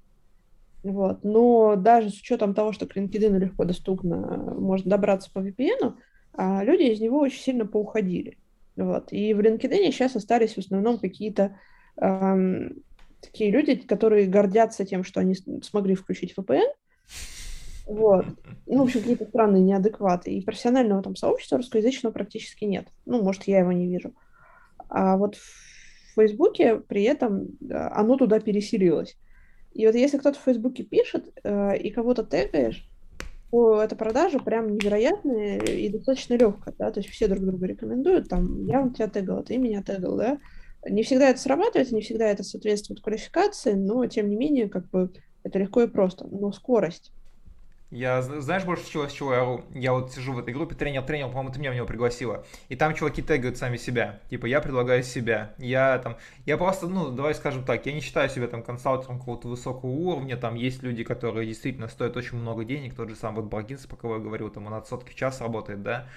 Вот. 0.82 1.24
Но 1.24 1.74
даже 1.76 2.10
с 2.10 2.20
учетом 2.20 2.54
того, 2.54 2.72
что 2.72 2.86
к 2.86 2.96
LinkedIn 2.96 3.38
легко 3.38 3.64
доступно 3.64 4.54
можно 4.58 4.90
добраться 4.90 5.30
по 5.32 5.40
VPN, 5.40 5.96
а, 6.34 6.62
люди 6.62 6.82
из 6.82 7.00
него 7.00 7.18
очень 7.18 7.40
сильно 7.40 7.66
поуходили. 7.66 8.38
Вот. 8.76 9.12
И 9.12 9.34
в 9.34 9.40
LinkedIn 9.40 9.90
сейчас 9.90 10.14
остались 10.14 10.54
в 10.54 10.58
основном 10.58 10.98
какие-то 10.98 11.58
эм, 12.00 12.82
такие 13.20 13.50
люди, 13.50 13.74
которые 13.74 14.26
гордятся 14.26 14.84
тем, 14.84 15.02
что 15.02 15.20
они 15.20 15.34
смогли 15.62 15.94
включить 15.94 16.34
VPN. 16.36 16.68
Вот. 17.86 18.26
Ну, 18.66 18.78
в 18.78 18.82
общем, 18.82 19.00
какие-то 19.00 19.26
странные 19.26 19.62
неадекваты. 19.62 20.32
И 20.32 20.44
профессионального 20.44 21.02
там 21.02 21.16
сообщества 21.16 21.56
русскоязычного 21.56 22.12
практически 22.12 22.64
нет. 22.64 22.88
Ну, 23.06 23.22
может, 23.22 23.44
я 23.44 23.60
его 23.60 23.72
не 23.72 23.88
вижу. 23.88 24.12
А 24.88 25.16
вот 25.16 25.36
Фейсбуке 26.16 26.80
при 26.80 27.04
этом 27.04 27.48
оно 27.70 28.16
туда 28.16 28.40
переселилось. 28.40 29.16
И 29.72 29.86
вот 29.86 29.94
если 29.94 30.18
кто-то 30.18 30.38
в 30.38 30.42
Фейсбуке 30.42 30.84
пишет 30.84 31.32
э, 31.44 31.76
и 31.76 31.90
кого-то 31.90 32.24
тегаешь, 32.24 32.88
то 33.50 33.80
эта 33.80 33.94
продажа 33.94 34.38
прям 34.38 34.74
невероятная 34.74 35.58
и 35.58 35.88
достаточно 35.88 36.34
легкая, 36.34 36.74
да, 36.78 36.90
то 36.90 37.00
есть 37.00 37.10
все 37.10 37.28
друг 37.28 37.44
друга 37.44 37.66
рекомендуют, 37.66 38.28
там, 38.28 38.66
я 38.66 38.88
тебя 38.88 39.08
тегал, 39.08 39.42
ты 39.42 39.56
меня 39.58 39.82
тегал, 39.82 40.16
да. 40.16 40.38
Не 40.88 41.02
всегда 41.02 41.30
это 41.30 41.40
срабатывает, 41.40 41.90
не 41.90 42.00
всегда 42.00 42.28
это 42.28 42.42
соответствует 42.42 43.00
квалификации, 43.00 43.72
но, 43.72 44.06
тем 44.06 44.28
не 44.28 44.36
менее, 44.36 44.68
как 44.68 44.88
бы 44.90 45.10
это 45.42 45.58
легко 45.58 45.82
и 45.82 45.88
просто. 45.88 46.26
Но 46.26 46.52
скорость 46.52 47.12
я, 47.90 48.20
знаешь, 48.20 48.64
больше 48.64 48.90
чего, 48.90 49.06
с 49.06 49.12
чего 49.12 49.32
я 49.32 49.42
ору? 49.42 49.64
Я 49.72 49.92
вот 49.92 50.12
сижу 50.12 50.32
в 50.32 50.40
этой 50.40 50.52
группе, 50.52 50.74
тренер, 50.74 51.02
тренер, 51.02 51.28
по-моему, 51.28 51.52
ты 51.52 51.60
меня 51.60 51.70
в 51.70 51.74
него 51.76 51.86
пригласила. 51.86 52.44
И 52.68 52.74
там 52.74 52.94
чуваки 52.96 53.22
тегают 53.22 53.58
сами 53.58 53.76
себя. 53.76 54.18
Типа, 54.28 54.46
я 54.46 54.60
предлагаю 54.60 55.04
себя. 55.04 55.54
Я 55.58 55.98
там, 56.00 56.16
я 56.46 56.56
просто, 56.56 56.88
ну, 56.88 57.10
давай 57.10 57.32
скажем 57.36 57.64
так, 57.64 57.86
я 57.86 57.92
не 57.92 58.00
считаю 58.00 58.28
себя 58.28 58.48
там 58.48 58.64
консалтером 58.64 59.20
какого-то 59.20 59.46
высокого 59.46 59.90
уровня. 59.90 60.36
Там 60.36 60.56
есть 60.56 60.82
люди, 60.82 61.04
которые 61.04 61.46
действительно 61.46 61.86
стоят 61.86 62.16
очень 62.16 62.38
много 62.38 62.64
денег. 62.64 62.96
Тот 62.96 63.08
же 63.08 63.14
сам 63.14 63.36
вот 63.36 63.44
Баргинс, 63.44 63.86
по 63.86 63.94
кого 63.94 64.16
я 64.16 64.20
говорил, 64.20 64.50
там 64.50 64.66
он 64.66 64.74
от 64.74 64.88
сотки 64.88 65.12
в 65.12 65.14
час 65.14 65.40
работает, 65.40 65.84
да. 65.84 66.08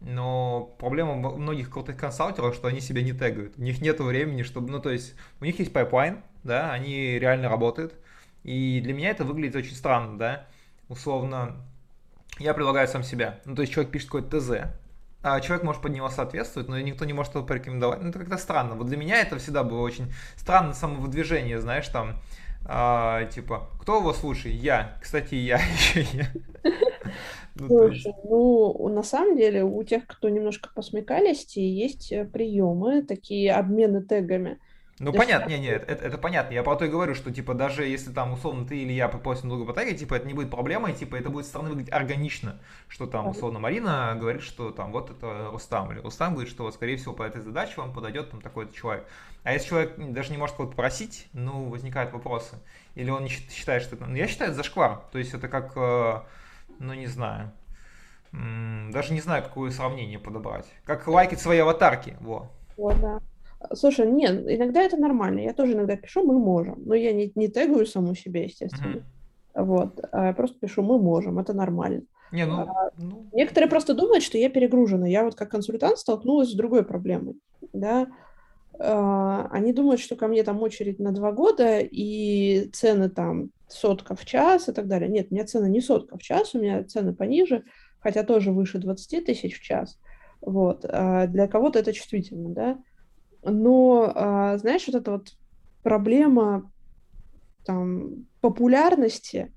Но 0.00 0.74
проблема 0.80 1.14
многих 1.14 1.70
крутых 1.70 1.96
консалтеров, 1.96 2.56
что 2.56 2.66
они 2.66 2.80
себя 2.80 3.00
не 3.00 3.12
тегают. 3.12 3.54
У 3.58 3.62
них 3.62 3.80
нет 3.80 4.00
времени, 4.00 4.42
чтобы, 4.42 4.72
ну, 4.72 4.80
то 4.80 4.90
есть, 4.90 5.14
у 5.40 5.44
них 5.44 5.56
есть 5.60 5.72
pipeline, 5.72 6.24
да, 6.42 6.72
они 6.72 7.20
реально 7.20 7.48
работают. 7.48 7.94
И 8.42 8.80
для 8.82 8.92
меня 8.92 9.10
это 9.10 9.22
выглядит 9.22 9.54
очень 9.54 9.76
странно, 9.76 10.18
да 10.18 10.48
условно, 10.88 11.56
я 12.38 12.54
предлагаю 12.54 12.88
сам 12.88 13.02
себя. 13.02 13.40
Ну, 13.44 13.54
то 13.54 13.62
есть 13.62 13.72
человек 13.72 13.92
пишет 13.92 14.08
какой-то 14.08 14.40
ТЗ, 14.40 14.50
а 15.22 15.40
человек 15.40 15.64
может 15.64 15.82
под 15.82 15.92
него 15.92 16.08
соответствовать, 16.10 16.68
но 16.68 16.78
никто 16.80 17.04
не 17.04 17.12
может 17.12 17.34
его 17.34 17.44
порекомендовать. 17.44 18.02
Ну, 18.02 18.08
это 18.08 18.18
как-то 18.18 18.38
странно. 18.38 18.74
Вот 18.74 18.86
для 18.86 18.96
меня 18.96 19.20
это 19.20 19.38
всегда 19.38 19.62
было 19.62 19.80
очень 19.80 20.12
странно 20.36 20.74
самовыдвижение, 20.74 21.60
знаешь, 21.60 21.88
там, 21.88 22.16
а, 22.64 23.24
типа, 23.26 23.70
кто 23.80 23.98
его 23.98 24.12
слушает? 24.12 24.56
Я. 24.56 24.96
Кстати, 25.00 25.34
я 25.34 25.56
еще 25.74 26.02
я. 26.12 26.26
Ну, 27.54 27.66
Слушай, 27.68 28.14
ну, 28.24 28.88
на 28.88 29.02
самом 29.02 29.36
деле, 29.36 29.62
у 29.62 29.82
тех, 29.82 30.06
кто 30.06 30.28
немножко 30.28 30.70
посмекались, 30.74 31.56
есть 31.56 32.10
э, 32.10 32.24
приемы, 32.24 33.02
такие 33.02 33.52
обмены 33.52 34.02
тегами. 34.02 34.58
Ну, 34.98 35.10
То 35.10 35.18
понятно, 35.18 35.48
не, 35.48 35.58
не, 35.58 35.68
это, 35.68 36.04
это 36.04 36.18
понятно. 36.18 36.54
Я 36.54 36.62
по 36.62 36.76
то 36.76 36.84
и 36.84 36.88
говорю, 36.88 37.14
что, 37.14 37.32
типа, 37.32 37.54
даже 37.54 37.84
если 37.84 38.12
там, 38.12 38.32
условно, 38.32 38.66
ты 38.66 38.78
или 38.78 38.92
я 38.92 39.08
попросим 39.08 39.48
друга 39.48 39.72
потегать, 39.72 39.98
типа, 39.98 40.14
это 40.14 40.26
не 40.26 40.34
будет 40.34 40.50
проблемой, 40.50 40.92
типа, 40.92 41.16
это 41.16 41.30
будет 41.30 41.44
со 41.44 41.50
стороны 41.50 41.70
выглядеть 41.70 41.92
органично, 41.92 42.60
что 42.88 43.06
там, 43.06 43.26
условно, 43.26 43.58
Марина 43.58 44.14
говорит, 44.20 44.42
что 44.42 44.70
там, 44.70 44.92
вот 44.92 45.10
это 45.10 45.48
Рустам, 45.50 45.90
или 45.90 45.98
Рустам 45.98 46.34
говорит, 46.34 46.52
что, 46.52 46.64
вот, 46.64 46.74
скорее 46.74 46.96
всего, 46.96 47.14
по 47.14 47.22
этой 47.22 47.40
задаче 47.40 47.72
вам 47.78 47.92
подойдет 47.92 48.30
там 48.30 48.40
такой-то 48.40 48.74
человек. 48.76 49.06
А 49.44 49.52
если 49.52 49.68
человек 49.68 49.94
даже 50.12 50.30
не 50.30 50.36
может 50.36 50.56
кого-то 50.56 50.76
просить, 50.76 51.26
ну, 51.32 51.68
возникают 51.68 52.12
вопросы. 52.12 52.58
Или 52.94 53.10
он 53.10 53.24
не 53.24 53.30
считает, 53.30 53.82
что 53.82 53.96
это... 53.96 54.06
Ну, 54.06 54.14
я 54.14 54.28
считаю, 54.28 54.50
это 54.50 54.58
зашквар. 54.58 55.02
То 55.10 55.18
есть 55.18 55.34
это 55.34 55.48
как, 55.48 55.72
э, 55.74 56.20
ну, 56.78 56.94
не 56.94 57.06
знаю, 57.06 57.50
даже 58.30 59.12
не 59.12 59.20
знаю, 59.20 59.42
какое 59.42 59.70
сравнение 59.70 60.18
подобрать. 60.18 60.66
Как 60.84 61.06
лайкать 61.08 61.40
свои 61.40 61.58
аватарки, 61.58 62.16
во. 62.20 62.50
Вот, 62.76 63.00
да. 63.00 63.20
Слушай, 63.74 64.10
нет, 64.10 64.44
иногда 64.46 64.82
это 64.82 64.96
нормально. 64.96 65.40
Я 65.40 65.52
тоже 65.52 65.72
иногда 65.72 65.96
пишу 65.96 66.24
«мы 66.24 66.38
можем». 66.38 66.82
Но 66.84 66.94
я 66.94 67.12
не, 67.12 67.32
не 67.34 67.48
тегаю 67.48 67.86
саму 67.86 68.14
себя, 68.14 68.44
естественно. 68.44 69.04
Mm-hmm. 69.54 69.64
Вот. 69.64 70.00
А 70.12 70.26
я 70.28 70.32
просто 70.32 70.58
пишу 70.58 70.82
«мы 70.82 70.98
можем». 70.98 71.38
Это 71.38 71.52
нормально. 71.52 72.02
Не, 72.32 72.46
ну, 72.46 72.60
а, 72.60 72.90
ну... 72.96 73.26
Некоторые 73.32 73.68
просто 73.68 73.94
думают, 73.94 74.24
что 74.24 74.38
я 74.38 74.48
перегружена. 74.48 75.06
Я 75.06 75.24
вот 75.24 75.34
как 75.34 75.50
консультант 75.50 75.98
столкнулась 75.98 76.50
с 76.50 76.54
другой 76.54 76.84
проблемой. 76.84 77.36
Да? 77.72 78.08
А, 78.78 79.48
они 79.50 79.72
думают, 79.72 80.00
что 80.00 80.16
ко 80.16 80.28
мне 80.28 80.42
там 80.42 80.62
очередь 80.62 80.98
на 80.98 81.12
два 81.12 81.32
года, 81.32 81.78
и 81.80 82.70
цены 82.72 83.10
там 83.10 83.50
сотка 83.68 84.14
в 84.14 84.24
час 84.24 84.68
и 84.68 84.72
так 84.72 84.88
далее. 84.88 85.08
Нет, 85.08 85.28
у 85.30 85.34
меня 85.34 85.44
цены 85.44 85.68
не 85.68 85.80
сотка 85.80 86.16
в 86.16 86.22
час, 86.22 86.54
у 86.54 86.60
меня 86.60 86.82
цены 86.84 87.14
пониже, 87.14 87.64
хотя 88.00 88.22
тоже 88.22 88.50
выше 88.50 88.78
20 88.78 89.26
тысяч 89.26 89.58
в 89.58 89.62
час. 89.62 89.98
Вот. 90.40 90.84
А 90.88 91.26
для 91.26 91.48
кого-то 91.48 91.78
это 91.78 91.92
чувствительно, 91.92 92.48
да. 92.48 92.78
Но, 93.42 94.12
а, 94.14 94.58
знаешь, 94.58 94.86
вот 94.86 94.96
эта 94.96 95.10
вот 95.12 95.32
проблема 95.82 96.70
там, 97.64 98.26
популярности, 98.40 99.52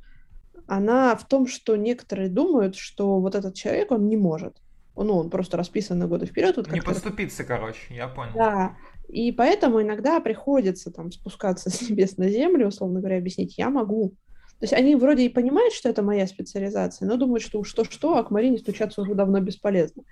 она 0.67 1.15
в 1.15 1.27
том, 1.27 1.47
что 1.47 1.75
некоторые 1.75 2.29
думают, 2.29 2.75
что 2.75 3.19
вот 3.19 3.35
этот 3.35 3.55
человек, 3.55 3.91
он 3.91 4.07
не 4.07 4.17
может. 4.17 4.57
Ну, 4.95 5.17
он 5.17 5.29
просто 5.29 5.57
расписан 5.57 5.99
на 5.99 6.07
годы 6.07 6.25
вперед. 6.25 6.55
Вот 6.55 6.71
не 6.71 6.81
подступиться, 6.81 7.43
короче, 7.43 7.93
я 7.93 8.07
понял. 8.07 8.31
Да, 8.33 8.77
и 9.09 9.31
поэтому 9.31 9.81
иногда 9.81 10.19
приходится 10.19 10.91
там 10.91 11.11
спускаться 11.11 11.69
с 11.69 11.89
небес 11.89 12.17
на 12.17 12.29
землю, 12.29 12.67
условно 12.67 12.99
говоря, 12.99 13.17
объяснить, 13.17 13.57
я 13.57 13.69
могу. 13.69 14.13
То 14.59 14.63
есть 14.63 14.73
они 14.73 14.95
вроде 14.95 15.25
и 15.25 15.29
понимают, 15.29 15.73
что 15.73 15.89
это 15.89 16.01
моя 16.01 16.25
специализация, 16.27 17.07
но 17.07 17.17
думают, 17.17 17.43
что 17.43 17.59
уж 17.59 17.67
что-что, 17.67 18.17
а 18.17 18.23
к 18.23 18.31
Марине 18.31 18.57
стучаться 18.57 19.01
уже 19.01 19.13
давно 19.13 19.41
бесполезно. 19.41 20.03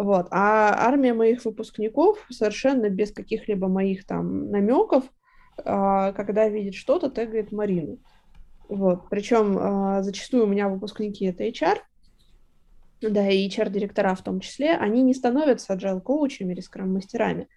Вот. 0.00 0.28
А 0.30 0.86
армия 0.88 1.12
моих 1.12 1.44
выпускников 1.44 2.24
совершенно 2.30 2.88
без 2.88 3.12
каких-либо 3.12 3.68
моих 3.68 4.06
там 4.06 4.50
намеков, 4.50 5.04
а, 5.58 6.12
когда 6.12 6.48
видит 6.48 6.74
что-то, 6.74 7.10
тегает 7.10 7.52
Марину. 7.52 7.98
Вот. 8.70 9.10
Причем 9.10 9.58
а, 9.60 10.02
зачастую 10.02 10.44
у 10.44 10.46
меня 10.46 10.70
выпускники 10.70 11.26
это 11.26 11.44
HR, 11.44 11.80
да, 13.02 13.28
и 13.28 13.46
HR-директора 13.46 14.14
в 14.14 14.22
том 14.22 14.40
числе, 14.40 14.74
они 14.74 15.02
не 15.02 15.12
становятся 15.12 15.74
agile 15.74 16.00
коучами 16.00 16.54
или 16.54 16.60
скрам-мастерами. 16.60 17.48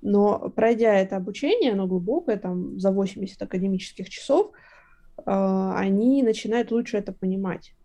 Но 0.00 0.50
пройдя 0.50 0.94
это 0.94 1.14
обучение, 1.14 1.70
оно 1.70 1.86
глубокое, 1.86 2.36
там 2.36 2.80
за 2.80 2.90
80 2.90 3.40
академических 3.40 4.10
часов, 4.10 4.50
э, 5.18 5.22
они 5.24 6.24
начинают 6.24 6.72
лучше 6.72 6.96
это 6.96 7.12
понимать, 7.12 7.76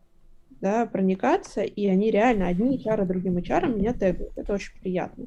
да, 0.62 0.86
проникаться, 0.86 1.62
и 1.62 1.88
они 1.88 2.12
реально 2.12 2.48
одни 2.48 2.78
HR 2.78 3.06
другим 3.06 3.38
HR 3.38 3.76
меня 3.76 3.94
тегают. 3.94 4.38
Это 4.38 4.54
очень 4.54 4.80
приятно. 4.80 5.26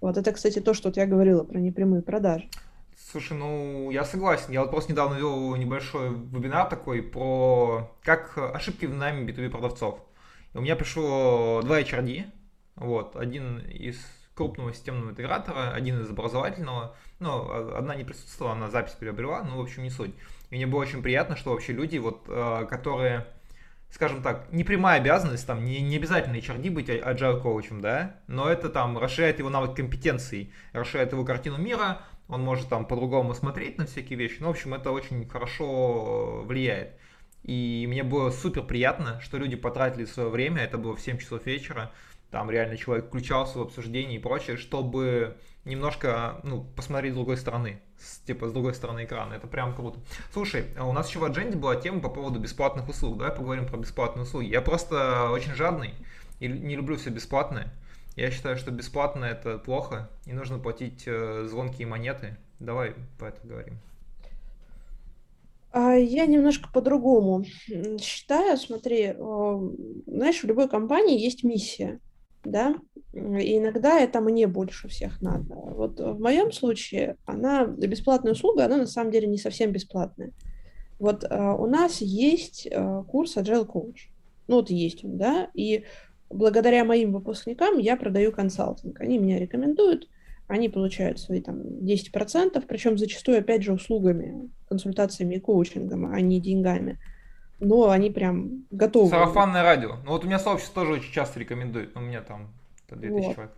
Вот 0.00 0.16
это, 0.16 0.32
кстати, 0.32 0.60
то, 0.60 0.74
что 0.74 0.88
вот 0.88 0.96
я 0.96 1.06
говорила 1.06 1.44
про 1.44 1.58
непрямые 1.58 2.02
продажи. 2.02 2.48
Слушай, 3.10 3.36
ну 3.36 3.90
я 3.90 4.04
согласен. 4.04 4.52
Я 4.52 4.62
вот 4.62 4.70
просто 4.70 4.92
недавно 4.92 5.16
вел 5.16 5.54
небольшой 5.56 6.10
вебинар 6.10 6.68
такой 6.68 7.02
про 7.02 7.90
как 8.02 8.36
ошибки 8.36 8.86
в 8.86 8.94
найме 8.94 9.30
B2B 9.30 9.50
продавцов. 9.50 10.00
И 10.54 10.58
у 10.58 10.60
меня 10.60 10.76
пришло 10.76 11.60
два 11.62 11.80
HRD, 11.80 12.24
вот, 12.76 13.16
один 13.16 13.58
из 13.58 13.96
крупного 14.34 14.72
системного 14.72 15.10
интегратора, 15.10 15.72
один 15.72 16.00
из 16.00 16.08
образовательного. 16.08 16.96
Ну, 17.18 17.74
одна 17.76 17.94
не 17.94 18.04
присутствовала, 18.04 18.54
она 18.54 18.70
запись 18.70 18.92
приобрела, 18.92 19.42
ну, 19.42 19.58
в 19.58 19.60
общем, 19.60 19.82
не 19.82 19.90
суть. 19.90 20.14
И 20.50 20.56
мне 20.56 20.66
было 20.66 20.80
очень 20.80 21.02
приятно, 21.02 21.36
что 21.36 21.50
вообще 21.50 21.72
люди, 21.72 21.98
вот, 21.98 22.24
э, 22.26 22.66
которые 22.68 23.26
скажем 23.90 24.22
так, 24.22 24.52
не 24.52 24.64
прямая 24.64 25.00
обязанность, 25.00 25.46
там, 25.46 25.64
не, 25.64 25.80
не 25.80 25.96
обязательно 25.96 26.36
HRD 26.36 26.70
быть 26.70 26.88
а, 26.88 27.12
agile 27.12 27.40
коучем, 27.40 27.80
да, 27.80 28.16
но 28.26 28.48
это 28.48 28.68
там 28.68 28.96
расширяет 28.98 29.38
его 29.38 29.50
навык 29.50 29.74
компетенций, 29.76 30.52
расширяет 30.72 31.12
его 31.12 31.24
картину 31.24 31.58
мира, 31.58 32.02
он 32.28 32.42
может 32.42 32.68
там 32.68 32.86
по-другому 32.86 33.34
смотреть 33.34 33.78
на 33.78 33.86
всякие 33.86 34.18
вещи, 34.18 34.36
ну, 34.40 34.46
в 34.46 34.50
общем, 34.50 34.74
это 34.74 34.92
очень 34.92 35.28
хорошо 35.28 36.42
влияет. 36.44 36.92
И 37.42 37.86
мне 37.88 38.02
было 38.02 38.30
супер 38.30 38.62
приятно, 38.62 39.20
что 39.20 39.38
люди 39.38 39.56
потратили 39.56 40.04
свое 40.04 40.28
время, 40.28 40.62
это 40.62 40.78
было 40.78 40.94
в 40.94 41.00
7 41.00 41.18
часов 41.18 41.46
вечера, 41.46 41.90
там 42.30 42.50
реально 42.50 42.76
человек 42.76 43.06
включался 43.06 43.58
в 43.58 43.62
обсуждение 43.62 44.18
и 44.18 44.22
прочее, 44.22 44.56
чтобы 44.56 45.36
немножко, 45.64 46.40
ну, 46.44 46.62
посмотреть 46.62 47.12
с 47.12 47.16
другой 47.16 47.36
стороны, 47.36 47.80
с, 48.00 48.18
типа 48.20 48.48
с 48.48 48.52
другой 48.52 48.74
стороны 48.74 49.04
экрана. 49.04 49.34
Это 49.34 49.46
прям 49.46 49.74
круто. 49.74 50.00
Слушай, 50.32 50.66
а 50.78 50.86
у 50.86 50.92
нас 50.92 51.08
еще 51.08 51.18
в 51.18 51.24
Адженде 51.24 51.56
была 51.56 51.76
тема 51.76 52.00
по 52.00 52.08
поводу 52.08 52.38
бесплатных 52.40 52.88
услуг. 52.88 53.18
Давай 53.18 53.34
поговорим 53.34 53.66
про 53.66 53.76
бесплатные 53.76 54.24
услуги. 54.24 54.46
Я 54.46 54.60
просто 54.62 55.30
очень 55.30 55.54
жадный 55.54 55.94
и 56.40 56.48
не 56.48 56.76
люблю 56.76 56.96
все 56.96 57.10
бесплатное. 57.10 57.72
Я 58.16 58.30
считаю, 58.30 58.56
что 58.56 58.70
бесплатно 58.70 59.24
это 59.24 59.58
плохо, 59.58 60.10
и 60.26 60.32
нужно 60.32 60.58
платить 60.58 61.04
э, 61.06 61.46
звонкие 61.48 61.86
монеты. 61.86 62.36
Давай 62.58 62.94
по 63.18 63.26
это 63.26 63.46
говорим. 63.46 63.78
А 65.72 65.92
я 65.92 66.26
немножко 66.26 66.68
по-другому 66.72 67.44
считаю. 68.00 68.56
Смотри, 68.56 69.14
знаешь, 70.06 70.40
в 70.40 70.44
любой 70.44 70.68
компании 70.68 71.20
есть 71.20 71.44
миссия 71.44 72.00
да, 72.44 72.76
и 73.12 73.58
иногда 73.58 73.98
это 73.98 74.20
мне 74.20 74.46
больше 74.46 74.88
всех 74.88 75.20
надо. 75.20 75.54
Вот 75.54 75.98
в 75.98 76.20
моем 76.20 76.52
случае 76.52 77.16
она, 77.26 77.66
бесплатная 77.66 78.32
услуга, 78.32 78.64
она 78.64 78.76
на 78.76 78.86
самом 78.86 79.10
деле 79.10 79.26
не 79.26 79.38
совсем 79.38 79.72
бесплатная. 79.72 80.32
Вот 80.98 81.24
uh, 81.24 81.56
у 81.56 81.66
нас 81.66 82.00
есть 82.00 82.66
uh, 82.66 83.04
курс 83.04 83.36
Agile 83.36 83.66
Coach. 83.66 84.10
Ну 84.48 84.56
вот 84.56 84.70
есть 84.70 85.04
он, 85.04 85.16
да, 85.16 85.48
и 85.54 85.84
благодаря 86.28 86.84
моим 86.84 87.12
выпускникам 87.12 87.78
я 87.78 87.96
продаю 87.96 88.32
консалтинг. 88.32 89.00
Они 89.00 89.18
меня 89.18 89.38
рекомендуют, 89.38 90.08
они 90.46 90.68
получают 90.68 91.18
свои 91.18 91.40
там 91.40 91.60
10%, 91.60 92.64
причем 92.66 92.98
зачастую, 92.98 93.38
опять 93.38 93.62
же, 93.62 93.72
услугами, 93.72 94.50
консультациями 94.68 95.36
и 95.36 95.40
коучингом, 95.40 96.06
а 96.12 96.20
не 96.20 96.40
деньгами 96.40 96.98
но 97.60 97.90
они 97.90 98.10
прям 98.10 98.64
готовы. 98.70 99.10
Сарафанное 99.10 99.62
радио. 99.62 99.96
Ну 100.04 100.12
вот 100.12 100.24
у 100.24 100.26
меня 100.26 100.38
сообщество 100.38 100.82
тоже 100.82 101.00
очень 101.00 101.12
часто 101.12 101.38
рекомендует, 101.38 101.96
у 101.96 102.00
меня 102.00 102.22
там 102.22 102.52
2000 102.88 103.12
вот. 103.12 103.34
человек. 103.34 103.54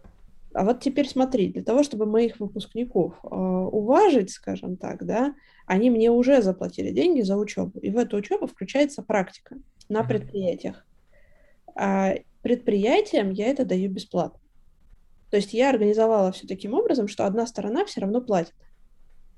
А 0.54 0.64
вот 0.64 0.80
теперь 0.80 1.08
смотри, 1.08 1.48
для 1.48 1.62
того, 1.62 1.82
чтобы 1.82 2.04
моих 2.04 2.38
выпускников 2.38 3.14
э, 3.22 3.26
уважить, 3.28 4.30
скажем 4.30 4.76
так, 4.76 5.06
да, 5.06 5.34
они 5.66 5.88
мне 5.88 6.10
уже 6.10 6.42
заплатили 6.42 6.90
деньги 6.90 7.22
за 7.22 7.36
учебу, 7.36 7.78
и 7.78 7.90
в 7.90 7.96
эту 7.96 8.18
учебу 8.18 8.46
включается 8.46 9.02
практика 9.02 9.56
на 9.88 10.04
предприятиях. 10.04 10.84
А 11.74 12.14
предприятиям 12.42 13.30
я 13.30 13.46
это 13.46 13.64
даю 13.64 13.90
бесплатно. 13.90 14.40
То 15.30 15.36
есть 15.36 15.54
я 15.54 15.70
организовала 15.70 16.32
все 16.32 16.46
таким 16.46 16.74
образом, 16.74 17.08
что 17.08 17.24
одна 17.24 17.46
сторона 17.46 17.86
все 17.86 18.02
равно 18.02 18.20
платит. 18.20 18.54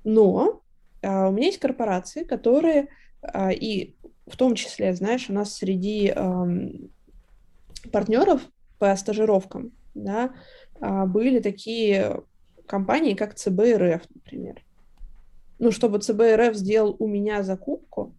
Но 0.03 0.61
а, 1.01 1.29
у 1.29 1.31
меня 1.31 1.47
есть 1.47 1.59
корпорации, 1.59 2.25
которые 2.25 2.89
а, 3.21 3.51
и 3.53 3.95
в 4.27 4.37
том 4.37 4.55
числе, 4.55 4.93
знаешь, 4.93 5.29
у 5.29 5.33
нас 5.33 5.55
среди 5.55 6.13
партнеров 7.91 8.41
по 8.79 8.95
стажировкам, 8.95 9.71
да, 9.93 10.33
э, 10.81 11.05
были 11.05 11.39
такие 11.39 12.23
компании, 12.67 13.13
как 13.13 13.35
ЦБРФ, 13.35 14.03
например. 14.13 14.63
Ну, 15.59 15.71
чтобы 15.71 15.99
ЦБРФ 15.99 16.55
сделал 16.55 16.95
у 16.99 17.07
меня 17.07 17.43
закупку, 17.43 18.13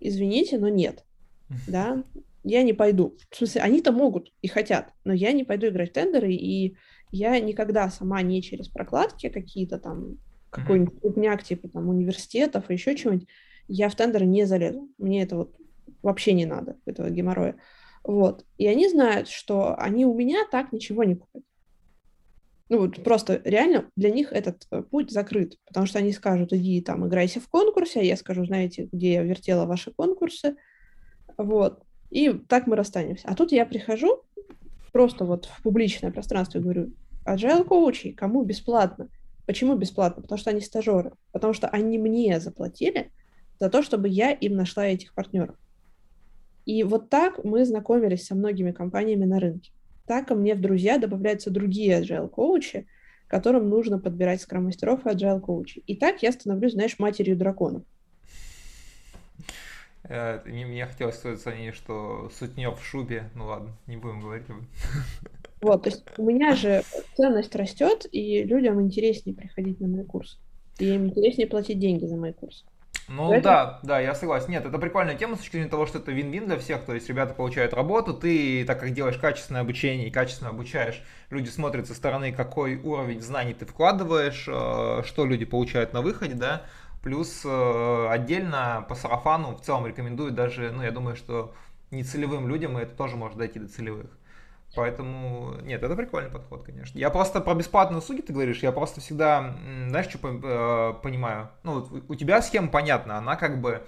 извините, 0.00 0.58
но 0.58 0.68
нет, 0.68 1.04
да, 1.68 2.02
я 2.42 2.62
не 2.62 2.72
пойду. 2.72 3.16
В 3.30 3.36
смысле, 3.36 3.62
они-то 3.62 3.92
могут 3.92 4.32
и 4.42 4.48
хотят, 4.48 4.92
но 5.04 5.12
я 5.12 5.32
не 5.32 5.44
пойду 5.44 5.68
играть 5.68 5.90
в 5.90 5.94
тендеры, 5.94 6.32
и 6.32 6.76
я 7.12 7.38
никогда 7.40 7.88
сама 7.90 8.22
не 8.22 8.42
через 8.42 8.68
прокладки 8.68 9.28
какие-то 9.28 9.78
там, 9.78 10.18
какой-нибудь 10.50 11.00
крупняк 11.00 11.42
типа 11.44 11.68
там 11.68 11.88
университетов 11.88 12.68
и 12.68 12.74
еще 12.74 12.96
чего-нибудь, 12.96 13.28
я 13.68 13.88
в 13.88 13.94
тендеры 13.94 14.26
не 14.26 14.44
залезу. 14.44 14.88
Мне 14.98 15.22
это 15.22 15.36
вот 15.36 15.56
вообще 16.02 16.32
не 16.32 16.46
надо, 16.46 16.76
этого 16.86 17.10
геморроя. 17.10 17.56
Вот. 18.04 18.44
И 18.58 18.66
они 18.66 18.88
знают, 18.88 19.28
что 19.28 19.74
они 19.76 20.06
у 20.06 20.14
меня 20.14 20.46
так 20.50 20.72
ничего 20.72 21.04
не 21.04 21.16
купят. 21.16 21.42
Ну 22.68 22.78
вот 22.78 23.02
просто 23.02 23.40
реально 23.44 23.90
для 23.94 24.10
них 24.10 24.32
этот 24.32 24.66
э, 24.70 24.82
путь 24.82 25.10
закрыт, 25.12 25.56
потому 25.66 25.86
что 25.86 26.00
они 26.00 26.12
скажут, 26.12 26.52
иди 26.52 26.80
там 26.80 27.06
играйся 27.06 27.40
в 27.40 27.48
конкурсе, 27.48 28.00
а 28.00 28.02
я 28.02 28.16
скажу, 28.16 28.44
знаете, 28.44 28.88
где 28.90 29.14
я 29.14 29.22
вертела 29.22 29.66
ваши 29.66 29.92
конкурсы, 29.92 30.56
вот. 31.36 31.82
И 32.10 32.32
так 32.32 32.66
мы 32.66 32.76
расстанемся. 32.76 33.28
А 33.28 33.34
тут 33.34 33.52
я 33.52 33.66
прихожу 33.66 34.22
просто 34.92 35.24
вот 35.24 35.46
в 35.46 35.62
публичное 35.62 36.10
пространство 36.10 36.58
и 36.58 36.62
говорю, 36.62 36.92
agile 37.24 37.64
коучи, 37.64 38.12
кому 38.12 38.42
бесплатно? 38.42 39.08
Почему 39.46 39.76
бесплатно? 39.76 40.22
Потому 40.22 40.38
что 40.38 40.50
они 40.50 40.60
стажеры, 40.60 41.12
потому 41.30 41.52
что 41.52 41.68
они 41.68 41.98
мне 41.98 42.40
заплатили, 42.40 43.12
за 43.58 43.70
то, 43.70 43.82
чтобы 43.82 44.08
я 44.08 44.32
им 44.32 44.56
нашла 44.56 44.86
этих 44.86 45.14
партнеров. 45.14 45.56
И 46.64 46.82
вот 46.82 47.10
так 47.10 47.44
мы 47.44 47.64
знакомились 47.64 48.26
со 48.26 48.34
многими 48.34 48.72
компаниями 48.72 49.24
на 49.24 49.38
рынке. 49.38 49.70
Так 50.06 50.28
ко 50.28 50.34
мне 50.34 50.54
в 50.54 50.60
друзья 50.60 50.98
добавляются 50.98 51.50
другие 51.50 52.00
agile 52.00 52.28
коучи, 52.28 52.86
которым 53.28 53.68
нужно 53.68 53.98
подбирать 53.98 54.40
скрам-мастеров 54.40 55.06
и 55.06 55.08
agile 55.08 55.40
коучи. 55.40 55.82
И 55.86 55.96
так 55.96 56.22
я 56.22 56.32
становлюсь, 56.32 56.72
знаешь, 56.72 56.98
матерью 56.98 57.36
драконов. 57.36 57.82
Э, 60.04 60.40
мне 60.44 60.86
хотелось 60.86 61.16
сказать 61.16 61.40
сравнение, 61.40 61.72
что 61.72 62.30
сутнев 62.36 62.78
в 62.78 62.84
шубе. 62.84 63.30
Ну 63.34 63.46
ладно, 63.46 63.70
не 63.86 63.96
будем 63.96 64.20
говорить. 64.20 64.46
Вот, 65.62 65.84
то 65.84 65.88
есть 65.88 66.04
у 66.18 66.24
меня 66.24 66.54
же 66.54 66.82
ценность 67.16 67.56
растет, 67.56 68.06
и 68.12 68.44
людям 68.44 68.80
интереснее 68.80 69.34
приходить 69.34 69.80
на 69.80 69.88
мои 69.88 70.04
курсы. 70.04 70.36
И 70.78 70.84
им 70.84 71.06
интереснее 71.06 71.48
платить 71.48 71.78
деньги 71.78 72.04
за 72.04 72.16
мои 72.16 72.32
курсы. 72.32 72.64
Ну 73.08 73.30
Поэтому... 73.30 73.42
да, 73.42 73.80
да, 73.82 74.00
я 74.00 74.14
согласен. 74.14 74.50
Нет, 74.50 74.66
это 74.66 74.78
прикольная 74.78 75.14
тема 75.14 75.36
с 75.36 75.38
точки 75.38 75.52
зрения 75.52 75.70
того, 75.70 75.86
что 75.86 75.98
это 75.98 76.10
вин-вин 76.10 76.46
для 76.46 76.58
всех. 76.58 76.84
То 76.84 76.94
есть 76.94 77.08
ребята 77.08 77.34
получают 77.34 77.72
работу, 77.72 78.12
ты, 78.14 78.64
так 78.64 78.80
как 78.80 78.90
делаешь 78.90 79.16
качественное 79.16 79.60
обучение 79.60 80.08
и 80.08 80.10
качественно 80.10 80.50
обучаешь, 80.50 81.02
люди 81.30 81.48
смотрят 81.48 81.86
со 81.86 81.94
стороны, 81.94 82.32
какой 82.32 82.76
уровень 82.76 83.20
знаний 83.20 83.54
ты 83.54 83.64
вкладываешь, 83.64 84.46
э, 84.48 85.02
что 85.04 85.24
люди 85.24 85.44
получают 85.44 85.92
на 85.92 86.02
выходе, 86.02 86.34
да. 86.34 86.62
Плюс 87.02 87.42
э, 87.44 88.08
отдельно 88.10 88.84
по 88.88 88.96
сарафану 88.96 89.54
в 89.54 89.60
целом 89.60 89.86
рекомендую 89.86 90.32
даже, 90.32 90.72
ну 90.72 90.82
я 90.82 90.90
думаю, 90.90 91.14
что 91.14 91.54
нецелевым 91.92 92.48
людям 92.48 92.76
это 92.76 92.96
тоже 92.96 93.16
может 93.16 93.38
дойти 93.38 93.60
до 93.60 93.68
целевых. 93.68 94.10
Поэтому, 94.76 95.54
нет, 95.62 95.82
это 95.82 95.96
прикольный 95.96 96.30
подход, 96.30 96.62
конечно. 96.62 96.98
Я 96.98 97.08
просто 97.08 97.40
про 97.40 97.54
бесплатные 97.54 97.98
услуги 97.98 98.20
ты 98.20 98.34
говоришь, 98.34 98.58
я 98.58 98.72
просто 98.72 99.00
всегда, 99.00 99.56
знаешь, 99.88 100.06
что 100.06 100.18
э, 100.22 101.02
понимаю? 101.02 101.48
Ну, 101.62 101.80
вот 101.80 102.04
у 102.08 102.14
тебя 102.14 102.42
схема 102.42 102.68
понятна, 102.68 103.16
она 103.16 103.36
как 103.36 103.62
бы 103.62 103.86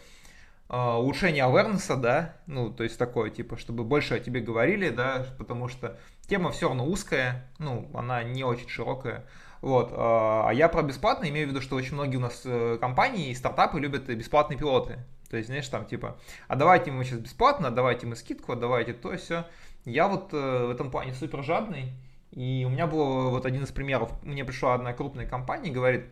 э, 0.71 0.75
улучшение 0.75 1.45
awareness, 1.45 1.95
да, 1.95 2.37
ну, 2.47 2.71
то 2.71 2.85
есть 2.85 2.99
такое, 2.99 3.29
типа, 3.29 3.59
чтобы 3.59 3.85
больше 3.85 4.15
о 4.15 4.19
тебе 4.19 4.41
говорили, 4.41 4.89
да, 4.89 5.27
потому 5.37 5.69
что 5.69 5.99
тема 6.27 6.53
все 6.53 6.69
равно 6.69 6.87
узкая, 6.87 7.51
ну, 7.59 7.91
она 7.93 8.23
не 8.23 8.43
очень 8.43 8.71
широкая. 8.71 9.27
Вот. 9.61 9.93
Э, 9.93 9.95
а 9.99 10.51
я 10.55 10.71
про 10.71 10.81
бесплатно 10.81 11.29
имею 11.29 11.49
в 11.49 11.51
виду, 11.51 11.61
что 11.61 11.77
очень 11.77 11.97
многие 11.97 12.17
у 12.17 12.21
нас 12.21 12.47
компании 12.81 13.29
и 13.29 13.35
стартапы 13.35 13.79
любят 13.79 14.07
бесплатные 14.07 14.59
пилоты. 14.59 15.01
То 15.29 15.37
есть, 15.37 15.49
знаешь, 15.49 15.69
там 15.69 15.85
типа, 15.85 16.17
а 16.47 16.57
давайте 16.57 16.91
мы 16.91 17.05
сейчас 17.05 17.19
бесплатно, 17.19 17.71
давайте 17.71 18.07
мы 18.07 18.17
скидку, 18.17 18.57
давайте 18.57 18.95
то 18.95 19.15
все. 19.19 19.45
Я 19.89 20.07
вот 20.07 20.33
э, 20.33 20.67
в 20.67 20.71
этом 20.71 20.91
плане 20.91 21.15
супер 21.15 21.43
жадный, 21.43 21.93
и 22.31 22.65
у 22.67 22.71
меня 22.71 22.87
был 22.87 23.31
вот 23.31 23.47
один 23.47 23.63
из 23.65 23.71
примеров. 23.71 24.13
Мне 24.23 24.45
пришла 24.45 24.75
одна 24.75 24.93
крупная 24.93 25.27
компания 25.27 25.71
и 25.71 25.73
говорит, 25.73 26.05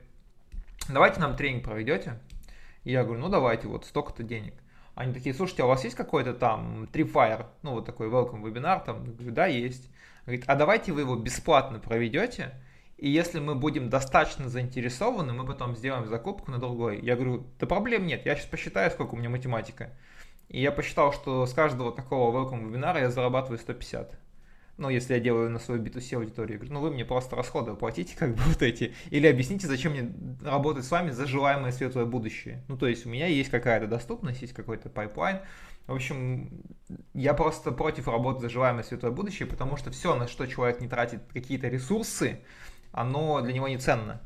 давайте 0.88 1.20
нам 1.20 1.36
тренинг 1.36 1.64
проведете. 1.64 2.18
И 2.84 2.92
я 2.92 3.04
говорю, 3.04 3.20
ну 3.20 3.28
давайте, 3.28 3.68
вот 3.68 3.84
столько-то 3.84 4.22
денег. 4.22 4.54
Они 4.94 5.12
такие, 5.12 5.34
слушайте, 5.34 5.62
а 5.62 5.66
у 5.66 5.68
вас 5.68 5.84
есть 5.84 5.94
какой-то 5.94 6.32
там 6.32 6.84
Tripwire, 6.84 7.46
ну 7.62 7.72
вот 7.72 7.84
такой 7.84 8.08
welcome 8.08 8.46
вебинар, 8.46 8.80
там, 8.80 9.04
я 9.04 9.12
говорю, 9.12 9.32
да, 9.32 9.46
есть. 9.46 9.90
Говорит, 10.24 10.44
а 10.46 10.54
давайте 10.54 10.92
вы 10.92 11.02
его 11.02 11.14
бесплатно 11.14 11.78
проведете, 11.78 12.54
и 12.96 13.10
если 13.10 13.40
мы 13.40 13.54
будем 13.54 13.90
достаточно 13.90 14.48
заинтересованы, 14.48 15.34
мы 15.34 15.44
потом 15.44 15.76
сделаем 15.76 16.06
закупку 16.06 16.50
на 16.50 16.58
другой. 16.58 16.98
Я 17.02 17.14
говорю, 17.14 17.46
да 17.60 17.66
проблем 17.66 18.06
нет, 18.06 18.24
я 18.24 18.34
сейчас 18.34 18.46
посчитаю, 18.46 18.90
сколько 18.90 19.14
у 19.14 19.18
меня 19.18 19.28
математика. 19.28 19.90
И 20.48 20.60
я 20.60 20.72
посчитал, 20.72 21.12
что 21.12 21.46
с 21.46 21.52
каждого 21.52 21.92
такого 21.92 22.36
welcome 22.36 22.68
вебинара 22.68 23.00
я 23.00 23.10
зарабатываю 23.10 23.58
150 23.58 24.18
ну, 24.78 24.90
если 24.90 25.14
я 25.14 25.20
делаю 25.20 25.50
на 25.50 25.58
свою 25.58 25.82
B2C 25.82 26.16
аудиторию, 26.16 26.58
говорю, 26.58 26.74
ну, 26.74 26.80
вы 26.80 26.90
мне 26.90 27.04
просто 27.04 27.34
расходы 27.34 27.70
оплатите, 27.70 28.14
как 28.16 28.34
бы 28.34 28.42
вот 28.46 28.62
эти, 28.62 28.94
или 29.10 29.26
объясните, 29.26 29.66
зачем 29.66 29.92
мне 29.92 30.12
работать 30.44 30.84
с 30.84 30.90
вами 30.90 31.10
за 31.10 31.26
желаемое 31.26 31.72
светлое 31.72 32.04
будущее. 32.04 32.62
Ну, 32.68 32.76
то 32.76 32.86
есть 32.86 33.06
у 33.06 33.08
меня 33.08 33.26
есть 33.26 33.50
какая-то 33.50 33.86
доступность, 33.86 34.42
есть 34.42 34.52
какой-то 34.52 34.90
pipeline. 34.90 35.40
В 35.86 35.94
общем, 35.94 36.50
я 37.14 37.32
просто 37.32 37.70
против 37.70 38.08
работы 38.08 38.40
за 38.40 38.48
желаемое 38.50 38.82
светлое 38.82 39.12
будущее, 39.12 39.46
потому 39.46 39.76
что 39.76 39.90
все, 39.90 40.14
на 40.14 40.26
что 40.26 40.46
человек 40.46 40.80
не 40.80 40.88
тратит 40.88 41.22
какие-то 41.32 41.68
ресурсы, 41.68 42.40
оно 42.92 43.40
для 43.40 43.52
него 43.52 43.68
не 43.68 43.78
ценно. 43.78 44.20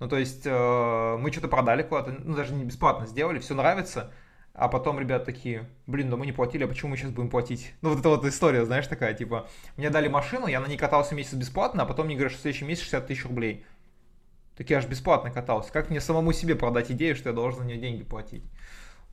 Ну, 0.00 0.08
то 0.08 0.18
есть 0.18 0.42
э, 0.44 1.16
мы 1.18 1.30
что-то 1.30 1.46
продали 1.46 1.82
куда-то, 1.82 2.16
ну, 2.18 2.34
даже 2.34 2.52
не 2.52 2.64
бесплатно 2.64 3.06
сделали, 3.06 3.38
все 3.38 3.54
нравится, 3.54 4.12
а 4.54 4.68
потом 4.68 5.00
ребята 5.00 5.26
такие, 5.26 5.68
блин, 5.88 6.10
да 6.10 6.16
мы 6.16 6.26
не 6.26 6.32
платили, 6.32 6.62
а 6.62 6.68
почему 6.68 6.92
мы 6.92 6.96
сейчас 6.96 7.10
будем 7.10 7.28
платить? 7.28 7.74
Ну 7.82 7.90
вот 7.90 7.98
эта 7.98 8.08
вот 8.08 8.24
история, 8.24 8.64
знаешь, 8.64 8.86
такая, 8.86 9.12
типа, 9.12 9.48
мне 9.76 9.90
дали 9.90 10.06
машину, 10.06 10.46
я 10.46 10.60
на 10.60 10.66
ней 10.66 10.78
катался 10.78 11.16
месяц 11.16 11.34
бесплатно, 11.34 11.82
а 11.82 11.86
потом 11.86 12.06
мне 12.06 12.14
говорят, 12.14 12.30
что 12.30 12.38
в 12.38 12.42
следующий 12.42 12.64
месяц 12.64 12.82
60 12.84 13.06
тысяч 13.06 13.24
рублей. 13.24 13.66
Так 14.56 14.70
я 14.70 14.78
аж 14.78 14.86
бесплатно 14.86 15.32
катался. 15.32 15.72
Как 15.72 15.90
мне 15.90 16.00
самому 16.00 16.32
себе 16.32 16.54
продать 16.54 16.92
идею, 16.92 17.16
что 17.16 17.30
я 17.30 17.34
должен 17.34 17.64
на 17.64 17.64
нее 17.64 17.78
деньги 17.78 18.04
платить? 18.04 18.44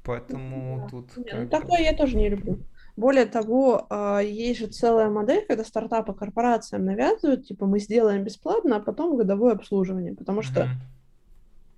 Поэтому 0.04 0.82
да. 0.84 0.88
тут... 0.90 1.18
Не, 1.18 1.34
ну, 1.34 1.50
такое 1.50 1.80
я 1.80 1.94
тоже 1.96 2.18
не 2.18 2.30
люблю. 2.30 2.60
Более 2.96 3.26
того, 3.26 3.88
а, 3.90 4.20
есть 4.20 4.60
же 4.60 4.68
целая 4.68 5.10
модель, 5.10 5.44
когда 5.48 5.64
стартапы 5.64 6.14
корпорациям 6.14 6.86
навязывают, 6.86 7.48
типа, 7.48 7.66
мы 7.66 7.80
сделаем 7.80 8.24
бесплатно, 8.24 8.76
а 8.76 8.80
потом 8.80 9.18
годовое 9.18 9.54
обслуживание, 9.54 10.14
потому 10.14 10.44
что 10.44 10.62
mm-hmm 10.62 11.01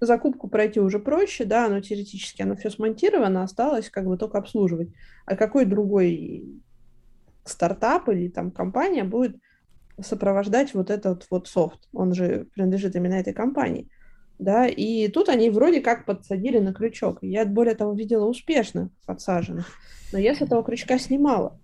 закупку 0.05 0.47
пройти 0.47 0.79
уже 0.79 0.99
проще, 0.99 1.45
да, 1.45 1.67
но 1.69 1.79
теоретически 1.79 2.41
оно 2.41 2.55
все 2.55 2.69
смонтировано, 2.69 3.43
осталось 3.43 3.89
как 3.89 4.05
бы 4.05 4.17
только 4.17 4.37
обслуживать. 4.37 4.89
А 5.25 5.35
какой 5.35 5.65
другой 5.65 6.61
стартап 7.45 8.09
или 8.09 8.29
там 8.29 8.51
компания 8.51 9.03
будет 9.03 9.37
сопровождать 9.99 10.73
вот 10.73 10.89
этот 10.89 11.27
вот 11.29 11.47
софт? 11.47 11.87
Он 11.93 12.13
же 12.13 12.47
принадлежит 12.53 12.95
именно 12.95 13.15
этой 13.15 13.33
компании. 13.33 13.89
Да, 14.39 14.67
и 14.67 15.07
тут 15.07 15.29
они 15.29 15.49
вроде 15.49 15.79
как 15.79 16.05
подсадили 16.05 16.59
на 16.59 16.73
крючок. 16.73 17.19
Я, 17.21 17.45
более 17.45 17.75
того, 17.75 17.93
видела 17.93 18.25
успешно 18.25 18.89
подсаженных. 19.05 19.67
Но 20.11 20.19
я 20.19 20.35
с 20.35 20.41
этого 20.41 20.63
крючка 20.63 20.97
снимала 20.97 21.59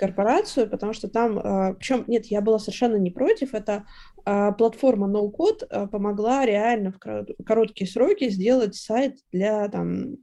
корпорацию, 0.00 0.68
потому 0.68 0.94
что 0.94 1.08
там, 1.08 1.38
а, 1.38 1.74
причем, 1.74 2.04
нет, 2.06 2.24
я 2.26 2.40
была 2.40 2.58
совершенно 2.58 2.96
не 2.96 3.10
против, 3.10 3.52
это 3.52 3.84
а, 4.24 4.50
платформа 4.52 5.06
NoCode 5.06 5.66
а, 5.68 5.86
помогла 5.88 6.46
реально 6.46 6.92
в 6.92 7.44
короткие 7.44 7.86
сроки 7.86 8.30
сделать 8.30 8.74
сайт 8.74 9.18
для 9.30 9.68
там 9.68 10.16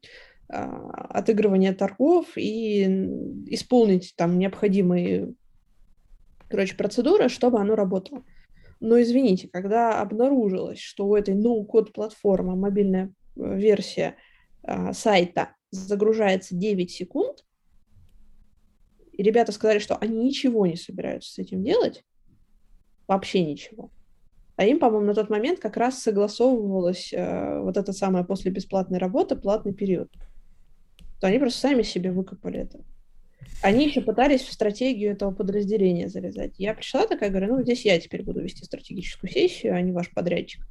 отыгрывания 0.50 1.74
торгов 1.74 2.26
и 2.38 2.84
исполнить 3.48 4.14
там 4.16 4.40
необходимые, 4.40 5.34
короче, 6.48 6.74
процедуры, 6.78 7.28
чтобы 7.28 7.60
оно 7.60 7.76
работало. 7.76 8.24
Но 8.80 9.00
извините, 9.02 9.50
когда 9.50 10.00
обнаружилось, 10.00 10.80
что 10.80 11.06
у 11.06 11.16
этой 11.18 11.36
no-code 11.36 11.92
платформы 11.92 12.56
мобильная 12.56 13.12
э, 13.36 13.58
версия 13.58 14.16
сайта 14.94 15.50
загружается 15.70 16.56
9 16.56 16.92
секунд, 16.92 17.44
и 19.18 19.24
ребята 19.24 19.52
сказали, 19.52 19.80
что 19.80 19.98
они 19.98 20.26
ничего 20.26 20.66
не 20.66 20.76
собираются 20.76 21.34
с 21.34 21.40
этим 21.40 21.64
делать, 21.64 22.06
вообще 23.08 23.44
ничего. 23.44 23.92
А 24.56 24.66
им, 24.66 24.80
по-моему, 24.80 25.08
на 25.08 25.14
тот 25.14 25.30
момент 25.30 25.60
как 25.60 25.76
раз 25.76 26.02
согласовывалась 26.02 27.12
э, 27.14 27.60
вот 27.60 27.78
эта 27.78 27.94
самая 27.94 28.24
после 28.24 28.52
бесплатной 28.52 29.00
работы 29.00 29.36
платный 29.36 29.74
период. 29.74 30.12
То 31.20 31.28
они 31.28 31.40
просто 31.40 31.60
сами 31.60 31.82
себе 31.82 32.12
выкопали 32.12 32.62
это. 32.62 32.80
Они 33.64 33.86
еще 33.86 34.02
пытались 34.02 34.42
в 34.42 34.52
стратегию 34.52 35.12
этого 35.12 35.32
подразделения 35.32 36.10
залезать. 36.10 36.54
Я 36.60 36.74
пришла 36.76 37.08
такая, 37.08 37.30
говорю, 37.30 37.56
ну, 37.56 37.64
здесь 37.64 37.86
я 37.86 38.00
теперь 38.00 38.24
буду 38.24 38.42
вести 38.42 38.64
стратегическую 38.64 39.32
сессию, 39.32 39.76
а 39.76 39.82
не 39.82 39.92
ваш 39.92 40.12
подрядчик. 40.12 40.62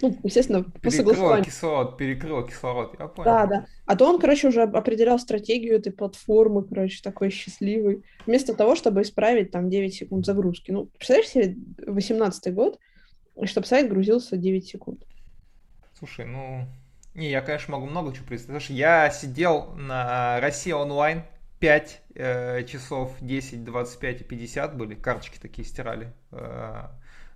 Ну, 0.00 0.18
естественно, 0.22 0.64
по 0.64 0.90
согласованию. 0.90 1.44
кислород, 1.44 1.98
перекрыл 1.98 2.46
кислород, 2.46 2.96
я 2.98 3.08
понял. 3.08 3.30
Да, 3.30 3.46
да. 3.46 3.66
А 3.84 3.96
то 3.96 4.08
он, 4.08 4.18
короче, 4.18 4.48
уже 4.48 4.62
определял 4.62 5.18
стратегию 5.18 5.76
этой 5.76 5.92
платформы, 5.92 6.64
короче, 6.64 7.02
такой 7.02 7.30
счастливый. 7.30 8.02
Вместо 8.26 8.54
того, 8.54 8.74
чтобы 8.74 9.02
исправить 9.02 9.50
там 9.50 9.68
9 9.68 9.94
секунд 9.94 10.24
загрузки. 10.24 10.70
Ну, 10.70 10.86
представляешь 10.86 11.28
себе 11.28 11.56
18 11.86 12.54
год, 12.54 12.78
чтобы 13.44 13.66
сайт 13.66 13.88
грузился 13.88 14.36
9 14.36 14.66
секунд. 14.66 15.04
Слушай, 15.98 16.26
ну... 16.26 16.66
Не, 17.14 17.30
я, 17.30 17.40
конечно, 17.40 17.72
могу 17.72 17.86
много 17.86 18.14
чего 18.14 18.26
представить. 18.26 18.62
Слушай, 18.62 18.76
я 18.76 19.08
сидел 19.10 19.72
на 19.74 20.38
России 20.40 20.72
онлайн 20.72 21.22
5 21.60 22.02
э, 22.14 22.64
часов, 22.64 23.14
10, 23.20 23.64
25 23.64 24.20
и 24.20 24.24
50 24.24 24.76
были, 24.76 24.94
карточки 24.94 25.38
такие 25.38 25.66
стирали. 25.66 26.12
Э, 26.30 26.88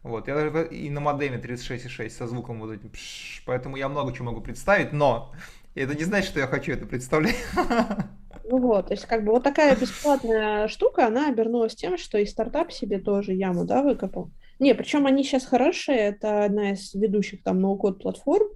вот, 0.02 0.28
я 0.28 0.34
даже 0.34 0.68
и 0.68 0.88
на 0.90 1.00
модеме 1.00 1.38
36.6 1.38 2.10
со 2.10 2.26
звуком 2.26 2.60
вот 2.60 2.72
этим, 2.72 2.88
пш, 2.90 3.42
поэтому 3.44 3.76
я 3.76 3.88
много 3.88 4.12
чего 4.12 4.26
могу 4.26 4.40
представить, 4.40 4.92
но 4.92 5.32
это 5.74 5.94
не 5.94 6.04
значит, 6.04 6.30
что 6.30 6.40
я 6.40 6.46
хочу 6.46 6.72
это 6.72 6.86
представлять. 6.86 7.36
Ну 8.52 8.58
вот, 8.58 8.88
то 8.88 8.94
есть 8.94 9.06
как 9.06 9.24
бы 9.24 9.30
вот 9.30 9.44
такая 9.44 9.76
бесплатная 9.76 10.66
штука, 10.66 11.06
она 11.06 11.28
обернулась 11.28 11.76
тем, 11.76 11.96
что 11.96 12.18
и 12.18 12.26
стартап 12.26 12.72
себе 12.72 12.98
тоже 12.98 13.32
яму, 13.32 13.64
да, 13.64 13.80
выкопал. 13.80 14.28
Не, 14.58 14.74
причем 14.74 15.06
они 15.06 15.22
сейчас 15.22 15.46
хорошие, 15.46 15.98
это 15.98 16.46
одна 16.46 16.72
из 16.72 16.92
ведущих 16.92 17.44
там 17.44 17.60
ноу-код 17.60 18.02
платформ, 18.02 18.48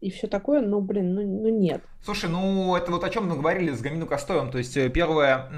и 0.00 0.08
все 0.10 0.28
такое, 0.28 0.60
но, 0.60 0.80
блин, 0.80 1.14
ну, 1.14 1.22
ну 1.22 1.48
нет. 1.48 1.82
Слушай, 2.04 2.30
ну 2.30 2.76
это 2.76 2.92
вот 2.92 3.02
о 3.02 3.10
чем 3.10 3.28
мы 3.28 3.34
говорили 3.34 3.72
с 3.72 3.80
Гамину 3.80 4.06
Костоем, 4.06 4.52
то 4.52 4.58
есть 4.58 4.76
э, 4.76 4.88
первое, 4.88 5.50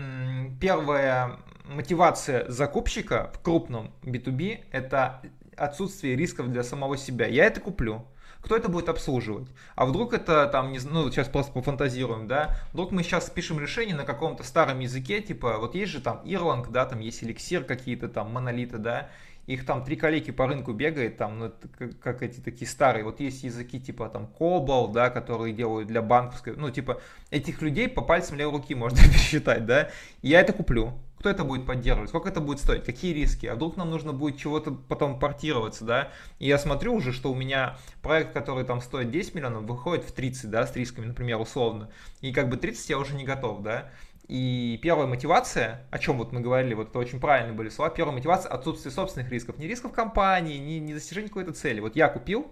первое 0.58 1.36
мотивация 1.74 2.48
закупщика 2.50 3.30
в 3.34 3.40
крупном 3.40 3.92
B2B– 4.02 4.64
это 4.72 5.20
отсутствие 5.56 6.16
рисков 6.16 6.50
для 6.50 6.62
самого 6.62 6.96
себя. 6.96 7.26
Я 7.26 7.44
это 7.46 7.60
куплю. 7.60 8.06
Кто 8.40 8.56
это 8.56 8.68
будет 8.68 8.88
обслуживать? 8.88 9.48
А 9.76 9.86
вдруг 9.86 10.12
это 10.12 10.46
там, 10.46 10.72
не 10.72 10.80
ну 10.80 11.10
сейчас 11.12 11.28
просто 11.28 11.52
пофантазируем, 11.52 12.26
да? 12.26 12.56
Вдруг 12.72 12.90
мы 12.90 13.04
сейчас 13.04 13.30
пишем 13.30 13.60
решение 13.60 13.94
на 13.94 14.04
каком-то 14.04 14.42
старом 14.42 14.80
языке, 14.80 15.20
типа, 15.20 15.58
вот 15.58 15.76
есть 15.76 15.92
же 15.92 16.00
там 16.00 16.20
Ирланг, 16.24 16.70
да, 16.70 16.84
там 16.84 16.98
есть 16.98 17.22
эликсир 17.22 17.62
какие-то 17.62 18.08
там, 18.08 18.32
монолиты, 18.32 18.78
да, 18.78 19.10
их 19.46 19.64
там 19.66 19.84
три 19.84 19.96
коллеги 19.96 20.30
по 20.32 20.46
рынку 20.46 20.72
бегает, 20.72 21.16
там, 21.16 21.38
ну, 21.38 21.52
как, 21.78 21.98
как 22.00 22.22
эти 22.22 22.40
такие 22.40 22.68
старые, 22.68 23.04
вот 23.04 23.20
есть 23.20 23.42
языки 23.42 23.80
типа 23.80 24.08
там 24.08 24.28
Cobol, 24.38 24.92
да, 24.92 25.10
которые 25.10 25.52
делают 25.52 25.88
для 25.88 26.02
банковской, 26.02 26.54
ну, 26.56 26.70
типа, 26.70 27.00
этих 27.30 27.60
людей 27.62 27.88
по 27.88 28.02
пальцам 28.02 28.38
левой 28.38 28.58
руки 28.58 28.74
можно 28.74 28.98
пересчитать, 29.02 29.66
да, 29.66 29.90
я 30.20 30.40
это 30.40 30.52
куплю, 30.52 30.94
кто 31.22 31.30
это 31.30 31.44
будет 31.44 31.66
поддерживать, 31.66 32.08
сколько 32.08 32.28
это 32.28 32.40
будет 32.40 32.58
стоить, 32.58 32.82
какие 32.82 33.14
риски, 33.14 33.46
а 33.46 33.54
вдруг 33.54 33.76
нам 33.76 33.90
нужно 33.90 34.12
будет 34.12 34.38
чего-то 34.38 34.72
потом 34.72 35.20
портироваться, 35.20 35.84
да, 35.84 36.08
и 36.40 36.48
я 36.48 36.58
смотрю 36.58 36.94
уже, 36.94 37.12
что 37.12 37.30
у 37.30 37.36
меня 37.36 37.78
проект, 38.02 38.32
который 38.32 38.64
там 38.64 38.80
стоит 38.80 39.12
10 39.12 39.36
миллионов, 39.36 39.62
выходит 39.62 40.04
в 40.04 40.10
30, 40.10 40.50
да, 40.50 40.66
с 40.66 40.74
рисками, 40.74 41.06
например, 41.06 41.38
условно, 41.38 41.90
и 42.22 42.32
как 42.32 42.48
бы 42.48 42.56
30 42.56 42.90
я 42.90 42.98
уже 42.98 43.14
не 43.14 43.22
готов, 43.22 43.62
да, 43.62 43.90
и 44.26 44.80
первая 44.82 45.06
мотивация, 45.06 45.86
о 45.92 46.00
чем 46.00 46.18
вот 46.18 46.32
мы 46.32 46.40
говорили, 46.40 46.74
вот 46.74 46.88
это 46.88 46.98
очень 46.98 47.20
правильные 47.20 47.54
были 47.54 47.68
слова, 47.68 47.88
первая 47.88 48.16
мотивация 48.16 48.50
отсутствие 48.50 48.90
собственных 48.90 49.30
рисков, 49.30 49.58
не 49.58 49.68
рисков 49.68 49.92
компании, 49.92 50.58
не, 50.58 50.80
не 50.80 50.92
достижение 50.92 51.28
какой-то 51.28 51.52
цели, 51.52 51.78
вот 51.78 51.94
я 51.94 52.08
купил, 52.08 52.50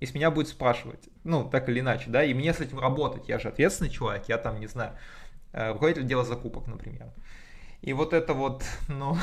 и 0.00 0.06
с 0.06 0.12
меня 0.12 0.32
будет 0.32 0.48
спрашивать, 0.48 1.08
ну, 1.22 1.48
так 1.48 1.68
или 1.68 1.78
иначе, 1.78 2.10
да, 2.10 2.24
и 2.24 2.34
мне 2.34 2.52
с 2.52 2.58
этим 2.58 2.80
работать, 2.80 3.28
я 3.28 3.38
же 3.38 3.46
ответственный 3.46 3.90
человек, 3.90 4.24
я 4.26 4.38
там, 4.38 4.58
не 4.58 4.66
знаю, 4.66 4.98
э, 5.52 5.70
руководитель 5.70 6.04
дела 6.04 6.24
закупок, 6.24 6.66
например. 6.66 7.12
И 7.82 7.92
вот 7.92 8.12
это 8.12 8.34
вот, 8.34 8.64
ну, 8.88 9.16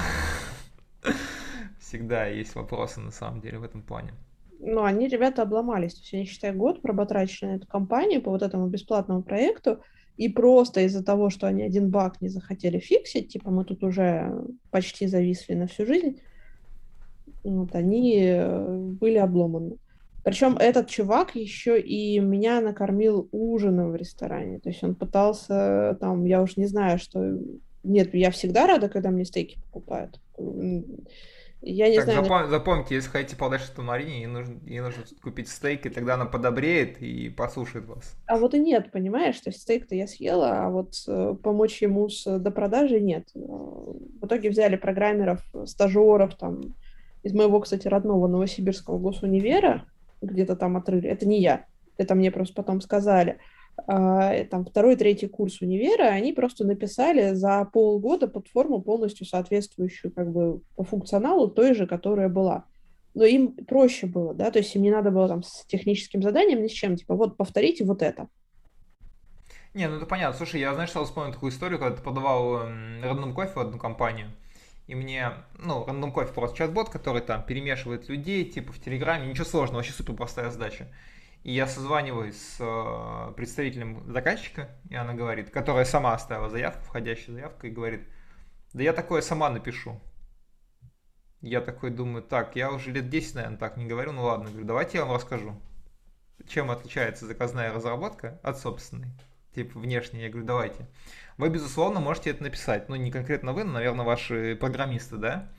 всегда 1.80 2.26
есть 2.26 2.56
вопросы 2.56 3.00
на 3.00 3.12
самом 3.12 3.42
деле 3.42 3.60
в 3.60 3.64
этом 3.64 3.82
плане. 3.82 4.14
Ну, 4.60 4.84
они, 4.84 5.08
ребята, 5.08 5.42
обломались. 5.42 5.96
То 5.96 6.00
есть 6.02 6.14
они, 6.14 6.26
считай, 6.26 6.54
год 6.54 6.82
проботрачили 6.82 7.50
на 7.50 7.56
эту 7.56 7.68
компанию 7.68 8.22
по 8.22 8.32
вот 8.32 8.42
этому 8.42 8.68
бесплатному 8.68 9.22
проекту, 9.22 9.82
и 10.18 10.30
просто 10.30 10.82
из-за 10.82 11.04
того, 11.04 11.30
что 11.30 11.48
они 11.48 11.64
один 11.64 11.90
баг 11.90 12.22
не 12.22 12.30
захотели 12.30 12.80
фиксить, 12.80 13.34
типа 13.34 13.52
мы 13.52 13.66
тут 13.66 13.84
уже 13.84 14.34
почти 14.72 15.08
зависли 15.08 15.56
на 15.56 15.68
всю 15.68 15.86
жизнь, 15.86 16.22
вот, 17.44 17.76
они 17.76 18.24
э, 18.24 18.78
были 18.78 19.18
обломаны. 19.18 19.78
Причем 20.24 20.58
этот 20.58 20.88
чувак 20.88 21.36
еще 21.36 21.80
и 21.80 22.20
меня 22.20 22.60
накормил 22.60 23.30
ужином 23.32 23.92
в 23.92 23.96
ресторане. 23.96 24.60
То 24.60 24.70
есть 24.70 24.84
он 24.84 24.96
пытался 24.96 25.96
там, 26.02 26.26
я 26.26 26.42
уж 26.42 26.58
не 26.58 26.66
знаю, 26.66 26.98
что 26.98 27.38
нет, 27.86 28.14
я 28.14 28.32
всегда 28.32 28.68
рада, 28.68 28.90
когда 28.90 29.10
мне 29.10 29.26
стейки 29.26 29.58
покупают. 29.72 30.20
Я 31.62 31.90
не 31.90 31.96
так, 31.96 32.06
знаю. 32.06 32.24
Запом- 32.24 32.50
запомните, 32.50 32.96
если 32.96 33.10
хотите 33.10 33.36
подальше 33.36 33.66
что 33.66 33.82
Марине, 33.82 34.20
ей 34.20 34.28
нужно, 34.28 34.60
ей 34.68 34.82
нужно 34.82 35.04
купить 35.24 35.50
стейк, 35.50 35.86
и 35.86 35.90
тогда 35.90 36.14
она 36.14 36.26
подобреет 36.26 37.02
и 37.02 37.30
послушает 37.30 37.86
вас. 37.86 38.16
А 38.28 38.38
вот 38.38 38.54
и 38.54 38.60
нет, 38.60 38.92
понимаешь? 38.92 39.40
То 39.40 39.50
есть 39.50 39.62
стейк-то 39.62 39.96
я 39.96 40.06
съела, 40.06 40.66
а 40.66 40.70
вот 40.70 40.94
э, 41.08 41.36
помочь 41.42 41.82
ему 41.82 42.08
с 42.08 42.38
допродажей 42.38 43.02
нет. 43.02 43.30
В 43.34 44.26
итоге 44.26 44.52
взяли 44.52 44.76
программеров, 44.76 45.42
стажеров, 45.66 46.36
там, 46.36 46.76
из 47.24 47.34
моего, 47.34 47.60
кстати, 47.60 47.88
родного 47.88 48.28
Новосибирского 48.28 49.00
госунивера, 49.00 49.86
где-то 50.22 50.56
там 50.56 50.78
отрыли, 50.78 51.10
это 51.10 51.28
не 51.28 51.42
я, 51.42 51.66
это 51.98 52.14
мне 52.14 52.30
просто 52.30 52.54
потом 52.54 52.80
сказали, 52.80 53.32
а, 53.32 53.55
там 53.76 54.66
второй, 54.66 54.96
третий 54.96 55.28
курс 55.28 55.62
универа, 55.62 56.06
они 56.06 56.34
просто 56.34 56.66
написали 56.66 57.34
за 57.34 57.66
полгода 57.66 58.28
платформу 58.28 58.82
полностью 58.82 59.26
соответствующую 59.26 60.14
как 60.14 60.32
бы 60.32 60.62
по 60.76 60.84
функционалу 60.84 61.50
той 61.50 61.74
же, 61.76 61.86
которая 61.86 62.30
была. 62.30 62.66
Но 63.14 63.24
им 63.24 63.54
проще 63.54 64.08
было, 64.08 64.34
да, 64.34 64.52
то 64.52 64.60
есть 64.60 64.76
им 64.76 64.82
не 64.82 64.92
надо 64.92 65.12
было 65.12 65.28
там 65.28 65.44
с 65.44 65.66
техническим 65.66 66.22
заданием, 66.22 66.62
ни 66.62 66.68
с 66.68 66.72
чем, 66.72 66.96
типа 66.96 67.16
вот 67.16 67.38
повторите 67.38 67.86
вот 67.86 68.02
это. 68.02 68.28
Не, 69.74 69.90
ну 69.90 69.98
это 69.98 70.06
понятно. 70.06 70.38
Слушай, 70.38 70.62
я, 70.62 70.74
знаешь, 70.74 70.92
сразу 70.92 71.08
вспомнил 71.08 71.34
такую 71.34 71.52
историю, 71.52 71.80
когда 71.80 71.98
ты 71.98 72.02
подавал 72.02 72.62
родным 73.04 73.34
кофе 73.34 73.54
в 73.56 73.60
одну 73.60 73.78
компанию, 73.78 74.28
и 74.88 74.96
мне, 74.96 75.32
ну, 75.60 75.86
рандом 75.86 76.12
кофе 76.12 76.34
просто 76.34 76.58
чат-бот, 76.58 76.90
который 76.90 77.22
там 77.22 77.44
перемешивает 77.44 78.08
людей, 78.08 78.46
типа 78.46 78.72
в 78.72 78.80
Телеграме, 78.80 79.28
ничего 79.28 79.46
сложного, 79.46 79.78
вообще 79.78 79.94
супер 79.94 80.14
простая 80.14 80.50
задача. 80.50 80.88
И 81.46 81.54
я 81.54 81.68
созваниваюсь 81.68 82.42
с 82.42 82.58
э, 82.60 83.34
представителем 83.36 84.12
заказчика, 84.12 84.72
и 84.90 84.96
она 84.96 85.14
говорит, 85.14 85.52
которая 85.52 85.86
сама 85.86 86.16
оставила 86.16 86.50
заявку, 86.50 86.84
входящую 86.86 87.36
заявку, 87.36 87.68
и 87.68 87.70
говорит, 87.70 88.02
да 88.74 88.82
я 88.82 88.94
такое 88.94 89.22
сама 89.22 89.52
напишу. 89.52 90.02
Я 91.42 91.62
такой 91.62 91.92
думаю, 91.92 92.24
так, 92.24 92.56
я 92.56 92.72
уже 92.72 92.90
лет 92.92 93.10
10, 93.10 93.36
наверное, 93.36 93.60
так 93.60 93.78
не 93.78 93.86
говорю, 93.86 94.14
ну 94.14 94.24
ладно, 94.24 94.50
говорю, 94.50 94.66
давайте 94.66 94.98
я 94.98 95.06
вам 95.06 95.14
расскажу, 95.14 95.62
чем 96.48 96.72
отличается 96.72 97.28
заказная 97.28 97.72
разработка 97.72 98.40
от 98.42 98.58
собственной, 98.58 99.10
типа 99.54 99.78
внешней. 99.78 100.24
Я 100.24 100.30
говорю, 100.30 100.48
давайте. 100.48 100.88
Вы, 101.38 101.50
безусловно, 101.50 102.00
можете 102.00 102.32
это 102.32 102.42
написать, 102.42 102.90
ну 102.90 102.96
не 102.96 103.12
конкретно 103.12 103.54
вы, 103.54 103.66
но, 103.66 103.74
наверное, 103.74 104.04
ваши 104.04 104.58
программисты, 104.60 105.18
да, 105.18 105.52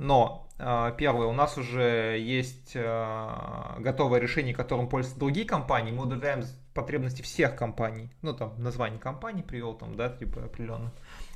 но 0.00 0.48
а, 0.58 0.92
первое, 0.92 1.26
у 1.26 1.34
нас 1.34 1.58
уже 1.58 2.18
есть 2.18 2.72
а, 2.74 3.76
готовое 3.80 4.18
решение, 4.18 4.54
которым 4.54 4.88
пользуются 4.88 5.20
другие 5.20 5.46
компании. 5.46 5.92
Мы 5.92 6.04
удовлетворяем 6.04 6.42
потребности 6.72 7.20
всех 7.20 7.54
компаний. 7.54 8.10
Ну, 8.22 8.32
там, 8.32 8.54
название 8.56 8.98
компании 8.98 9.42
привел, 9.42 9.74
там, 9.74 9.96
да, 9.96 10.08
типа 10.08 10.44
определенно. 10.44 10.90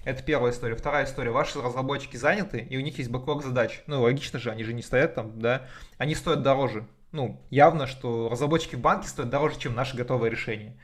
Это 0.04 0.22
первая 0.22 0.50
история. 0.50 0.76
Вторая 0.76 1.04
история. 1.04 1.30
Ваши 1.30 1.60
разработчики 1.60 2.16
заняты, 2.16 2.58
и 2.58 2.78
у 2.78 2.80
них 2.80 2.96
есть 2.96 3.10
бэклог 3.10 3.44
задач. 3.44 3.82
Ну, 3.86 4.00
логично 4.00 4.38
же, 4.38 4.50
они 4.50 4.64
же 4.64 4.72
не 4.72 4.80
стоят 4.80 5.14
там, 5.14 5.38
да. 5.38 5.66
Они 5.98 6.14
стоят 6.14 6.42
дороже. 6.42 6.86
Ну, 7.12 7.42
явно, 7.50 7.86
что 7.86 8.30
разработчики 8.30 8.76
в 8.76 8.80
банке 8.80 9.08
стоят 9.08 9.28
дороже, 9.28 9.58
чем 9.58 9.74
наши 9.74 9.94
готовые 9.94 10.30
решения. 10.30 10.74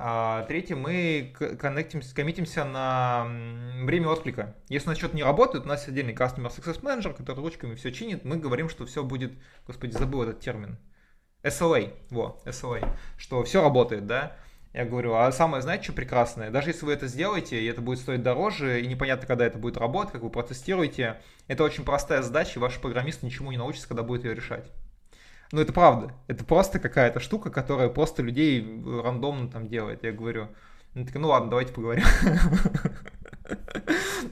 А 0.00 0.44
третье, 0.44 0.76
мы 0.76 1.34
коннектимся, 1.58 2.14
коммитимся 2.14 2.64
на 2.64 3.26
время 3.82 4.06
отклика. 4.06 4.54
Если 4.68 4.86
у 4.86 4.90
нас 4.90 4.98
что-то 4.98 5.16
не 5.16 5.24
работает, 5.24 5.64
у 5.64 5.68
нас 5.68 5.88
отдельный 5.88 6.14
Customer 6.14 6.56
Success 6.56 6.80
Manager, 6.82 7.12
который 7.14 7.40
ручками 7.40 7.74
все 7.74 7.90
чинит, 7.90 8.24
мы 8.24 8.36
говорим, 8.36 8.68
что 8.68 8.86
все 8.86 9.02
будет, 9.02 9.32
господи, 9.66 9.90
забыл 9.90 10.22
этот 10.22 10.38
термин, 10.38 10.78
SLA, 11.42 11.94
во, 12.10 12.40
SLA, 12.44 12.88
что 13.16 13.42
все 13.42 13.60
работает, 13.60 14.06
да. 14.06 14.36
Я 14.72 14.84
говорю, 14.84 15.14
а 15.14 15.32
самое, 15.32 15.62
знаете, 15.62 15.82
что 15.82 15.94
прекрасное? 15.94 16.50
Даже 16.50 16.70
если 16.70 16.86
вы 16.86 16.92
это 16.92 17.08
сделаете, 17.08 17.60
и 17.60 17.66
это 17.66 17.80
будет 17.80 17.98
стоить 17.98 18.22
дороже, 18.22 18.80
и 18.80 18.86
непонятно, 18.86 19.26
когда 19.26 19.46
это 19.46 19.58
будет 19.58 19.78
работать, 19.78 20.12
как 20.12 20.22
вы 20.22 20.30
протестируете, 20.30 21.20
это 21.48 21.64
очень 21.64 21.84
простая 21.84 22.22
задача, 22.22 22.52
и 22.54 22.62
ваши 22.62 22.78
программисты 22.78 23.26
ничему 23.26 23.50
не 23.50 23.56
научатся, 23.56 23.88
когда 23.88 24.04
будет 24.04 24.22
ее 24.22 24.36
решать. 24.36 24.70
Ну, 25.52 25.60
это 25.60 25.72
правда. 25.72 26.12
Это 26.26 26.44
просто 26.44 26.78
какая-то 26.78 27.20
штука, 27.20 27.50
которая 27.50 27.88
просто 27.88 28.22
людей 28.22 28.82
рандомно 29.02 29.48
там 29.48 29.68
делает. 29.68 30.04
Я 30.04 30.12
говорю, 30.12 30.48
ну, 30.94 31.04
так, 31.04 31.14
ну 31.14 31.28
ладно, 31.28 31.50
давайте 31.50 31.72
поговорим. 31.72 32.04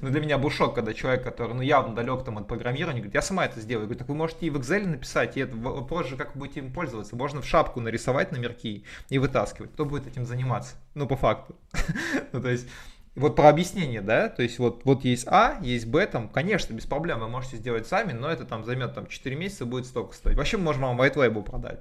Ну, 0.02 0.10
для 0.10 0.20
меня 0.20 0.36
был 0.36 0.50
шок, 0.50 0.74
когда 0.74 0.92
человек, 0.92 1.22
который, 1.22 1.54
ну, 1.54 1.62
явно 1.62 1.94
далек 1.94 2.22
там 2.24 2.36
от 2.36 2.46
программирования, 2.46 3.00
говорит, 3.00 3.14
я 3.14 3.22
сама 3.22 3.46
это 3.46 3.60
сделаю. 3.60 3.84
Я 3.84 3.86
говорю, 3.86 3.98
так 3.98 4.08
вы 4.08 4.14
можете 4.14 4.44
и 4.46 4.50
в 4.50 4.56
Excel 4.56 4.86
написать, 4.86 5.36
и 5.36 5.40
это 5.40 5.56
вопрос 5.56 6.08
же, 6.08 6.16
как 6.16 6.34
вы 6.34 6.40
будете 6.40 6.60
им 6.60 6.72
пользоваться. 6.72 7.16
Можно 7.16 7.40
в 7.40 7.46
шапку 7.46 7.80
нарисовать 7.80 8.30
номерки 8.30 8.84
и 9.08 9.18
вытаскивать. 9.18 9.72
Кто 9.72 9.86
будет 9.86 10.06
этим 10.06 10.26
заниматься? 10.26 10.74
Ну, 10.94 11.06
по 11.06 11.16
факту. 11.16 11.56
ну, 12.32 12.42
то 12.42 12.50
есть, 12.50 12.68
вот 13.16 13.34
про 13.34 13.48
объяснение, 13.48 14.02
да, 14.02 14.28
то 14.28 14.42
есть 14.42 14.58
вот, 14.58 14.84
вот 14.84 15.04
есть 15.04 15.26
А, 15.26 15.58
есть 15.62 15.86
Б, 15.86 16.06
там, 16.06 16.28
конечно, 16.28 16.74
без 16.74 16.84
проблем 16.84 17.20
вы 17.20 17.28
можете 17.28 17.56
сделать 17.56 17.86
сами, 17.86 18.12
но 18.12 18.30
это 18.30 18.44
там 18.44 18.62
займет 18.64 18.94
там 18.94 19.06
4 19.06 19.34
месяца, 19.34 19.64
будет 19.64 19.86
столько 19.86 20.14
стоить. 20.14 20.36
Вообще 20.36 20.58
мы 20.58 20.64
можем 20.64 20.82
вам 20.82 21.00
white 21.00 21.14
label 21.14 21.42
продать. 21.42 21.80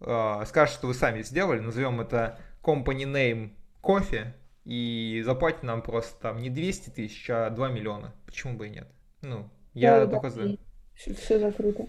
А, 0.00 0.44
скажет, 0.44 0.74
что 0.74 0.86
вы 0.86 0.94
сами 0.94 1.22
сделали, 1.22 1.60
назовем 1.60 2.00
это 2.00 2.38
company 2.62 3.04
name 3.04 3.52
кофе, 3.80 4.34
и 4.64 5.22
заплатите 5.24 5.66
нам 5.66 5.82
просто 5.82 6.20
там 6.20 6.38
не 6.38 6.50
200 6.50 6.90
тысяч, 6.90 7.28
а 7.30 7.50
2 7.50 7.68
миллиона. 7.70 8.14
Почему 8.26 8.56
бы 8.56 8.66
и 8.66 8.70
нет? 8.70 8.88
Ну, 9.22 9.50
я 9.72 10.04
да, 10.04 10.06
только 10.06 10.30
за. 10.30 10.56
Все, 10.94 11.14
все 11.14 11.38
закрыто. 11.38 11.86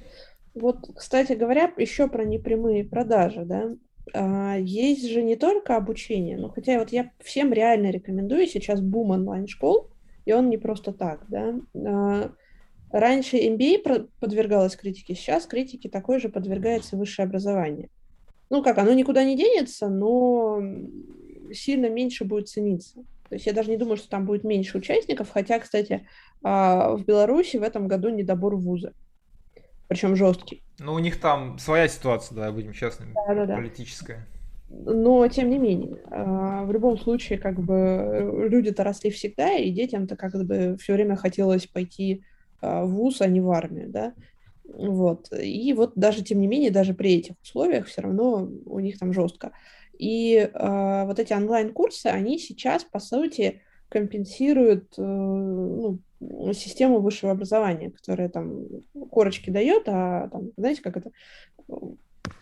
Вот, 0.54 0.78
кстати 0.96 1.34
говоря, 1.34 1.72
еще 1.78 2.08
про 2.08 2.24
непрямые 2.24 2.84
продажи, 2.84 3.44
да, 3.44 3.70
есть 4.14 5.08
же 5.10 5.22
не 5.24 5.36
только 5.36 5.76
обучение, 5.76 6.38
но 6.38 6.50
хотя 6.50 6.80
вот 6.80 6.92
я 6.92 7.12
всем 7.20 7.54
реально 7.54 7.92
рекомендую 7.92 8.48
сейчас 8.48 8.82
бум 8.82 9.12
онлайн-школ, 9.12 9.90
и 10.26 10.34
он 10.34 10.50
не 10.50 10.58
просто 10.58 10.92
так, 10.92 11.26
да. 11.30 11.56
А, 11.76 12.32
раньше 12.92 13.38
MBA 13.38 14.10
подвергалась 14.20 14.76
критике, 14.76 15.16
сейчас 15.16 15.46
критике 15.46 15.90
такой 15.90 16.20
же 16.20 16.30
подвергается 16.30 16.98
высшее 16.98 17.26
образование. 17.26 17.90
Ну 18.50 18.62
как, 18.64 18.78
оно 18.78 18.94
никуда 18.94 19.24
не 19.24 19.38
денется, 19.38 19.88
но 19.88 20.62
сильно 21.54 21.90
меньше 21.90 22.26
будет 22.26 22.50
цениться. 22.50 22.96
То 23.30 23.36
есть 23.36 23.46
я 23.46 23.54
даже 23.54 23.70
не 23.70 23.78
думаю, 23.78 23.96
что 23.96 24.10
там 24.10 24.26
будет 24.26 24.44
меньше 24.44 24.78
участников, 24.78 25.30
хотя, 25.30 25.60
кстати, 25.60 26.06
а, 26.44 26.96
в 26.96 27.06
Беларуси 27.06 27.58
в 27.58 27.64
этом 27.64 27.88
году 27.88 28.10
недобор 28.10 28.56
вуза 28.58 28.94
причем 29.92 30.16
жесткий. 30.16 30.64
Ну, 30.80 30.94
у 30.94 31.00
них 31.00 31.20
там 31.20 31.60
своя 31.60 31.90
ситуация, 31.90 32.34
да, 32.34 32.52
будем 32.54 32.72
честными, 32.72 33.12
да, 33.14 33.36
да, 33.36 33.46
да. 33.46 33.56
политическая. 33.58 34.26
Но, 34.70 35.28
тем 35.28 35.50
не 35.50 35.58
менее, 35.58 35.98
а, 36.10 36.64
в 36.64 36.72
любом 36.72 36.98
случае, 36.98 37.38
как 37.38 37.60
бы, 37.60 38.48
люди-то 38.50 38.86
росли 38.86 39.12
всегда, 39.12 39.52
и 39.58 39.70
детям-то 39.70 40.16
как 40.16 40.32
бы 40.46 40.78
все 40.80 40.94
время 40.94 41.18
хотелось 41.18 41.68
пойти 41.68 42.24
а, 42.62 42.86
в 42.86 42.92
ВУЗ, 42.92 43.20
а 43.20 43.28
не 43.28 43.42
в 43.42 43.52
армию, 43.52 43.90
да, 43.90 44.14
вот. 44.64 45.28
И 45.38 45.74
вот 45.74 45.92
даже, 45.96 46.24
тем 46.24 46.40
не 46.40 46.48
менее, 46.48 46.72
даже 46.72 46.94
при 46.94 47.16
этих 47.16 47.36
условиях 47.44 47.88
все 47.88 48.00
равно 48.00 48.50
у 48.66 48.80
них 48.80 48.98
там 48.98 49.12
жестко. 49.12 49.52
И 50.00 50.38
э, 50.38 51.04
вот 51.06 51.20
эти 51.20 51.34
онлайн-курсы, 51.34 52.08
они 52.08 52.40
сейчас, 52.40 52.86
по 52.86 53.00
сути, 53.00 53.62
компенсируют 53.90 54.94
э, 54.98 55.02
ну, 55.02 56.00
систему 56.54 57.00
высшего 57.00 57.32
образования, 57.32 57.92
которая 57.92 58.30
там 58.30 58.66
корочки 59.10 59.50
дает, 59.50 59.84
а 59.88 60.30
там, 60.30 60.52
знаете, 60.58 60.82
как 60.82 60.98
это, 60.98 61.12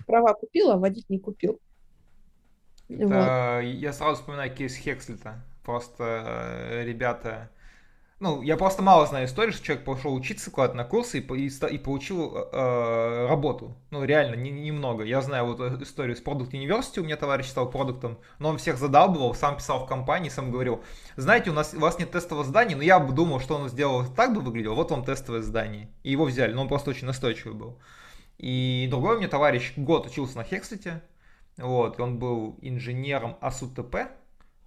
права 0.06 0.34
купил, 0.34 0.72
а 0.72 0.78
водить 0.78 1.10
не 1.10 1.20
купил. 1.20 1.60
Это, 2.90 3.62
вот. 3.62 3.66
Я 3.66 3.94
сразу 3.94 4.16
вспоминаю 4.16 4.54
кейс 4.54 4.76
Хекслита. 4.76 5.44
Просто 5.64 6.04
э, 6.72 6.84
ребята 6.86 7.52
ну, 8.22 8.42
я 8.42 8.58
просто 8.58 8.82
мало 8.82 9.06
знаю 9.08 9.28
истории, 9.28 9.52
что 9.52 9.64
человек 9.64 9.86
пошел 9.86 10.14
учиться 10.14 10.52
куда-то 10.52 10.76
на 10.76 10.84
курсы 10.84 11.20
и, 11.20 11.22
и, 11.22 11.48
и 11.48 11.78
получил 11.78 12.36
э, 12.36 13.28
работу. 13.28 13.78
Ну, 13.92 14.04
реально, 14.04 14.36
немного. 14.36 15.04
Не, 15.04 15.08
не 15.08 15.12
я 15.12 15.22
знаю 15.22 15.46
вот 15.46 15.62
э, 15.62 15.82
историю 15.82 16.18
с 16.18 16.22
Product 16.22 16.52
University, 16.52 17.00
у 17.00 17.06
меня 17.06 17.16
товарищ 17.16 17.48
стал 17.48 17.72
продуктом, 17.72 18.20
но 18.38 18.50
он 18.50 18.58
всех 18.58 18.78
задалбывал, 18.78 19.34
сам 19.36 19.56
писал 19.56 19.86
в 19.86 19.88
компании, 19.88 20.28
сам 20.28 20.52
говорил, 20.52 20.84
знаете, 21.16 21.50
у, 21.50 21.54
нас, 21.54 21.74
у 21.74 21.80
вас 21.80 21.98
нет 21.98 22.12
тестового 22.12 22.44
здания, 22.44 22.76
но 22.76 22.84
я 22.84 23.00
бы 23.00 23.14
думал, 23.14 23.40
что 23.40 23.56
он 23.56 23.70
сделал 23.70 24.06
так 24.06 24.34
бы 24.34 24.42
выглядело, 24.42 24.74
вот 24.74 24.92
вам 24.92 25.06
тестовое 25.06 25.42
здание. 25.42 25.90
И 26.04 26.12
его 26.12 26.26
взяли, 26.26 26.52
но 26.52 26.64
он 26.64 26.68
просто 26.68 26.90
очень 26.90 27.08
настойчивый 27.08 27.56
был. 27.56 27.80
И 28.38 28.88
другой 28.92 29.16
у 29.16 29.20
меня 29.20 29.30
товарищ 29.30 29.72
год 29.78 30.08
учился 30.08 30.36
на 30.36 30.44
Хексете, 30.44 31.02
вот, 31.58 31.98
и 31.98 32.02
он 32.02 32.20
был 32.20 32.58
инженером 32.62 33.38
АСУТП, 33.40 33.96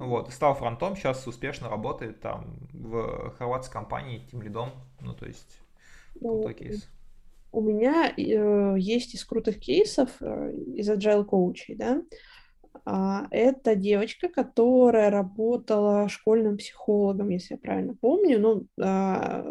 вот, 0.09 0.33
стал 0.33 0.55
фронтом, 0.55 0.97
сейчас 0.97 1.27
успешно 1.27 1.69
работает 1.69 2.21
там 2.21 2.57
в 2.73 3.31
хорватской 3.39 3.73
компании 3.73 4.27
тем 4.31 4.43
лидом. 4.43 4.71
Ну, 5.01 5.15
то 5.15 5.27
есть, 5.27 5.59
ну, 6.21 6.49
кейс. 6.53 6.89
У 7.53 7.61
меня 7.61 8.13
э, 8.17 8.77
есть 8.79 9.15
из 9.15 9.25
крутых 9.25 9.61
кейсов, 9.61 10.11
э, 10.21 10.55
из 10.75 10.89
agile 10.89 11.25
коучей, 11.25 11.75
да, 11.75 12.03
а, 12.85 13.27
это 13.31 13.77
девочка, 13.77 14.29
которая 14.29 15.11
работала 15.11 16.09
школьным 16.09 16.57
психологом, 16.57 17.29
если 17.29 17.55
я 17.55 17.59
правильно 17.59 17.95
помню, 17.95 18.41
ну, 18.41 18.67
а, 18.81 19.43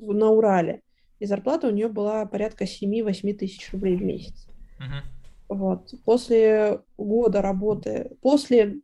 на 0.00 0.30
Урале. 0.30 0.82
И 1.20 1.26
зарплата 1.26 1.68
у 1.68 1.70
нее 1.70 1.88
была 1.88 2.26
порядка 2.26 2.64
7-8 2.64 3.34
тысяч 3.34 3.72
рублей 3.72 3.96
в 3.96 4.02
месяц. 4.02 4.48
Uh-huh. 4.78 5.02
Вот. 5.48 5.94
После 6.04 6.80
года 6.98 7.42
работы, 7.42 8.10
после 8.20 8.80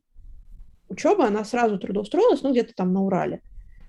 учебы 0.89 1.25
она 1.25 1.45
сразу 1.45 1.79
трудоустроилась, 1.79 2.43
ну, 2.43 2.53
где-то 2.53 2.75
там 2.75 2.93
на 2.93 3.03
Урале. 3.03 3.43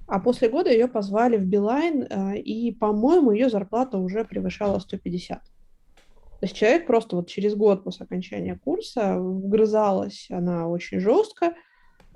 А 0.07 0.19
после 0.19 0.49
года 0.49 0.71
ее 0.71 0.87
позвали 0.87 1.37
в 1.37 1.45
Билайн, 1.45 2.03
э, 2.03 2.37
и, 2.39 2.71
по-моему, 2.71 3.31
ее 3.31 3.49
зарплата 3.49 3.97
уже 3.97 4.25
превышала 4.25 4.79
150. 4.79 5.39
То 6.39 6.45
есть 6.45 6.55
человек 6.55 6.87
просто 6.87 7.17
вот 7.17 7.27
через 7.27 7.53
год 7.53 7.83
после 7.83 8.05
окончания 8.05 8.57
курса 8.57 9.19
вгрызалась 9.19 10.27
она 10.29 10.69
очень 10.69 10.99
жестко, 10.99 11.53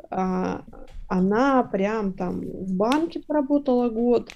а, 0.10 0.64
она 1.10 1.64
прям 1.64 2.14
там 2.14 2.42
в 2.42 2.74
банке 2.74 3.20
поработала 3.20 3.90
год, 3.90 4.32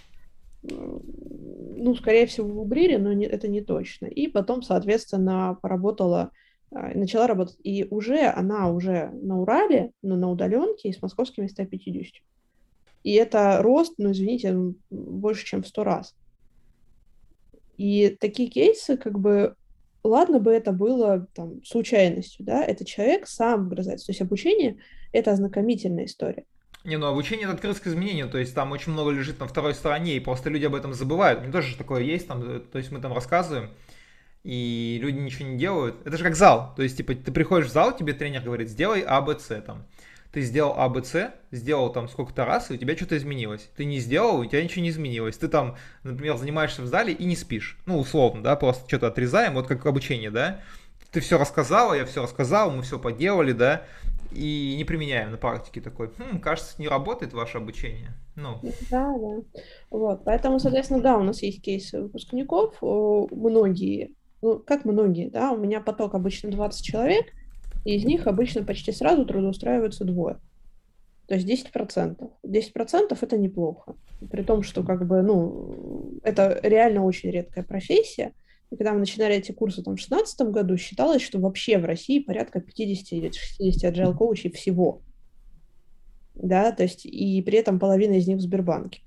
ну, 0.61 1.95
скорее 1.95 2.25
всего, 2.25 2.49
в 2.49 2.59
Убрире, 2.59 2.97
но 2.97 3.13
не, 3.13 3.25
это 3.25 3.47
не 3.47 3.61
точно. 3.61 4.07
И 4.07 4.27
потом, 4.27 4.61
соответственно, 4.61 5.57
поработала, 5.61 6.31
начала 6.71 7.27
работать. 7.27 7.57
И 7.63 7.85
уже 7.89 8.27
она 8.27 8.69
уже 8.69 9.09
на 9.21 9.39
Урале, 9.39 9.91
но 10.01 10.15
на 10.15 10.29
удаленке 10.29 10.89
и 10.89 10.93
с 10.93 11.01
московскими 11.01 11.47
150. 11.47 12.21
И 13.03 13.13
это 13.13 13.59
рост, 13.61 13.93
ну, 13.97 14.11
извините, 14.11 14.55
больше, 14.89 15.45
чем 15.45 15.63
в 15.63 15.67
сто 15.67 15.83
раз. 15.83 16.15
И 17.77 18.17
такие 18.19 18.49
кейсы, 18.49 18.97
как 18.97 19.19
бы, 19.19 19.55
ладно 20.03 20.39
бы 20.39 20.51
это 20.51 20.71
было 20.71 21.27
там 21.33 21.63
случайностью, 21.63 22.45
да, 22.45 22.63
это 22.63 22.83
человек 22.85 23.27
сам 23.27 23.65
вгрызается. 23.65 24.07
То 24.07 24.11
есть 24.11 24.21
обучение— 24.21 24.77
это 25.13 25.31
ознакомительная 25.31 26.05
история. 26.05 26.45
Не, 26.83 26.97
ну 26.97 27.07
обучение 27.07 27.45
это 27.45 27.53
открытость 27.53 27.83
к 27.83 27.87
изменению, 27.87 28.29
то 28.29 28.37
есть 28.37 28.55
там 28.55 28.71
очень 28.71 28.93
много 28.93 29.11
лежит 29.11 29.39
на 29.39 29.47
второй 29.47 29.73
стороне, 29.73 30.15
и 30.15 30.19
просто 30.19 30.49
люди 30.49 30.65
об 30.65 30.75
этом 30.75 30.93
забывают. 30.93 31.41
Мне 31.41 31.51
тоже 31.51 31.75
такое 31.75 32.01
есть, 32.01 32.27
там, 32.27 32.41
э, 32.43 32.59
то 32.59 32.77
есть 32.77 32.91
мы 32.91 33.01
там 33.01 33.13
рассказываем, 33.13 33.71
и 34.47 34.97
люди 35.01 35.19
ничего 35.19 35.49
не 35.49 35.57
делают. 35.57 35.97
Это 36.05 36.15
же 36.15 36.23
как 36.23 36.37
зал, 36.37 36.71
то 36.77 36.81
есть 36.81 36.95
типа 36.95 37.15
ты 37.15 37.33
приходишь 37.33 37.67
в 37.67 37.73
зал, 37.73 37.93
тебе 37.93 38.13
тренер 38.13 38.43
говорит, 38.43 38.69
сделай 38.69 39.01
А, 39.01 39.21
там. 39.21 39.85
Ты 40.31 40.41
сделал 40.41 40.73
А, 40.77 40.93
сделал 41.51 41.91
там 41.91 42.07
сколько-то 42.07 42.45
раз, 42.45 42.71
и 42.71 42.75
у 42.75 42.77
тебя 42.77 42.95
что-то 42.95 43.17
изменилось. 43.17 43.69
Ты 43.75 43.83
не 43.83 43.99
сделал, 43.99 44.39
у 44.39 44.45
тебя 44.45 44.63
ничего 44.63 44.83
не 44.83 44.89
изменилось. 44.89 45.37
Ты 45.37 45.49
там, 45.49 45.75
например, 46.03 46.37
занимаешься 46.37 46.81
в 46.81 46.85
зале 46.85 47.11
и 47.11 47.25
не 47.25 47.35
спишь. 47.35 47.77
Ну, 47.85 47.99
условно, 47.99 48.41
да, 48.41 48.55
просто 48.55 48.87
что-то 48.87 49.07
отрезаем, 49.07 49.53
вот 49.53 49.67
как 49.67 49.85
обучение, 49.85 50.31
да. 50.31 50.61
Ты 51.11 51.19
все 51.19 51.37
рассказала, 51.37 51.93
я 51.93 52.05
все 52.05 52.23
рассказал, 52.23 52.71
мы 52.71 52.83
все 52.83 52.97
поделали, 52.99 53.51
да 53.51 53.83
и 54.31 54.75
не 54.77 54.83
применяем 54.83 55.31
на 55.31 55.37
практике 55.37 55.81
такой, 55.81 56.09
хм, 56.09 56.39
кажется, 56.39 56.79
не 56.79 56.87
работает 56.87 57.33
ваше 57.33 57.57
обучение. 57.57 58.13
Ну. 58.35 58.59
Да, 58.91 59.13
да. 59.17 59.61
Вот, 59.89 60.23
поэтому, 60.23 60.59
соответственно, 60.59 61.01
да, 61.01 61.17
у 61.17 61.23
нас 61.23 61.41
есть 61.41 61.61
кейсы 61.61 62.01
выпускников, 62.01 62.75
многие, 62.81 64.13
ну, 64.41 64.59
как 64.59 64.85
многие, 64.85 65.29
да, 65.29 65.51
у 65.51 65.57
меня 65.57 65.81
поток 65.81 66.15
обычно 66.15 66.51
20 66.51 66.83
человек, 66.83 67.25
и 67.85 67.95
из 67.95 68.05
них 68.05 68.27
обычно 68.27 68.63
почти 68.63 68.91
сразу 68.91 69.25
трудоустраиваются 69.25 70.05
двое. 70.05 70.39
То 71.27 71.35
есть 71.35 71.47
10%. 71.47 72.31
10% 72.45 73.17
это 73.19 73.37
неплохо. 73.37 73.95
При 74.31 74.43
том, 74.43 74.63
что 74.63 74.83
как 74.83 75.05
бы, 75.07 75.21
ну, 75.21 76.19
это 76.23 76.59
реально 76.63 77.03
очень 77.03 77.31
редкая 77.31 77.63
профессия, 77.63 78.33
и 78.69 78.75
когда 78.75 78.93
мы 78.93 78.99
начинали 78.99 79.35
эти 79.35 79.51
курсы 79.51 79.81
там, 79.81 79.95
в 79.95 79.97
2016 79.97 80.41
году, 80.49 80.77
считалось, 80.77 81.21
что 81.21 81.39
вообще 81.39 81.77
в 81.77 81.85
России 81.85 82.19
порядка 82.19 82.59
50 82.59 83.13
или 83.13 83.31
60 83.31 83.93
agile 83.93 84.15
коучей 84.15 84.51
всего. 84.51 85.01
Да, 86.35 86.71
то 86.71 86.83
есть 86.83 87.05
и 87.05 87.41
при 87.41 87.57
этом 87.57 87.79
половина 87.79 88.13
из 88.13 88.27
них 88.27 88.37
в 88.37 88.41
Сбербанке. 88.41 89.01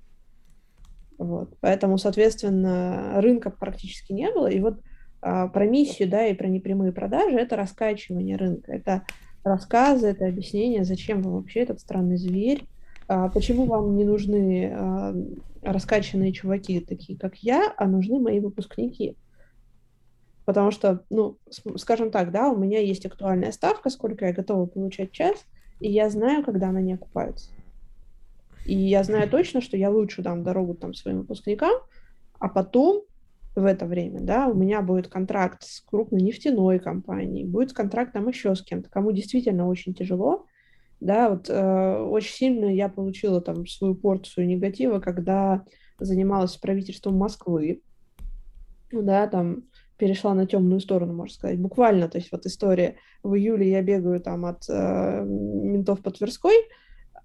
Вот. 1.19 1.55
Поэтому, 1.61 1.99
соответственно, 1.99 3.21
рынка 3.21 3.51
практически 3.51 4.13
не 4.13 4.33
было. 4.33 4.47
И 4.47 4.59
вот 4.61 4.81
про 5.21 5.67
миссию, 5.67 6.09
да, 6.09 6.27
и 6.27 6.35
про 6.35 6.49
непрямые 6.49 6.93
продажи– 6.93 7.37
это 7.39 7.57
раскачивание 7.57 8.37
рынка, 8.37 8.73
это 8.73 9.03
рассказы, 9.45 10.09
это 10.09 10.27
объяснение, 10.27 10.85
зачем 10.85 11.23
вам 11.23 11.35
вообще 11.35 11.61
этот 11.61 11.81
странный 11.81 12.17
зверь, 12.17 12.65
а, 13.09 13.29
почему 13.29 13.65
вам 13.67 13.97
не 13.97 14.05
нужны 14.05 14.73
а, 14.73 15.15
раскачанные 15.63 16.33
чуваки, 16.33 16.81
такие 16.81 17.19
как 17.19 17.37
я, 17.37 17.73
а 17.77 17.87
нужны 17.87 18.21
мои 18.21 18.41
выпускники. 18.41 19.17
Потому 20.45 20.71
что, 20.71 21.05
ну, 21.11 21.39
скажем 21.77 22.11
так, 22.11 22.33
да, 22.33 22.49
у 22.49 22.57
меня 22.57 22.81
есть 22.81 23.07
актуальная 23.07 23.53
ставка, 23.53 23.91
сколько 23.91 24.27
я 24.27 24.33
готова 24.33 24.67
получать 24.67 25.13
час, 25.13 25.45
и 25.81 25.91
я 25.91 26.11
знаю, 26.11 26.45
когда 26.45 26.69
она 26.69 26.81
не 26.81 26.95
окупается. 26.95 27.51
И 28.67 28.77
я 28.77 29.03
знаю 29.05 29.29
точно, 29.29 29.61
что 29.61 29.77
я 29.77 29.91
лучше 29.91 30.23
дам 30.23 30.43
дорогу 30.43 30.75
там 30.75 30.95
своим 30.95 31.19
выпускникам, 31.19 31.73
а 32.39 32.49
потом 32.49 33.03
в 33.55 33.65
это 33.65 33.87
время, 33.87 34.21
да, 34.21 34.47
у 34.47 34.55
меня 34.55 34.81
будет 34.83 35.09
контракт 35.09 35.65
с 35.65 35.81
крупной 35.81 36.23
нефтяной 36.23 36.79
компанией, 36.79 37.45
будет 37.45 37.73
контракт 37.73 38.13
там 38.13 38.29
еще 38.29 38.55
с 38.55 38.63
кем-то, 38.63 38.89
кому 38.91 39.13
действительно 39.13 39.67
очень 39.67 39.95
тяжело, 39.95 40.47
да, 41.01 41.31
вот 41.31 41.49
э, 41.49 41.97
очень 42.03 42.35
сильно 42.35 42.67
я 42.67 42.89
получила 42.89 43.41
там 43.41 43.67
свою 43.67 43.95
порцию 43.95 44.47
негатива, 44.47 45.01
когда 45.01 45.65
занималась 45.99 46.57
правительством 46.57 47.17
Москвы, 47.17 47.83
да, 48.93 49.27
там 49.27 49.65
перешла 49.97 50.35
на 50.35 50.47
темную 50.47 50.81
сторону, 50.81 51.13
можно 51.13 51.35
сказать, 51.35 51.59
буквально. 51.59 52.09
То 52.09 52.19
есть 52.19 52.33
вот 52.33 52.47
история, 52.47 52.97
в 53.23 53.35
июле 53.35 53.71
я 53.71 53.83
бегаю 53.83 54.21
там 54.21 54.47
от 54.47 54.65
э, 54.69 55.23
ментов 55.25 56.03
по 56.03 56.11
Тверской, 56.11 56.57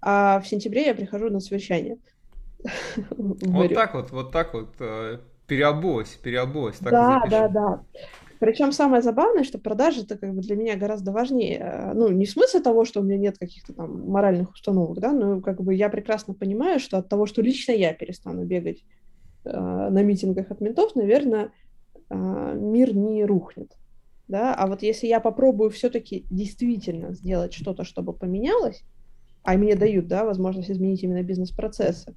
а 0.02 0.40
в 0.40 0.46
сентябре 0.46 0.86
я 0.86 0.94
прихожу 0.94 1.30
на 1.30 1.40
совещание. 1.40 1.98
Вот 3.16 3.72
так 3.74 3.94
вот, 3.94 4.10
вот 4.10 4.32
так 4.32 4.54
вот 4.54 4.74
э, 5.46 5.48
переобулась, 5.48 6.18
переобулась. 6.22 6.78
Да, 6.80 7.22
да, 7.30 7.48
да. 7.48 7.84
Причем 8.38 8.72
самое 8.72 9.02
забавное, 9.02 9.44
что 9.44 9.58
продажи 9.58 10.02
это 10.02 10.18
как 10.18 10.34
бы 10.34 10.42
для 10.42 10.56
меня 10.56 10.76
гораздо 10.76 11.12
важнее. 11.12 11.58
Э, 11.58 11.92
ну, 11.94 12.08
не 12.08 12.26
в 12.26 12.30
смысле 12.30 12.60
того, 12.60 12.84
что 12.84 13.00
у 13.00 13.02
меня 13.02 13.18
нет 13.18 13.38
каких-то 13.38 13.72
там 13.72 14.08
моральных 14.08 14.52
установок, 14.52 14.98
да, 14.98 15.12
но 15.12 15.40
как 15.40 15.62
бы 15.62 15.74
я 15.74 15.88
прекрасно 15.88 16.34
понимаю, 16.34 16.80
что 16.80 16.98
от 16.98 17.08
того, 17.08 17.26
что 17.26 17.42
лично 17.42 17.72
я 17.72 17.94
перестану 17.94 18.44
бегать 18.44 18.84
э, 19.44 19.50
на 19.50 20.02
митингах 20.02 20.50
от 20.50 20.60
ментов, 20.60 20.94
наверное, 20.94 21.52
а, 22.08 22.52
мир 22.54 22.94
не 22.94 23.24
рухнет. 23.24 23.72
Да? 24.28 24.54
А 24.54 24.66
вот 24.66 24.82
если 24.82 25.06
я 25.06 25.20
попробую 25.20 25.70
все-таки 25.70 26.26
действительно 26.30 27.12
сделать 27.12 27.52
что-то, 27.52 27.84
чтобы 27.84 28.12
поменялось, 28.12 28.82
а 29.42 29.54
мне 29.56 29.76
дают 29.76 30.08
да, 30.08 30.24
возможность 30.24 30.70
изменить 30.70 31.02
именно 31.02 31.22
бизнес-процессы, 31.22 32.14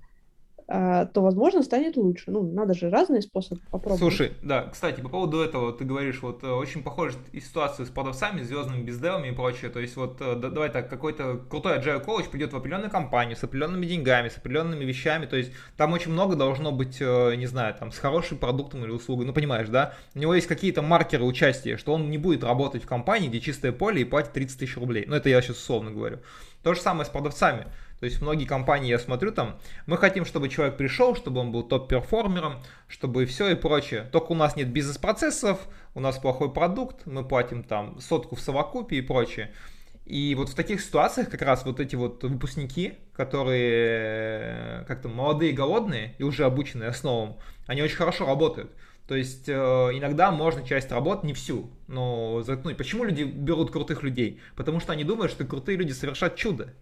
то, 0.69 1.21
возможно, 1.21 1.63
станет 1.63 1.97
лучше. 1.97 2.29
Ну, 2.29 2.43
надо 2.43 2.75
же 2.75 2.91
разные 2.91 3.23
способы 3.23 3.61
попробовать. 3.71 3.99
Слушай, 3.99 4.33
да, 4.43 4.69
кстати, 4.71 5.01
по 5.01 5.09
поводу 5.09 5.39
этого, 5.39 5.73
ты 5.73 5.83
говоришь, 5.83 6.21
вот 6.21 6.43
э, 6.43 6.47
очень 6.47 6.83
похожа 6.83 7.17
ситуация 7.33 7.87
с 7.87 7.89
продавцами, 7.89 8.43
звездными 8.43 8.83
безделами 8.83 9.29
и 9.29 9.31
прочее. 9.31 9.71
То 9.71 9.79
есть, 9.79 9.95
вот 9.95 10.17
э, 10.21 10.35
давай 10.35 10.69
так, 10.69 10.87
какой-то 10.87 11.39
крутой 11.49 11.79
agile 11.79 12.03
коуч 12.03 12.25
придет 12.27 12.53
в 12.53 12.55
определенную 12.55 12.91
компанию 12.91 13.35
с 13.35 13.43
определенными 13.43 13.87
деньгами, 13.87 14.29
с 14.29 14.37
определенными 14.37 14.85
вещами. 14.85 15.25
То 15.25 15.37
есть, 15.37 15.51
там 15.75 15.93
очень 15.93 16.11
много 16.11 16.35
должно 16.35 16.71
быть, 16.71 16.97
э, 16.99 17.35
не 17.35 17.47
знаю, 17.47 17.73
там, 17.73 17.91
с 17.91 17.97
хорошим 17.97 18.37
продуктом 18.37 18.83
или 18.83 18.91
услугой. 18.91 19.25
Ну, 19.25 19.33
понимаешь, 19.33 19.69
да? 19.69 19.95
У 20.13 20.19
него 20.19 20.35
есть 20.35 20.47
какие-то 20.47 20.83
маркеры 20.83 21.23
участия, 21.23 21.77
что 21.77 21.93
он 21.93 22.11
не 22.11 22.19
будет 22.19 22.43
работать 22.43 22.83
в 22.83 22.87
компании, 22.87 23.27
где 23.27 23.39
чистое 23.39 23.71
поле 23.71 24.01
и 24.01 24.05
платит 24.05 24.33
30 24.33 24.59
тысяч 24.59 24.77
рублей. 24.77 25.05
Ну, 25.07 25.15
это 25.15 25.29
я 25.29 25.41
сейчас 25.41 25.57
условно 25.57 25.89
говорю. 25.89 26.19
То 26.63 26.73
же 26.73 26.81
самое 26.81 27.05
с 27.05 27.09
продавцами. 27.09 27.67
То 27.99 28.05
есть 28.05 28.21
многие 28.21 28.45
компании, 28.45 28.89
я 28.89 28.99
смотрю 28.99 29.31
там, 29.31 29.59
мы 29.85 29.97
хотим, 29.97 30.25
чтобы 30.25 30.47
человек 30.49 30.77
пришел, 30.77 31.15
чтобы 31.15 31.41
он 31.41 31.51
был 31.51 31.63
топ-перформером, 31.63 32.61
чтобы 32.87 33.25
все 33.25 33.49
и 33.49 33.55
прочее. 33.55 34.07
Только 34.11 34.31
у 34.31 34.35
нас 34.35 34.55
нет 34.55 34.69
бизнес-процессов, 34.69 35.67
у 35.93 35.99
нас 35.99 36.17
плохой 36.17 36.51
продукт, 36.53 37.05
мы 37.05 37.27
платим 37.27 37.63
там 37.63 37.99
сотку 37.99 38.35
в 38.35 38.39
совокупе 38.39 38.97
и 38.97 39.01
прочее. 39.01 39.51
И 40.05 40.33
вот 40.33 40.49
в 40.49 40.55
таких 40.55 40.81
ситуациях 40.81 41.29
как 41.29 41.41
раз 41.43 41.65
вот 41.65 41.79
эти 41.79 41.95
вот 41.95 42.23
выпускники, 42.23 42.93
которые 43.13 44.85
как-то 44.87 45.07
молодые, 45.09 45.51
голодные 45.51 46.15
и 46.17 46.23
уже 46.23 46.45
обученные 46.45 46.89
основам, 46.89 47.37
они 47.67 47.83
очень 47.83 47.97
хорошо 47.97 48.25
работают. 48.25 48.71
То 49.07 49.15
есть 49.15 49.49
э, 49.49 49.53
иногда 49.53 50.31
можно 50.31 50.65
часть 50.65 50.91
работ, 50.91 51.23
не 51.23 51.33
всю, 51.33 51.71
но 51.87 52.41
заткнуть. 52.43 52.77
Почему 52.77 53.03
люди 53.03 53.23
берут 53.23 53.71
крутых 53.71 54.03
людей? 54.03 54.39
Потому 54.55 54.79
что 54.79 54.93
они 54.93 55.03
думают, 55.03 55.31
что 55.31 55.45
крутые 55.45 55.77
люди 55.77 55.91
совершат 55.91 56.35
чудо. 56.35 56.73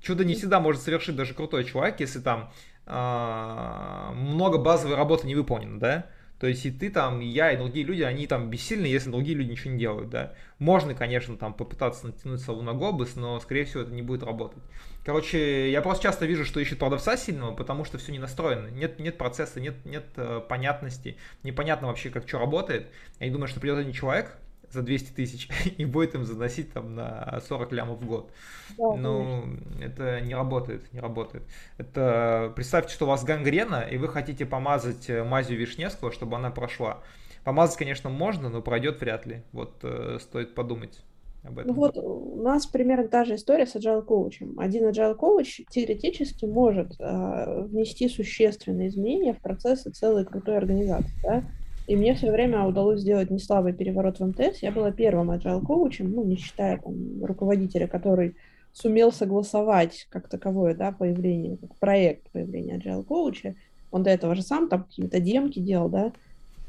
Чудо 0.00 0.24
не 0.24 0.34
всегда 0.34 0.60
может 0.60 0.82
совершить 0.82 1.16
даже 1.16 1.34
крутой 1.34 1.64
человек, 1.64 2.00
если 2.00 2.20
там 2.20 2.52
э, 2.86 4.10
много 4.14 4.58
базовой 4.58 4.96
работы 4.96 5.26
не 5.26 5.34
выполнено, 5.34 5.78
да? 5.78 6.06
То 6.40 6.46
есть 6.46 6.64
и 6.64 6.70
ты 6.70 6.88
там, 6.88 7.20
и 7.20 7.26
я, 7.26 7.52
и 7.52 7.58
другие 7.58 7.84
люди, 7.84 8.00
они 8.00 8.26
там 8.26 8.48
бессильны, 8.48 8.86
если 8.86 9.10
другие 9.10 9.36
люди 9.36 9.50
ничего 9.50 9.72
не 9.74 9.78
делают, 9.78 10.08
да. 10.08 10.32
Можно, 10.58 10.94
конечно, 10.94 11.36
там 11.36 11.52
попытаться 11.52 12.06
натянуть 12.06 12.40
сову 12.40 12.62
на 12.62 12.72
глобус, 12.72 13.14
но, 13.14 13.38
скорее 13.40 13.66
всего, 13.66 13.82
это 13.82 13.92
не 13.92 14.00
будет 14.00 14.22
работать. 14.22 14.62
Короче, 15.04 15.70
я 15.70 15.82
просто 15.82 16.04
часто 16.04 16.24
вижу, 16.24 16.46
что 16.46 16.58
ищут 16.58 16.78
продавца 16.78 17.18
сильного, 17.18 17.54
потому 17.54 17.84
что 17.84 17.98
все 17.98 18.10
не 18.10 18.18
настроено. 18.18 18.68
Нет, 18.68 18.98
нет 18.98 19.18
процесса, 19.18 19.60
нет, 19.60 19.84
нет 19.84 20.06
э, 20.16 20.40
понятности, 20.48 21.18
непонятно 21.42 21.88
вообще, 21.88 22.08
как 22.08 22.26
что 22.26 22.38
работает. 22.38 22.88
Я 23.18 23.26
не 23.26 23.32
думаю, 23.32 23.48
что 23.48 23.60
придет 23.60 23.76
один 23.76 23.92
человек, 23.92 24.38
за 24.70 24.82
200 24.82 25.12
тысяч 25.12 25.48
и 25.78 25.84
будет 25.84 26.14
им 26.14 26.24
заносить 26.24 26.72
там 26.72 26.94
на 26.94 27.40
40 27.46 27.72
лямов 27.72 28.00
в 28.00 28.06
год. 28.06 28.30
Да, 28.78 28.94
ну, 28.94 29.44
это 29.80 30.20
не 30.20 30.34
работает, 30.34 30.92
не 30.92 31.00
работает. 31.00 31.44
Это 31.78 32.52
представьте, 32.54 32.94
что 32.94 33.04
у 33.04 33.08
вас 33.08 33.24
гангрена, 33.24 33.82
и 33.82 33.96
вы 33.96 34.08
хотите 34.08 34.46
помазать 34.46 35.10
э, 35.10 35.24
мазью 35.24 35.58
Вишневского, 35.58 36.12
чтобы 36.12 36.36
она 36.36 36.50
прошла. 36.50 36.98
Помазать, 37.44 37.76
конечно, 37.76 38.10
можно, 38.10 38.48
но 38.48 38.60
пройдет 38.62 39.00
вряд 39.00 39.26
ли. 39.26 39.42
Вот 39.52 39.72
э, 39.82 40.18
стоит 40.20 40.54
подумать. 40.54 41.00
Об 41.42 41.58
этом. 41.58 41.74
Ну 41.74 41.74
вот 41.74 41.96
у 41.96 42.42
нас 42.42 42.66
примерно 42.66 43.08
та 43.08 43.24
же 43.24 43.36
история 43.36 43.66
с 43.66 43.74
agile 43.74 44.02
коучем. 44.02 44.60
Один 44.60 44.86
agile 44.86 45.14
коуч 45.14 45.62
теоретически 45.70 46.44
может 46.44 47.00
э, 47.00 47.62
внести 47.62 48.10
существенные 48.10 48.88
изменения 48.88 49.32
в 49.32 49.40
процессы 49.40 49.90
целой 49.90 50.26
крутой 50.26 50.58
организации. 50.58 51.14
Да? 51.22 51.44
И 51.90 51.96
мне 51.96 52.14
все 52.14 52.30
время 52.30 52.64
удалось 52.66 53.00
сделать 53.00 53.30
не 53.30 53.40
слабый 53.40 53.72
переворот 53.72 54.20
в 54.20 54.24
МТС. 54.24 54.62
Я 54.62 54.70
была 54.70 54.92
первым 54.92 55.32
agile 55.32 55.60
коучем, 55.60 56.12
ну, 56.12 56.22
не 56.22 56.36
считая 56.36 56.78
там, 56.78 57.24
руководителя, 57.24 57.88
который 57.88 58.36
сумел 58.72 59.10
согласовать 59.10 60.06
как 60.08 60.28
таковое 60.28 60.76
да, 60.76 60.92
появление, 60.92 61.56
как 61.56 61.74
проект 61.80 62.30
появления 62.30 62.78
agile 62.78 63.02
коуча 63.02 63.56
Он 63.90 64.04
до 64.04 64.10
этого 64.10 64.36
же 64.36 64.42
сам 64.42 64.68
там 64.68 64.84
какие-то 64.84 65.18
демки 65.18 65.58
делал, 65.58 65.88
да, 65.88 66.12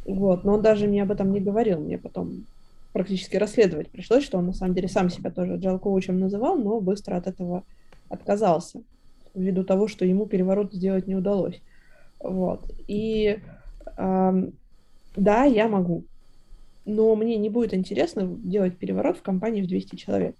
вот, 0.05 0.43
но 0.43 0.55
он 0.55 0.63
даже 0.63 0.87
мне 0.87 1.03
об 1.03 1.11
этом 1.11 1.31
не 1.31 1.39
говорил, 1.39 1.79
мне 1.81 1.99
потом 1.99 2.47
практически 2.91 3.37
расследовать 3.37 3.91
пришлось, 3.91 4.23
что 4.23 4.39
он 4.39 4.47
на 4.47 4.53
самом 4.53 4.73
деле 4.73 4.87
сам 4.87 5.11
себя 5.11 5.29
тоже 5.29 5.57
agile 5.57 5.77
коучем 5.77 6.19
называл, 6.19 6.57
но 6.57 6.81
быстро 6.81 7.15
от 7.17 7.27
этого 7.27 7.63
отказался 8.09 8.81
ввиду 9.35 9.63
того, 9.63 9.87
что 9.87 10.03
ему 10.03 10.25
переворот 10.25 10.73
сделать 10.73 11.05
не 11.05 11.13
удалось. 11.13 11.61
Вот. 12.19 12.71
И 12.87 13.37
да, 15.15 15.43
я 15.43 15.67
могу, 15.67 16.05
но 16.85 17.15
мне 17.15 17.37
не 17.37 17.49
будет 17.49 17.73
интересно 17.73 18.27
делать 18.27 18.77
переворот 18.77 19.17
в 19.17 19.21
компании 19.21 19.61
в 19.61 19.67
200 19.67 19.95
человек. 19.95 20.35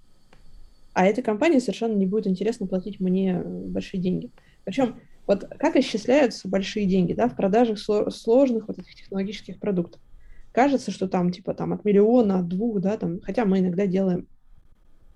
А 0.93 1.05
этой 1.05 1.23
компании 1.23 1.59
совершенно 1.59 1.95
не 1.95 2.05
будет 2.05 2.27
интересно 2.27 2.67
платить 2.67 2.99
мне 2.99 3.41
большие 3.41 4.01
деньги. 4.01 4.29
Причем 4.65 4.99
вот 5.27 5.45
как 5.57 5.77
исчисляются 5.77 6.47
большие 6.47 6.85
деньги 6.85 7.13
да, 7.13 7.29
в 7.29 7.35
продажах 7.35 7.79
сложных 7.79 8.67
вот 8.67 8.79
этих 8.79 8.95
технологических 8.95 9.59
продуктов? 9.59 10.01
Кажется, 10.51 10.91
что 10.91 11.07
там 11.07 11.31
типа 11.31 11.53
там 11.53 11.71
от 11.71 11.85
миллиона, 11.85 12.39
от 12.39 12.47
двух, 12.49 12.81
да, 12.81 12.97
там, 12.97 13.21
хотя 13.21 13.45
мы 13.45 13.59
иногда 13.59 13.87
делаем 13.87 14.27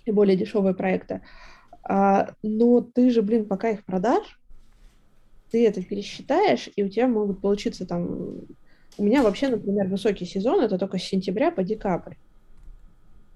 и 0.06 0.12
более 0.12 0.38
дешевые 0.38 0.74
проекты. 0.74 1.22
А, 1.84 2.30
но 2.42 2.82
ты 2.82 3.10
же, 3.10 3.22
блин, 3.22 3.46
пока 3.46 3.70
их 3.72 3.84
продашь, 3.84 4.40
ты 5.52 5.68
это 5.68 5.84
пересчитаешь, 5.84 6.70
и 6.76 6.84
у 6.84 6.90
тебя 6.90 7.08
могут 7.08 7.42
получиться 7.42 7.86
там... 7.86 8.42
У 8.98 9.04
меня 9.04 9.24
вообще, 9.24 9.50
например, 9.50 9.88
высокий 9.88 10.26
сезон, 10.26 10.62
это 10.62 10.78
только 10.78 10.98
с 10.98 11.04
сентября 11.04 11.52
по 11.52 11.64
декабрь. 11.64 12.14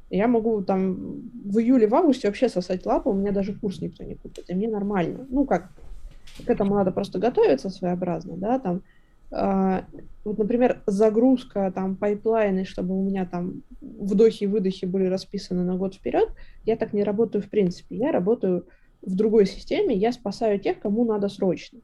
Я 0.10 0.28
могу 0.28 0.62
там 0.64 1.22
в 1.46 1.60
июле, 1.60 1.88
в 1.88 1.94
августе 1.94 2.28
вообще 2.28 2.50
сосать 2.50 2.86
лапу, 2.86 3.12
у 3.12 3.14
меня 3.14 3.32
даже 3.32 3.54
курс 3.54 3.82
никто 3.82 4.04
не 4.04 4.16
купит, 4.16 4.50
и 4.50 4.56
мне 4.56 4.68
нормально. 4.70 5.28
Ну, 5.30 5.46
как, 5.46 5.70
к 6.46 6.50
этому 6.50 6.76
надо 6.76 6.92
просто 6.92 7.20
готовиться 7.20 7.70
своеобразно, 7.70 8.36
да, 8.38 8.58
там, 8.58 8.82
э, 9.32 9.84
вот, 10.24 10.38
например, 10.38 10.82
загрузка 10.88 11.72
там 11.76 11.96
pipeline 11.96 12.52
ы, 12.52 12.66
чтобы 12.66 12.98
у 12.98 13.04
меня 13.04 13.26
там 13.26 13.62
вдохи 13.82 14.46
и 14.46 14.48
выдохи 14.48 14.86
были 14.86 15.06
расписаны 15.06 15.64
на 15.64 15.76
год 15.76 15.96
вперед, 15.96 16.30
я 16.66 16.76
так 16.76 16.94
не 16.94 17.04
работаю 17.04 17.44
в 17.44 17.50
принципе, 17.50 17.98
я 17.98 18.12
работаю 18.12 18.66
в 19.02 19.16
другой 19.16 19.46
системе, 19.46 19.96
я 19.96 20.12
спасаю 20.12 20.60
тех, 20.60 20.80
кому 20.80 21.06
надо 21.06 21.30
срочно. 21.30 21.80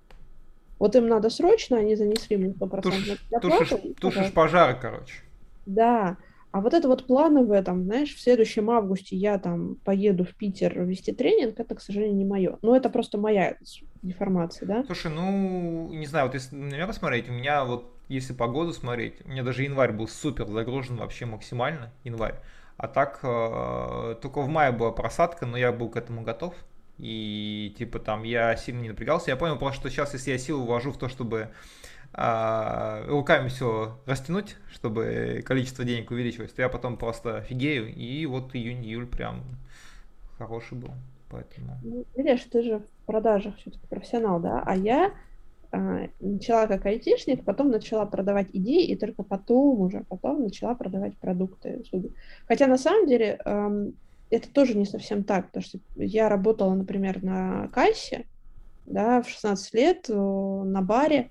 Вот 0.79 0.95
им 0.95 1.07
надо 1.07 1.29
срочно, 1.29 1.77
они 1.77 1.95
занесли 1.95 2.37
мне 2.37 2.49
100% 2.49 2.81
тушишь, 2.81 3.19
тушишь, 3.41 3.79
тушишь 3.99 4.33
пожары, 4.33 4.77
короче. 4.79 5.15
Да, 5.65 6.17
а 6.55 6.61
вот 6.61 6.73
это 6.73 6.87
вот 6.87 7.05
плановое, 7.05 7.61
там, 7.63 7.83
знаешь, 7.83 8.15
в 8.15 8.21
следующем 8.21 8.69
августе 8.69 9.17
я 9.17 9.37
там 9.39 9.75
поеду 9.83 10.23
в 10.23 10.33
Питер 10.35 10.83
вести 10.83 11.11
тренинг, 11.11 11.59
это, 11.59 11.75
к 11.75 11.81
сожалению, 11.81 12.15
не 12.15 12.23
мое. 12.23 12.59
Но 12.61 12.77
это 12.77 12.89
просто 12.89 13.17
моя 13.17 13.57
деформация, 14.01 14.65
да? 14.65 14.83
Слушай, 14.85 15.11
ну, 15.11 15.89
не 15.91 16.05
знаю, 16.05 16.27
вот 16.27 16.33
если 16.33 16.55
на 16.55 16.73
меня 16.73 16.87
посмотреть, 16.87 17.27
у 17.27 17.33
меня 17.33 17.65
вот, 17.65 17.91
если 18.07 18.31
погоду 18.31 18.71
смотреть, 18.71 19.15
у 19.25 19.29
меня 19.31 19.43
даже 19.43 19.63
январь 19.63 19.91
был 19.91 20.07
супер 20.07 20.47
загружен 20.47 20.95
вообще 20.95 21.25
максимально, 21.25 21.91
январь. 22.05 22.35
А 22.77 22.87
так, 22.87 23.19
э, 23.21 24.15
только 24.21 24.41
в 24.41 24.47
мае 24.47 24.71
была 24.71 24.93
просадка, 24.93 25.45
но 25.45 25.57
я 25.57 25.73
был 25.73 25.89
к 25.89 25.97
этому 25.97 26.21
готов. 26.21 26.55
И, 26.97 27.73
типа, 27.77 27.99
там, 27.99 28.23
я 28.23 28.55
сильно 28.55 28.81
не 28.81 28.89
напрягался. 28.89 29.31
Я 29.31 29.37
понял 29.37 29.57
просто, 29.57 29.79
что 29.79 29.89
сейчас, 29.89 30.13
если 30.13 30.31
я 30.31 30.37
силу 30.37 30.63
вложу 30.63 30.91
в 30.91 30.97
то, 30.97 31.09
чтобы 31.09 31.49
а, 32.13 33.03
руками 33.07 33.49
все 33.49 33.99
растянуть, 34.05 34.55
чтобы 34.71 35.43
количество 35.45 35.83
денег 35.83 36.11
увеличивалось, 36.11 36.53
то 36.53 36.61
я 36.61 36.69
потом 36.69 36.97
просто 36.97 37.37
офигею. 37.37 37.93
И 37.93 38.25
вот 38.25 38.55
июнь-июль 38.55 39.07
прям 39.07 39.43
хороший 40.37 40.77
был. 40.77 40.91
Поэтому... 41.29 41.77
Ну, 41.83 42.05
видишь, 42.15 42.43
ты 42.49 42.61
же 42.61 42.79
в 42.79 43.05
продажах 43.05 43.57
все-таки 43.57 43.85
профессионал, 43.87 44.39
да? 44.39 44.63
А 44.65 44.75
я 44.75 45.11
а, 45.71 46.07
начала 46.21 46.67
как 46.67 46.85
айтишник, 46.85 47.43
потом 47.43 47.69
начала 47.69 48.05
продавать 48.05 48.47
идеи, 48.53 48.85
и 48.85 48.95
только 48.95 49.23
потом 49.23 49.81
уже, 49.81 50.05
потом 50.07 50.43
начала 50.43 50.75
продавать 50.75 51.17
продукты. 51.17 51.83
Хотя 52.47 52.67
на 52.67 52.77
самом 52.77 53.07
деле 53.07 53.39
эм, 53.43 53.93
это 54.35 54.49
тоже 54.49 54.77
не 54.77 54.85
совсем 54.85 55.23
так, 55.23 55.47
потому 55.47 55.63
что 55.63 55.79
я 55.95 56.29
работала, 56.29 56.73
например, 56.73 57.23
на 57.23 57.67
кассе, 57.69 58.25
да, 58.85 59.21
в 59.21 59.29
16 59.29 59.73
лет 59.73 60.09
на 60.09 60.81
баре, 60.81 61.29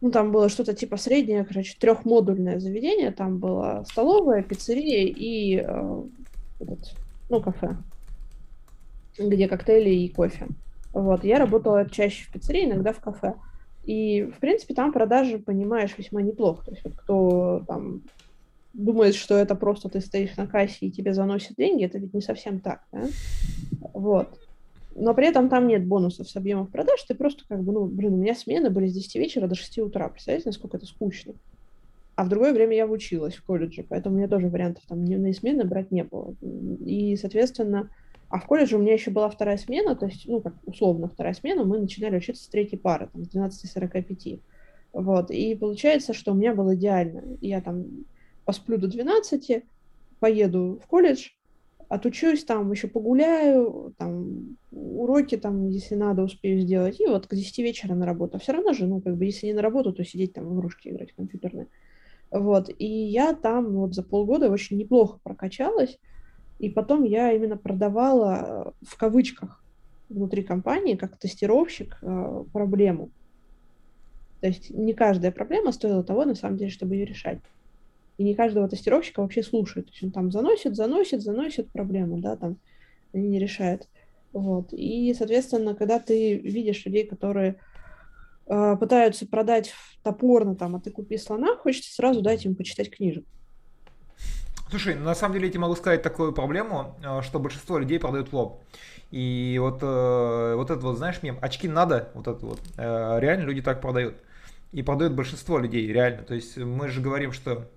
ну, 0.00 0.10
там 0.10 0.30
было 0.30 0.48
что-то 0.48 0.74
типа 0.74 0.96
среднее, 0.96 1.44
короче, 1.44 1.76
трехмодульное 1.78 2.60
заведение. 2.60 3.10
Там 3.10 3.38
была 3.38 3.84
столовая, 3.84 4.42
пиццерия 4.42 5.04
и 5.04 5.56
э, 5.56 6.02
этот, 6.60 6.94
ну, 7.28 7.40
кафе, 7.40 7.76
где 9.18 9.48
коктейли 9.48 9.90
и 9.90 10.08
кофе. 10.08 10.46
Вот, 10.92 11.24
я 11.24 11.38
работала 11.38 11.88
чаще 11.90 12.24
в 12.24 12.32
пиццерии, 12.32 12.66
иногда 12.66 12.92
в 12.92 13.00
кафе. 13.00 13.34
И, 13.84 14.22
в 14.22 14.38
принципе, 14.38 14.74
там 14.74 14.92
продажи, 14.92 15.38
понимаешь, 15.38 15.96
весьма 15.98 16.22
неплохо. 16.22 16.64
То 16.66 16.70
есть, 16.72 16.84
вот 16.84 16.94
кто 16.94 17.64
там 17.66 18.02
думает, 18.78 19.14
что 19.14 19.34
это 19.34 19.54
просто 19.54 19.88
ты 19.88 20.00
стоишь 20.00 20.36
на 20.36 20.46
кассе 20.46 20.86
и 20.86 20.90
тебе 20.90 21.12
заносят 21.12 21.56
деньги, 21.56 21.84
это 21.84 21.98
ведь 21.98 22.14
не 22.14 22.22
совсем 22.22 22.60
так, 22.60 22.84
да? 22.92 23.06
Вот 23.92 24.38
но 24.98 25.14
при 25.14 25.28
этом 25.28 25.48
там 25.48 25.66
нет 25.66 25.86
бонусов 25.86 26.28
с 26.28 26.36
объемов 26.36 26.70
продаж, 26.70 27.02
ты 27.04 27.14
просто 27.14 27.44
как 27.48 27.62
бы, 27.62 27.72
ну, 27.72 27.86
блин, 27.86 28.14
у 28.14 28.16
меня 28.16 28.34
смены 28.34 28.70
были 28.70 28.88
с 28.88 28.94
10 28.94 29.14
вечера 29.16 29.46
до 29.46 29.54
6 29.54 29.78
утра, 29.78 30.08
представляете, 30.08 30.48
насколько 30.48 30.76
это 30.76 30.86
скучно. 30.86 31.34
А 32.16 32.24
в 32.24 32.28
другое 32.28 32.52
время 32.52 32.76
я 32.76 32.86
училась 32.86 33.36
в 33.36 33.44
колледже, 33.44 33.84
поэтому 33.88 34.16
у 34.16 34.18
меня 34.18 34.28
тоже 34.28 34.48
вариантов 34.48 34.82
там 34.88 35.04
дневные 35.04 35.34
смены 35.34 35.64
брать 35.64 35.92
не 35.92 36.02
было. 36.02 36.34
И, 36.84 37.16
соответственно, 37.16 37.90
а 38.28 38.40
в 38.40 38.46
колледже 38.46 38.76
у 38.76 38.80
меня 38.80 38.92
еще 38.92 39.12
была 39.12 39.30
вторая 39.30 39.56
смена, 39.56 39.94
то 39.94 40.06
есть, 40.06 40.26
ну, 40.26 40.40
как 40.40 40.54
условно 40.66 41.08
вторая 41.08 41.34
смена, 41.34 41.64
мы 41.64 41.78
начинали 41.78 42.16
учиться 42.16 42.42
с 42.42 42.48
третьей 42.48 42.78
пары, 42.78 43.08
там, 43.12 43.24
с 43.24 43.28
12.45. 43.28 44.40
Вот, 44.92 45.30
и 45.30 45.54
получается, 45.54 46.12
что 46.12 46.32
у 46.32 46.34
меня 46.34 46.54
было 46.54 46.74
идеально. 46.74 47.22
Я 47.40 47.60
там 47.60 47.84
посплю 48.48 48.78
до 48.78 48.88
12, 48.88 49.62
поеду 50.20 50.80
в 50.82 50.86
колледж, 50.86 51.32
отучусь 51.90 52.44
там, 52.44 52.72
еще 52.72 52.88
погуляю, 52.88 53.92
там, 53.98 54.56
уроки 54.72 55.36
там, 55.36 55.68
если 55.68 55.96
надо, 55.96 56.22
успею 56.22 56.58
сделать, 56.60 56.98
и 56.98 57.06
вот 57.06 57.26
к 57.26 57.34
10 57.34 57.58
вечера 57.58 57.94
на 57.94 58.06
работу. 58.06 58.38
А 58.38 58.40
все 58.40 58.52
равно 58.52 58.72
же, 58.72 58.86
ну, 58.86 59.02
как 59.02 59.18
бы, 59.18 59.26
если 59.26 59.48
не 59.48 59.52
на 59.52 59.60
работу, 59.60 59.92
то 59.92 60.02
сидеть 60.02 60.32
там 60.32 60.46
в 60.46 60.54
игрушки 60.54 60.88
играть 60.88 61.12
компьютерные. 61.12 61.66
Вот, 62.30 62.70
и 62.78 62.86
я 62.86 63.34
там 63.34 63.70
вот 63.74 63.94
за 63.94 64.02
полгода 64.02 64.50
очень 64.50 64.78
неплохо 64.78 65.20
прокачалась, 65.22 65.98
и 66.58 66.70
потом 66.70 67.04
я 67.04 67.30
именно 67.32 67.58
продавала 67.58 68.72
в 68.80 68.96
кавычках 68.96 69.62
внутри 70.08 70.42
компании, 70.42 70.96
как 70.96 71.18
тестировщик, 71.18 71.98
э, 72.00 72.44
проблему. 72.50 73.10
То 74.40 74.46
есть 74.46 74.70
не 74.70 74.94
каждая 74.94 75.32
проблема 75.32 75.70
стоила 75.70 76.02
того, 76.02 76.24
на 76.24 76.34
самом 76.34 76.56
деле, 76.56 76.70
чтобы 76.70 76.94
ее 76.94 77.04
решать 77.04 77.40
и 78.18 78.24
не 78.24 78.34
каждого 78.34 78.68
тестировщика 78.68 79.20
вообще 79.20 79.42
слушают. 79.42 79.86
То 79.86 79.92
есть 79.92 80.04
он 80.04 80.10
там 80.10 80.30
заносит, 80.30 80.76
заносит, 80.76 81.22
заносит 81.22 81.70
проблему, 81.70 82.18
да, 82.18 82.36
там 82.36 82.58
они 83.14 83.28
не 83.28 83.38
решают. 83.38 83.88
Вот. 84.32 84.72
И, 84.72 85.14
соответственно, 85.16 85.74
когда 85.74 86.00
ты 86.00 86.36
видишь 86.36 86.84
людей, 86.84 87.06
которые 87.06 87.60
э, 88.46 88.76
пытаются 88.78 89.26
продать 89.26 89.72
топорно, 90.02 90.56
там, 90.56 90.76
а 90.76 90.80
ты 90.80 90.90
купи 90.90 91.16
слона, 91.16 91.56
хочется 91.56 91.94
сразу 91.94 92.20
дать 92.20 92.44
им 92.44 92.56
почитать 92.56 92.90
книжек. 92.90 93.24
Слушай, 94.68 94.96
на 94.96 95.14
самом 95.14 95.34
деле 95.34 95.46
я 95.46 95.52
тебе 95.52 95.60
могу 95.60 95.76
сказать 95.76 96.02
такую 96.02 96.32
проблему, 96.32 96.96
э, 97.02 97.22
что 97.22 97.38
большинство 97.38 97.78
людей 97.78 98.00
продают 98.00 98.30
в 98.30 98.32
лоб. 98.34 98.60
И 99.12 99.56
вот, 99.60 99.78
э, 99.80 100.54
вот 100.56 100.70
это 100.70 100.80
вот, 100.80 100.98
знаешь, 100.98 101.22
мне 101.22 101.34
очки 101.40 101.68
надо, 101.68 102.10
вот 102.14 102.26
это 102.26 102.44
вот, 102.44 102.60
э, 102.76 103.18
реально 103.20 103.44
люди 103.44 103.62
так 103.62 103.80
продают. 103.80 104.16
И 104.72 104.82
продают 104.82 105.14
большинство 105.14 105.58
людей, 105.58 105.90
реально. 105.90 106.24
То 106.24 106.34
есть 106.34 106.58
мы 106.58 106.88
же 106.88 107.00
говорим, 107.00 107.32
что 107.32 107.70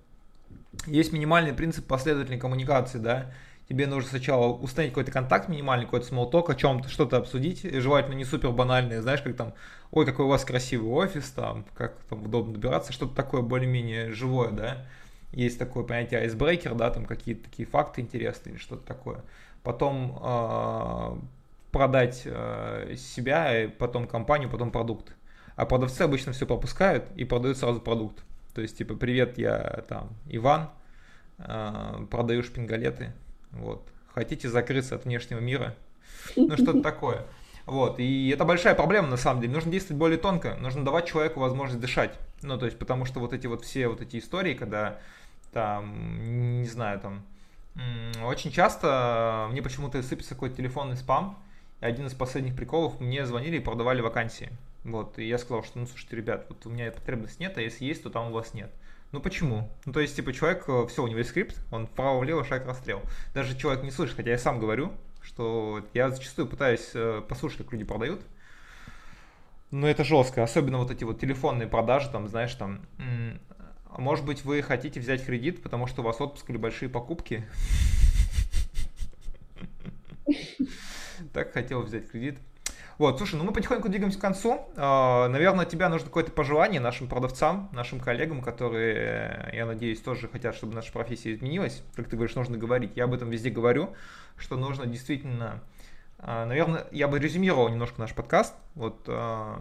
есть 0.86 1.12
минимальный 1.12 1.52
принцип 1.52 1.86
последовательной 1.86 2.38
коммуникации, 2.38 2.98
да, 2.98 3.32
тебе 3.68 3.86
нужно 3.86 4.10
сначала 4.10 4.52
установить 4.52 4.92
какой-то 4.92 5.12
контакт 5.12 5.48
минимальный, 5.48 5.86
какой-то 5.86 6.06
смолток, 6.06 6.50
о 6.50 6.54
чем-то 6.54 6.88
что-то 6.88 7.16
обсудить, 7.16 7.62
желательно 7.62 8.14
не 8.14 8.24
супер 8.24 8.50
банальное, 8.50 9.00
знаешь, 9.00 9.22
как 9.22 9.36
там, 9.36 9.54
ой, 9.90 10.06
какой 10.06 10.26
у 10.26 10.28
вас 10.28 10.44
красивый 10.44 10.90
офис, 10.90 11.30
там, 11.30 11.64
как 11.74 11.94
там 12.08 12.24
удобно 12.24 12.54
добираться, 12.54 12.92
что-то 12.92 13.14
такое 13.14 13.42
более-менее 13.42 14.12
живое, 14.12 14.50
да, 14.50 14.86
есть 15.32 15.58
такое 15.58 15.84
понятие 15.84 16.20
айсбрейкер, 16.20 16.74
да, 16.74 16.90
там 16.90 17.06
какие-то 17.06 17.44
такие 17.44 17.66
факты 17.66 18.00
интересные 18.02 18.58
что-то 18.58 18.86
такое. 18.86 19.22
Потом 19.62 20.18
э, 20.22 21.16
продать 21.70 22.22
э, 22.26 22.96
себя, 22.98 23.70
потом 23.78 24.06
компанию, 24.06 24.50
потом 24.50 24.70
продукт. 24.70 25.14
А 25.56 25.64
продавцы 25.64 26.02
обычно 26.02 26.32
все 26.32 26.46
пропускают 26.46 27.04
и 27.16 27.24
продают 27.24 27.58
сразу 27.58 27.80
продукт. 27.80 28.22
То 28.54 28.60
есть, 28.60 28.78
типа, 28.78 28.94
привет, 28.94 29.38
я 29.38 29.84
там 29.88 30.10
Иван, 30.26 30.68
э, 31.38 32.06
продаю 32.10 32.42
шпингалеты, 32.42 33.12
вот. 33.50 33.86
Хотите 34.14 34.48
закрыться 34.48 34.94
от 34.94 35.04
внешнего 35.04 35.40
мира? 35.40 35.74
Ну, 36.36 36.56
что-то 36.56 36.80
такое. 36.82 37.24
Вот, 37.64 38.00
и 38.00 38.28
это 38.30 38.44
большая 38.44 38.74
проблема 38.74 39.08
на 39.08 39.16
самом 39.16 39.40
деле. 39.40 39.54
Нужно 39.54 39.70
действовать 39.70 39.98
более 39.98 40.18
тонко, 40.18 40.56
нужно 40.56 40.84
давать 40.84 41.06
человеку 41.06 41.40
возможность 41.40 41.80
дышать. 41.80 42.18
Ну, 42.42 42.58
то 42.58 42.66
есть, 42.66 42.78
потому 42.78 43.04
что 43.04 43.20
вот 43.20 43.32
эти 43.32 43.46
вот 43.46 43.64
все 43.64 43.88
вот 43.88 44.00
эти 44.00 44.18
истории, 44.18 44.54
когда 44.54 44.98
там, 45.52 46.60
не 46.60 46.68
знаю, 46.68 47.00
там, 47.00 47.22
очень 48.24 48.50
часто 48.50 49.48
мне 49.50 49.62
почему-то 49.62 50.02
сыпется 50.02 50.34
какой-то 50.34 50.56
телефонный 50.56 50.96
спам. 50.96 51.38
И 51.80 51.84
один 51.84 52.06
из 52.06 52.14
последних 52.14 52.54
приколов, 52.56 53.00
мне 53.00 53.24
звонили 53.26 53.56
и 53.56 53.60
продавали 53.60 54.00
вакансии. 54.00 54.50
Вот, 54.84 55.18
и 55.18 55.26
я 55.26 55.38
сказал, 55.38 55.62
что, 55.62 55.78
ну, 55.78 55.86
слушайте, 55.86 56.16
ребят, 56.16 56.46
вот 56.48 56.66
у 56.66 56.70
меня 56.70 56.90
потребности 56.90 57.40
нет, 57.40 57.56
а 57.56 57.62
если 57.62 57.84
есть, 57.84 58.02
то 58.02 58.10
там 58.10 58.30
у 58.30 58.32
вас 58.32 58.52
нет. 58.52 58.72
Ну 59.12 59.20
почему? 59.20 59.70
Ну 59.84 59.92
то 59.92 60.00
есть, 60.00 60.16
типа, 60.16 60.32
человек, 60.32 60.64
э, 60.68 60.86
все, 60.88 61.04
у 61.04 61.06
него 61.06 61.18
есть 61.18 61.30
скрипт, 61.30 61.56
он 61.70 61.86
вправо-влево 61.86 62.44
шаг 62.44 62.66
расстрел. 62.66 63.02
Даже 63.34 63.56
человек 63.56 63.84
не 63.84 63.90
слышит, 63.90 64.16
хотя 64.16 64.30
я 64.30 64.38
сам 64.38 64.58
говорю, 64.58 64.92
что 65.20 65.86
я 65.92 66.10
зачастую 66.10 66.48
пытаюсь 66.48 66.90
э, 66.94 67.22
послушать, 67.28 67.58
как 67.58 67.72
люди 67.72 67.84
продают. 67.84 68.22
Но 69.70 69.88
это 69.88 70.02
жестко, 70.02 70.42
особенно 70.42 70.78
вот 70.78 70.90
эти 70.90 71.04
вот 71.04 71.20
телефонные 71.20 71.68
продажи, 71.68 72.10
там, 72.10 72.26
знаешь, 72.28 72.54
там, 72.54 72.84
может 73.96 74.24
быть, 74.24 74.44
вы 74.44 74.62
хотите 74.62 75.00
взять 75.00 75.24
кредит, 75.24 75.62
потому 75.62 75.86
что 75.86 76.02
у 76.02 76.04
вас 76.04 76.20
отпуск 76.20 76.48
или 76.50 76.56
большие 76.56 76.88
покупки. 76.88 77.44
Так 81.32 81.52
хотел 81.52 81.82
взять 81.82 82.10
кредит. 82.10 82.38
Вот, 83.02 83.16
слушай, 83.16 83.34
ну 83.34 83.42
мы 83.42 83.52
потихоньку 83.52 83.88
двигаемся 83.88 84.16
к 84.16 84.20
концу. 84.20 84.64
А, 84.76 85.26
наверное, 85.26 85.64
тебе 85.66 85.88
нужно 85.88 86.06
какое-то 86.06 86.30
пожелание 86.30 86.80
нашим 86.80 87.08
продавцам, 87.08 87.68
нашим 87.72 87.98
коллегам, 87.98 88.40
которые, 88.42 89.50
я 89.52 89.66
надеюсь, 89.66 90.00
тоже 90.00 90.28
хотят, 90.28 90.54
чтобы 90.54 90.76
наша 90.76 90.92
профессия 90.92 91.32
изменилась. 91.32 91.82
Как 91.96 92.08
ты 92.08 92.14
говоришь, 92.14 92.36
нужно 92.36 92.56
говорить. 92.56 92.92
Я 92.94 93.06
об 93.06 93.14
этом 93.14 93.28
везде 93.28 93.50
говорю, 93.50 93.92
что 94.36 94.56
нужно 94.56 94.86
действительно... 94.86 95.64
А, 96.20 96.46
наверное, 96.46 96.86
я 96.92 97.08
бы 97.08 97.18
резюмировал 97.18 97.68
немножко 97.70 98.00
наш 98.00 98.14
подкаст. 98.14 98.54
Вот 98.76 99.00
а, 99.08 99.60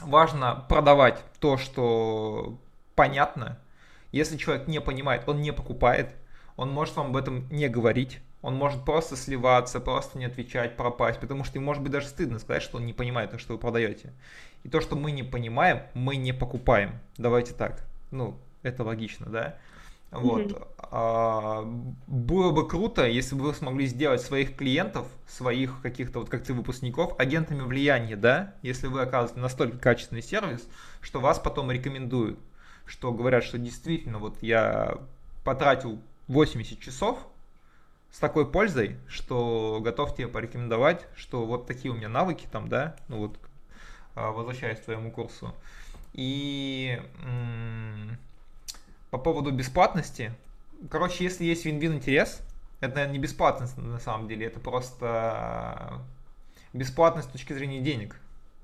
важно 0.00 0.64
продавать 0.68 1.22
то, 1.38 1.56
что 1.56 2.58
понятно. 2.96 3.60
Если 4.10 4.36
человек 4.36 4.66
не 4.66 4.80
понимает, 4.80 5.22
он 5.28 5.40
не 5.40 5.52
покупает, 5.52 6.16
он 6.56 6.72
может 6.72 6.96
вам 6.96 7.10
об 7.10 7.16
этом 7.16 7.48
не 7.50 7.68
говорить 7.68 8.18
он 8.42 8.54
может 8.54 8.84
просто 8.84 9.16
сливаться, 9.16 9.80
просто 9.80 10.18
не 10.18 10.24
отвечать, 10.24 10.76
пропасть, 10.76 11.20
потому 11.20 11.44
что 11.44 11.58
ему 11.58 11.66
может 11.66 11.82
быть 11.82 11.92
даже 11.92 12.08
стыдно 12.08 12.38
сказать, 12.38 12.62
что 12.62 12.78
он 12.78 12.86
не 12.86 12.92
понимает 12.92 13.30
то, 13.30 13.38
что 13.38 13.52
вы 13.52 13.58
продаете. 13.58 14.12
И 14.62 14.68
то, 14.68 14.80
что 14.80 14.96
мы 14.96 15.12
не 15.12 15.22
понимаем, 15.22 15.82
мы 15.94 16.16
не 16.16 16.32
покупаем. 16.32 16.98
Давайте 17.16 17.52
так. 17.52 17.84
Ну, 18.10 18.38
это 18.62 18.82
логично, 18.82 19.26
да? 19.26 19.56
Вот. 20.10 20.42
Mm-hmm. 20.42 20.68
А, 20.90 21.62
было 22.06 22.50
бы 22.50 22.66
круто, 22.66 23.06
если 23.06 23.34
бы 23.36 23.44
вы 23.44 23.54
смогли 23.54 23.86
сделать 23.86 24.20
своих 24.20 24.56
клиентов, 24.56 25.06
своих 25.28 25.80
каких-то, 25.82 26.18
вот 26.20 26.28
как 26.28 26.42
ты, 26.42 26.52
выпускников, 26.52 27.18
агентами 27.18 27.60
влияния, 27.60 28.16
да? 28.16 28.54
Если 28.62 28.88
вы 28.88 29.02
оказываете 29.02 29.40
настолько 29.40 29.78
качественный 29.78 30.22
сервис, 30.22 30.66
что 31.00 31.20
вас 31.20 31.38
потом 31.38 31.70
рекомендуют. 31.70 32.38
Что 32.86 33.12
говорят, 33.12 33.44
что 33.44 33.56
действительно, 33.56 34.18
вот 34.18 34.42
я 34.42 34.98
потратил 35.44 36.00
80 36.26 36.80
часов, 36.80 37.18
с 38.12 38.18
такой 38.18 38.50
пользой, 38.50 38.96
что 39.08 39.80
готов 39.82 40.16
тебе 40.16 40.28
порекомендовать, 40.28 41.06
что 41.14 41.46
вот 41.46 41.66
такие 41.66 41.92
у 41.92 41.96
меня 41.96 42.08
навыки 42.08 42.46
там, 42.50 42.68
да, 42.68 42.96
ну 43.08 43.18
вот, 43.18 43.38
а, 44.14 44.32
возвращаясь 44.32 44.80
к 44.80 44.84
твоему 44.84 45.10
курсу. 45.10 45.54
И 46.12 47.00
по 49.10 49.18
поводу 49.18 49.52
бесплатности, 49.52 50.32
короче, 50.90 51.24
если 51.24 51.44
есть 51.44 51.64
вин-вин 51.64 51.94
интерес, 51.94 52.40
это, 52.80 52.94
наверное, 52.94 53.14
не 53.14 53.18
бесплатность 53.18 53.76
на 53.76 54.00
самом 54.00 54.26
деле, 54.26 54.46
это 54.46 54.58
просто 54.58 56.02
бесплатность 56.72 57.28
с 57.28 57.32
точки 57.32 57.52
зрения 57.52 57.80
денег. 57.80 58.16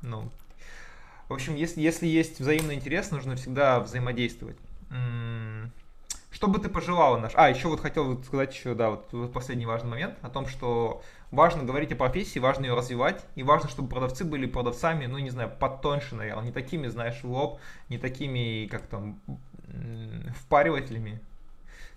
Ну, 0.03 0.31
в 1.29 1.35
общем, 1.35 1.55
если, 1.55 1.81
если 1.81 2.07
есть 2.07 2.41
взаимный 2.41 2.75
интерес, 2.75 3.11
нужно 3.11 3.37
всегда 3.37 3.81
взаимодействовать. 3.81 4.57
Что 6.37 6.49
бы 6.49 6.59
ты 6.59 6.69
пожелала 6.69 7.17
наш? 7.17 7.33
А, 7.35 7.49
еще 7.49 7.69
вот 7.69 7.81
хотел 7.81 8.23
сказать 8.23 8.55
еще, 8.55 8.75
да, 8.75 8.91
вот, 8.91 9.33
последний 9.33 9.65
важный 9.65 9.89
момент 9.89 10.19
о 10.21 10.29
том, 10.29 10.47
что 10.47 11.01
важно 11.31 11.63
говорить 11.63 11.93
о 11.93 11.97
профессии, 11.97 12.39
важно 12.39 12.67
ее 12.67 12.75
развивать, 12.75 13.25
и 13.37 13.43
важно, 13.43 13.71
чтобы 13.71 13.89
продавцы 13.89 14.23
были 14.23 14.45
продавцами, 14.45 15.07
ну, 15.07 15.17
не 15.17 15.31
знаю, 15.31 15.51
потоньше, 15.59 16.15
наверное, 16.15 16.45
не 16.45 16.53
такими, 16.53 16.89
знаешь, 16.89 17.23
в 17.23 17.33
лоб, 17.33 17.59
не 17.89 17.97
такими, 17.97 18.67
как 18.67 18.83
там, 18.83 19.19
впаривателями, 20.43 21.23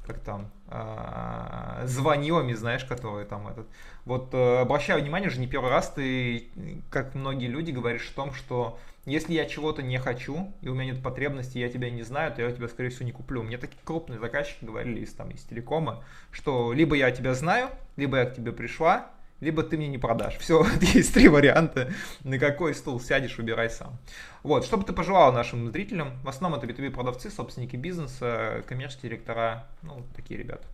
как 0.08 0.20
там, 0.20 0.50
э, 0.70 1.82
звонилами, 1.84 2.54
знаешь, 2.54 2.86
которые 2.86 3.26
там 3.26 3.46
этот. 3.46 3.68
Вот 4.06 4.34
э, 4.34 4.60
обращаю 4.62 5.02
внимание, 5.02 5.28
уже 5.28 5.42
не 5.42 5.48
первый 5.48 5.70
раз 5.70 5.90
ты, 5.90 6.48
как 6.90 7.14
многие 7.14 7.48
люди, 7.48 7.72
говоришь 7.72 8.10
о 8.12 8.16
том, 8.16 8.34
что 8.34 8.80
если 9.10 9.34
я 9.34 9.45
чего-то 9.45 9.82
не 9.82 9.97
хочу, 9.97 10.53
и 10.62 10.70
у 10.70 10.74
меня 10.74 10.93
нет 10.93 11.03
потребности, 11.03 11.57
я 11.57 11.70
тебя 11.70 11.89
не 11.89 12.03
знаю, 12.03 12.34
то 12.34 12.41
я 12.41 12.51
тебя, 12.51 12.68
скорее 12.68 12.89
всего, 12.89 13.05
не 13.05 13.12
куплю. 13.12 13.43
Мне 13.43 13.57
такие 13.57 13.80
крупные 13.84 14.20
заказчики 14.20 14.64
говорили 14.66 15.01
из, 15.01 15.14
там, 15.14 15.32
из 15.32 15.41
телекома, 15.43 16.03
что 16.32 16.74
либо 16.74 16.95
я 16.95 17.12
тебя 17.12 17.34
знаю, 17.34 17.70
либо 17.95 18.18
я 18.18 18.26
к 18.26 18.36
тебе 18.36 18.51
пришла, 18.51 19.12
либо 19.39 19.64
ты 19.64 19.78
мне 19.78 19.88
не 19.88 19.97
продашь. 19.97 20.38
Все, 20.38 20.66
есть 20.82 21.14
три 21.14 21.28
варианта, 21.28 21.91
на 22.24 22.38
какой 22.38 22.74
стул 22.74 22.99
сядешь, 22.99 23.38
выбирай 23.38 23.70
сам. 23.70 23.97
Вот, 24.43 24.66
что 24.66 24.78
бы 24.78 24.84
ты 24.84 24.93
пожелал 24.93 25.34
нашим 25.34 25.72
зрителям? 25.72 26.20
В 26.24 26.30
основном 26.30 26.60
это 26.60 26.68
B2B 26.68 26.91
продавцы, 26.91 27.30
собственники 27.30 27.76
бизнеса, 27.76 28.64
коммерческие 28.68 29.12
директора, 29.12 29.68
ну, 29.82 30.05
такие 30.16 30.39
ребята. 30.39 30.66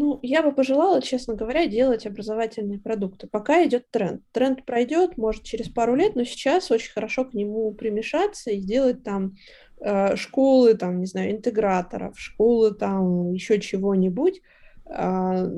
Ну, 0.00 0.18
я 0.22 0.42
бы 0.42 0.50
пожелала, 0.50 1.02
честно 1.02 1.34
говоря, 1.34 1.66
делать 1.66 2.06
образовательные 2.06 2.78
продукты. 2.78 3.26
Пока 3.26 3.62
идет 3.66 3.84
тренд. 3.90 4.22
Тренд 4.32 4.64
пройдет, 4.64 5.18
может, 5.18 5.42
через 5.42 5.68
пару 5.68 5.94
лет, 5.94 6.16
но 6.16 6.24
сейчас 6.24 6.70
очень 6.70 6.90
хорошо 6.90 7.26
к 7.26 7.34
нему 7.34 7.70
примешаться 7.72 8.50
и 8.50 8.60
сделать 8.60 9.04
там 9.04 9.36
э, 9.78 10.16
школы, 10.16 10.72
там, 10.72 11.00
не 11.00 11.04
знаю, 11.06 11.32
интеграторов, 11.32 12.18
школы 12.18 12.72
там 12.72 13.34
еще 13.34 13.60
чего-нибудь. 13.60 14.40
Э, 14.86 15.50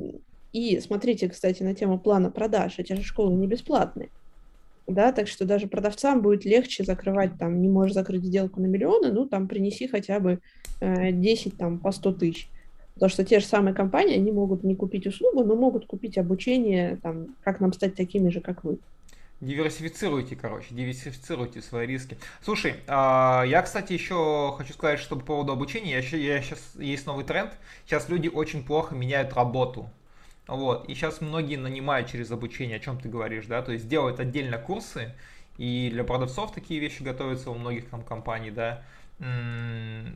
и 0.53 0.81
смотрите, 0.81 1.29
кстати, 1.29 1.63
на 1.63 1.77
тему 1.77 2.01
плана 2.01 2.33
продаж. 2.33 2.81
Эти 2.81 2.95
же 2.95 3.05
школы 3.05 3.35
не 3.35 3.47
бесплатные. 3.47 4.09
Да, 4.89 5.13
так 5.13 5.29
что 5.29 5.45
даже 5.45 5.69
продавцам 5.69 6.21
будет 6.21 6.45
легче 6.45 6.83
закрывать, 6.83 7.39
там, 7.39 7.63
не 7.63 7.69
можешь 7.69 7.95
закрыть 7.95 8.25
сделку 8.25 8.61
на 8.61 8.67
миллионы, 8.67 9.13
ну, 9.13 9.25
там, 9.25 9.47
принеси 9.47 9.87
хотя 9.87 10.19
бы 10.19 10.41
э, 10.81 11.13
10, 11.13 11.57
там, 11.57 11.79
по 11.79 11.93
100 11.93 12.13
тысяч. 12.15 12.49
Потому 12.95 13.11
что 13.11 13.25
те 13.25 13.41
же 13.41 13.47
самые 13.47 13.75
компании, 13.75 14.17
они 14.17 14.33
могут 14.33 14.65
не 14.65 14.77
купить 14.77 15.07
услугу, 15.07 15.45
но 15.45 15.55
могут 15.55 15.87
купить 15.87 16.19
обучение, 16.19 16.99
там, 17.03 17.35
как 17.43 17.61
нам 17.61 17.73
стать 17.73 17.95
такими 17.95 18.29
же, 18.29 18.41
как 18.41 18.65
вы. 18.65 18.79
Диверсифицируйте, 19.41 20.37
короче, 20.37 20.69
диверсифицируйте 20.71 21.63
свои 21.63 21.87
риски. 21.87 22.17
Слушай, 22.45 22.75
а, 22.87 23.43
я, 23.45 23.63
кстати, 23.63 23.93
еще 23.93 24.55
хочу 24.57 24.73
сказать, 24.73 25.01
что 25.01 25.17
по 25.17 25.25
поводу 25.25 25.53
обучения, 25.53 25.99
я, 25.99 26.17
я 26.17 26.41
сейчас 26.43 26.61
есть 26.79 27.07
новый 27.07 27.25
тренд. 27.25 27.51
Сейчас 27.85 28.09
люди 28.09 28.29
очень 28.29 28.65
плохо 28.65 28.95
меняют 28.95 29.35
работу. 29.35 29.91
Вот, 30.47 30.89
и 30.89 30.95
сейчас 30.95 31.21
многие 31.21 31.57
нанимают 31.57 32.09
через 32.09 32.31
обучение, 32.31 32.77
о 32.77 32.81
чем 32.81 33.01
ты 33.01 33.09
говоришь, 33.09 33.47
да, 33.47 33.63
то 33.63 33.73
есть 33.73 33.89
делают 33.89 34.21
отдельно 34.21 34.59
курсы, 34.59 35.13
и 35.57 35.89
для 35.93 36.05
продавцов 36.05 36.53
такие 36.53 36.81
вещи 36.81 37.03
готовятся 37.03 37.51
у 37.51 37.55
многих 37.55 37.89
там 37.89 38.03
компаний, 38.03 38.51
да, 38.51 38.83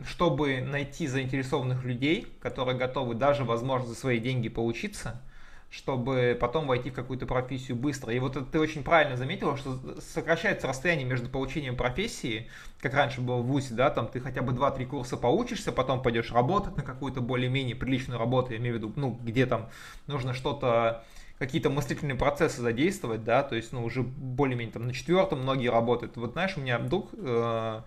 чтобы 0.05 0.61
найти 0.61 1.07
заинтересованных 1.07 1.85
людей, 1.85 2.27
которые 2.41 2.77
готовы 2.77 3.15
даже, 3.15 3.45
возможно, 3.45 3.89
за 3.89 3.95
свои 3.95 4.19
деньги 4.19 4.49
поучиться, 4.49 5.23
чтобы 5.71 6.37
потом 6.41 6.67
войти 6.67 6.91
в 6.91 6.95
какую-то 6.95 7.27
профессию 7.27 7.77
быстро. 7.77 8.13
И 8.13 8.19
вот 8.19 8.37
это 8.37 8.47
ты 8.47 8.59
очень 8.59 8.83
правильно 8.83 9.17
заметила, 9.17 9.57
что 9.57 9.79
сокращается 10.01 10.67
расстояние 10.67 11.07
между 11.07 11.29
получением 11.29 11.77
профессии, 11.77 12.49
как 12.81 12.95
раньше 12.95 13.21
было 13.21 13.37
в 13.37 13.47
ВУЗе, 13.47 13.75
да, 13.75 13.91
там 13.91 14.09
ты 14.09 14.21
хотя 14.21 14.43
бы 14.43 14.53
2-3 14.53 14.87
курса 14.87 15.17
поучишься, 15.17 15.73
потом 15.73 16.03
пойдешь 16.03 16.33
работать 16.33 16.77
на 16.77 16.83
какую-то 16.83 17.21
более-менее 17.21 17.77
приличную 17.77 18.19
работу, 18.19 18.53
я 18.53 18.59
имею 18.59 18.75
в 18.75 18.79
виду, 18.79 18.93
ну, 18.97 19.19
где 19.23 19.47
там 19.47 19.69
нужно 20.07 20.35
что-то 20.35 21.05
какие-то 21.39 21.69
мыслительные 21.69 22.17
процессы 22.17 22.63
задействовать, 22.63 23.23
да, 23.23 23.43
то 23.43 23.55
есть, 23.55 23.73
ну, 23.73 23.85
уже 23.85 24.03
более-менее 24.03 24.73
там 24.73 24.87
на 24.87 24.95
четвертом 24.95 25.43
многие 25.43 25.69
работают. 25.69 26.17
Вот 26.17 26.33
знаешь, 26.33 26.57
у 26.57 26.61
меня 26.61 26.79
друг 26.79 27.11
э, 27.13 27.83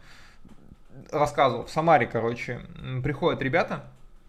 рассказывал, 1.12 1.66
в 1.66 1.72
Самаре, 1.72 2.08
короче, 2.08 2.62
приходят 3.04 3.42
ребята 3.42 3.86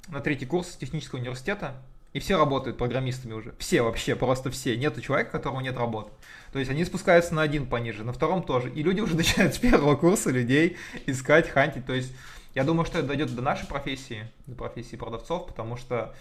на 0.09 0.21
третий 0.21 0.47
курс 0.47 0.77
технического 0.77 1.19
университета, 1.19 1.75
и 2.13 2.19
все 2.19 2.37
работают 2.37 2.77
программистами 2.77 3.35
уже. 3.35 3.55
Все 3.59 3.83
вообще, 3.83 4.17
просто 4.17 4.51
все. 4.51 4.77
Нету 4.77 5.01
человека, 5.01 5.29
у 5.29 5.33
которого 5.33 5.61
нет 5.61 5.77
работы. 5.77 6.11
То 6.53 6.59
есть 6.59 6.71
они 6.71 6.85
спускаются 6.85 7.35
на 7.35 7.43
один 7.43 7.67
пониже, 7.67 8.03
на 8.03 8.13
втором 8.13 8.43
тоже. 8.43 8.71
И 8.71 8.83
люди 8.83 9.01
уже 9.01 9.15
начинают 9.17 9.55
с 9.55 9.59
первого 9.59 9.95
курса 9.95 10.31
людей 10.31 10.77
искать, 11.07 11.49
хантить. 11.49 11.87
То 11.87 11.95
есть 11.95 12.13
я 12.55 12.65
думаю, 12.65 12.85
что 12.85 12.99
это 12.99 13.09
дойдет 13.09 13.35
до 13.35 13.43
нашей 13.43 13.67
профессии, 13.67 14.27
до 14.47 14.57
профессии 14.57 14.97
продавцов, 14.97 15.47
потому 15.47 15.77
что 15.77 16.15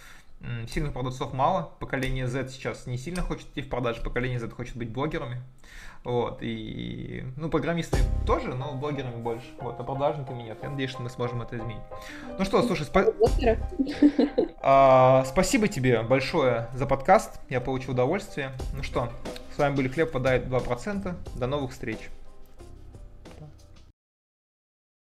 сильных 0.72 0.94
продавцов 0.94 1.34
мало. 1.34 1.72
Поколение 1.80 2.28
Z 2.28 2.50
сейчас 2.50 2.86
не 2.86 2.98
сильно 2.98 3.24
хочет 3.24 3.48
идти 3.52 3.62
в 3.62 3.70
продажи, 3.70 4.02
поколение 4.02 4.40
Z 4.40 4.50
хочет 4.52 4.76
быть 4.76 4.90
блогерами. 4.90 5.42
Вот, 6.04 6.40
и, 6.42 7.26
ну, 7.36 7.50
программисты 7.50 8.00
тоже, 8.26 8.56
но 8.56 8.74
блогерами 8.74 9.22
больше. 9.22 9.48
Вот, 9.60 9.76
а 9.80 9.84
продажниками 9.84 10.44
нет. 10.44 10.58
Я 10.62 10.70
надеюсь, 10.70 10.92
что 10.92 11.02
мы 11.02 11.10
сможем 11.10 11.42
это 11.42 11.58
изменить. 11.58 11.82
Ну 12.38 12.46
что, 12.46 12.64
слушай, 12.64 12.86
спа... 12.86 13.06
а, 14.62 15.26
спасибо 15.26 15.68
тебе 15.68 16.02
большое 16.02 16.68
за 16.74 16.86
подкаст. 16.86 17.42
Я 17.50 17.60
получил 17.60 17.92
удовольствие. 17.92 18.52
Ну 18.74 18.84
что, 18.84 19.10
с 19.54 19.58
вами 19.58 19.76
были 19.76 19.90
Хлеб 19.90 20.12
подает 20.12 20.46
2%. 20.46 21.16
До 21.36 21.48
новых 21.48 21.72
встреч. 21.72 22.10